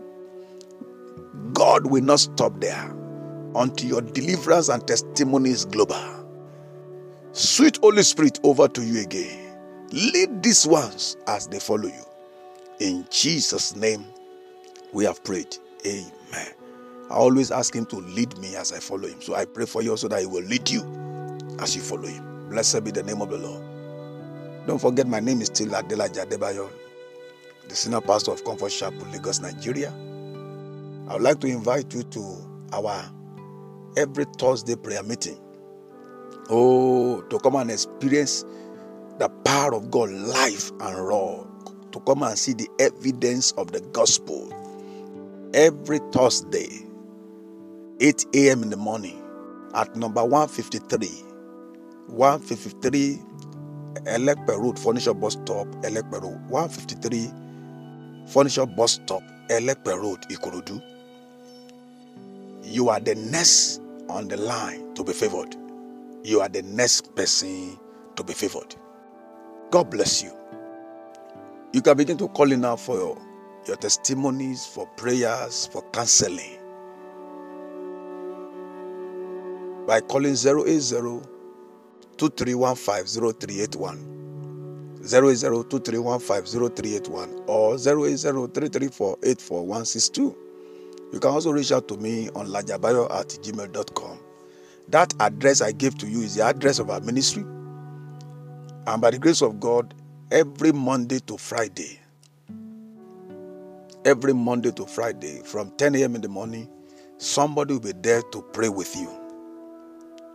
God 1.52 1.86
will 1.86 2.02
not 2.02 2.20
stop 2.20 2.60
there 2.60 2.94
until 3.56 3.88
your 3.88 4.02
deliverance 4.02 4.68
and 4.68 4.86
testimony 4.86 5.50
is 5.50 5.64
global. 5.64 5.96
Sweet 7.32 7.78
Holy 7.78 8.02
Spirit, 8.02 8.38
over 8.44 8.68
to 8.68 8.84
you 8.84 9.02
again. 9.02 9.58
Lead 9.90 10.42
these 10.42 10.66
ones 10.66 11.16
as 11.26 11.46
they 11.48 11.58
follow 11.58 11.86
you. 11.86 12.04
In 12.80 13.06
Jesus' 13.10 13.74
name, 13.74 14.04
we 14.92 15.04
have 15.04 15.22
prayed. 15.24 15.56
Amen. 15.84 16.52
I 17.10 17.14
always 17.14 17.50
ask 17.50 17.74
Him 17.74 17.86
to 17.86 17.96
lead 17.96 18.36
me 18.38 18.56
as 18.56 18.72
I 18.72 18.78
follow 18.78 19.08
Him. 19.08 19.20
So 19.20 19.34
I 19.34 19.44
pray 19.44 19.66
for 19.66 19.82
you 19.82 19.90
also 19.90 20.08
that 20.08 20.20
He 20.20 20.26
will 20.26 20.42
lead 20.44 20.68
you 20.68 20.82
as 21.60 21.74
you 21.74 21.82
follow 21.82 22.06
Him. 22.06 22.48
Blessed 22.50 22.84
be 22.84 22.90
the 22.90 23.02
name 23.02 23.22
of 23.22 23.30
the 23.30 23.38
Lord. 23.38 23.62
Don't 24.66 24.80
forget, 24.80 25.06
my 25.06 25.20
name 25.20 25.40
is 25.40 25.46
still 25.48 25.74
Adela 25.74 26.08
Jadebayo, 26.08 26.70
the 27.68 27.74
senior 27.74 28.00
pastor 28.00 28.32
of 28.32 28.44
Comfort 28.44 28.70
Chapel, 28.70 29.06
Lagos, 29.12 29.40
Nigeria. 29.40 29.92
I 31.08 31.14
would 31.14 31.22
like 31.22 31.40
to 31.40 31.46
invite 31.46 31.92
you 31.94 32.02
to 32.02 32.36
our 32.72 33.04
every 33.96 34.24
Thursday 34.38 34.76
prayer 34.76 35.02
meeting. 35.02 35.38
Oh, 36.50 37.22
to 37.22 37.38
come 37.40 37.56
and 37.56 37.70
experience 37.70 38.44
the 39.18 39.28
power 39.44 39.74
of 39.74 39.90
God 39.90 40.10
live 40.10 40.72
and 40.80 40.98
raw. 40.98 41.44
To 41.92 42.00
come 42.00 42.22
and 42.22 42.38
see 42.38 42.52
the 42.52 42.68
evidence 42.78 43.52
of 43.52 43.72
the 43.72 43.80
gospel. 43.92 44.52
Every 45.54 46.00
Thursday, 46.12 46.68
8 48.00 48.26
a.m. 48.34 48.62
in 48.62 48.70
the 48.70 48.76
morning, 48.76 49.22
at 49.74 49.94
number 49.96 50.22
153, 50.24 51.08
153 52.08 53.18
Elekpe 54.06 54.48
Road, 54.58 54.78
Furniture 54.78 55.14
Bus 55.14 55.32
Stop, 55.34 55.66
Elekpe 55.82 56.20
Road, 56.20 56.38
153 56.50 57.30
Furniture 58.26 58.66
Bus 58.66 58.92
Stop, 58.92 59.22
Elekpe 59.48 59.96
Road, 59.96 60.20
Ikorodu 60.30 60.82
you 62.66 62.88
are 62.88 63.00
the 63.00 63.14
next 63.14 63.80
on 64.08 64.28
the 64.28 64.36
line 64.36 64.94
to 64.94 65.04
be 65.04 65.12
favored. 65.12 65.54
You 66.24 66.40
are 66.40 66.48
the 66.48 66.62
next 66.62 67.14
person 67.14 67.78
to 68.16 68.24
be 68.24 68.32
favored. 68.32 68.74
God 69.70 69.90
bless 69.90 70.22
you. 70.22 70.32
You 71.72 71.80
can 71.80 71.96
begin 71.96 72.18
to 72.18 72.28
call 72.28 72.50
in 72.50 72.62
now 72.62 72.76
for 72.76 72.96
your, 72.96 73.18
your 73.66 73.76
testimonies, 73.76 74.66
for 74.66 74.86
prayers, 74.96 75.66
for 75.68 75.82
counseling. 75.92 76.58
By 79.86 80.00
calling 80.00 80.34
080 80.34 81.20
2315 82.16 84.15
0802315 85.02 87.48
or 87.48 87.76
080 87.76 90.34
you 91.12 91.20
can 91.20 91.30
also 91.30 91.52
reach 91.52 91.72
out 91.72 91.88
to 91.88 91.96
me 91.96 92.28
on 92.34 92.48
lajabayo 92.48 93.10
at 93.10 93.28
gmail.com. 93.28 94.18
That 94.88 95.14
address 95.20 95.60
I 95.60 95.72
gave 95.72 95.96
to 95.98 96.06
you 96.06 96.20
is 96.20 96.36
the 96.36 96.44
address 96.44 96.78
of 96.78 96.90
our 96.90 97.00
ministry. 97.00 97.44
And 98.86 99.00
by 99.00 99.10
the 99.10 99.18
grace 99.18 99.42
of 99.42 99.60
God, 99.60 99.94
every 100.30 100.72
Monday 100.72 101.18
to 101.20 101.36
Friday, 101.36 102.00
every 104.04 104.32
Monday 104.32 104.70
to 104.72 104.86
Friday, 104.86 105.42
from 105.44 105.70
10 105.76 105.94
a.m. 105.96 106.14
in 106.16 106.20
the 106.20 106.28
morning, 106.28 106.68
somebody 107.18 107.74
will 107.74 107.80
be 107.80 107.92
there 107.92 108.22
to 108.22 108.42
pray 108.52 108.68
with 108.68 108.94
you. 108.96 109.10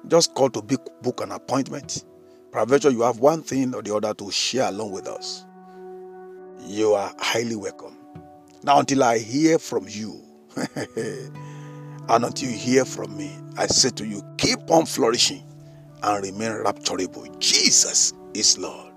Just 0.07 0.33
call 0.33 0.49
to 0.49 0.61
book 0.61 1.21
an 1.21 1.31
appointment. 1.31 2.03
Provided 2.51 2.91
you 2.91 3.01
have 3.01 3.19
one 3.19 3.43
thing 3.43 3.73
or 3.73 3.81
the 3.81 3.95
other 3.95 4.13
to 4.13 4.29
share 4.29 4.67
along 4.67 4.91
with 4.91 5.07
us. 5.07 5.45
You 6.67 6.93
are 6.93 7.13
highly 7.17 7.55
welcome. 7.55 7.97
Now, 8.63 8.79
until 8.79 9.03
I 9.03 9.19
hear 9.19 9.57
from 9.57 9.85
you, 9.87 10.21
and 10.97 12.25
until 12.25 12.49
you 12.49 12.57
hear 12.57 12.85
from 12.85 13.15
me, 13.15 13.35
I 13.57 13.67
say 13.67 13.89
to 13.91 14.05
you, 14.05 14.21
keep 14.37 14.69
on 14.69 14.85
flourishing 14.85 15.43
and 16.03 16.23
remain 16.23 16.51
rapturable. 16.63 17.39
Jesus 17.39 18.13
is 18.33 18.57
Lord. 18.57 18.90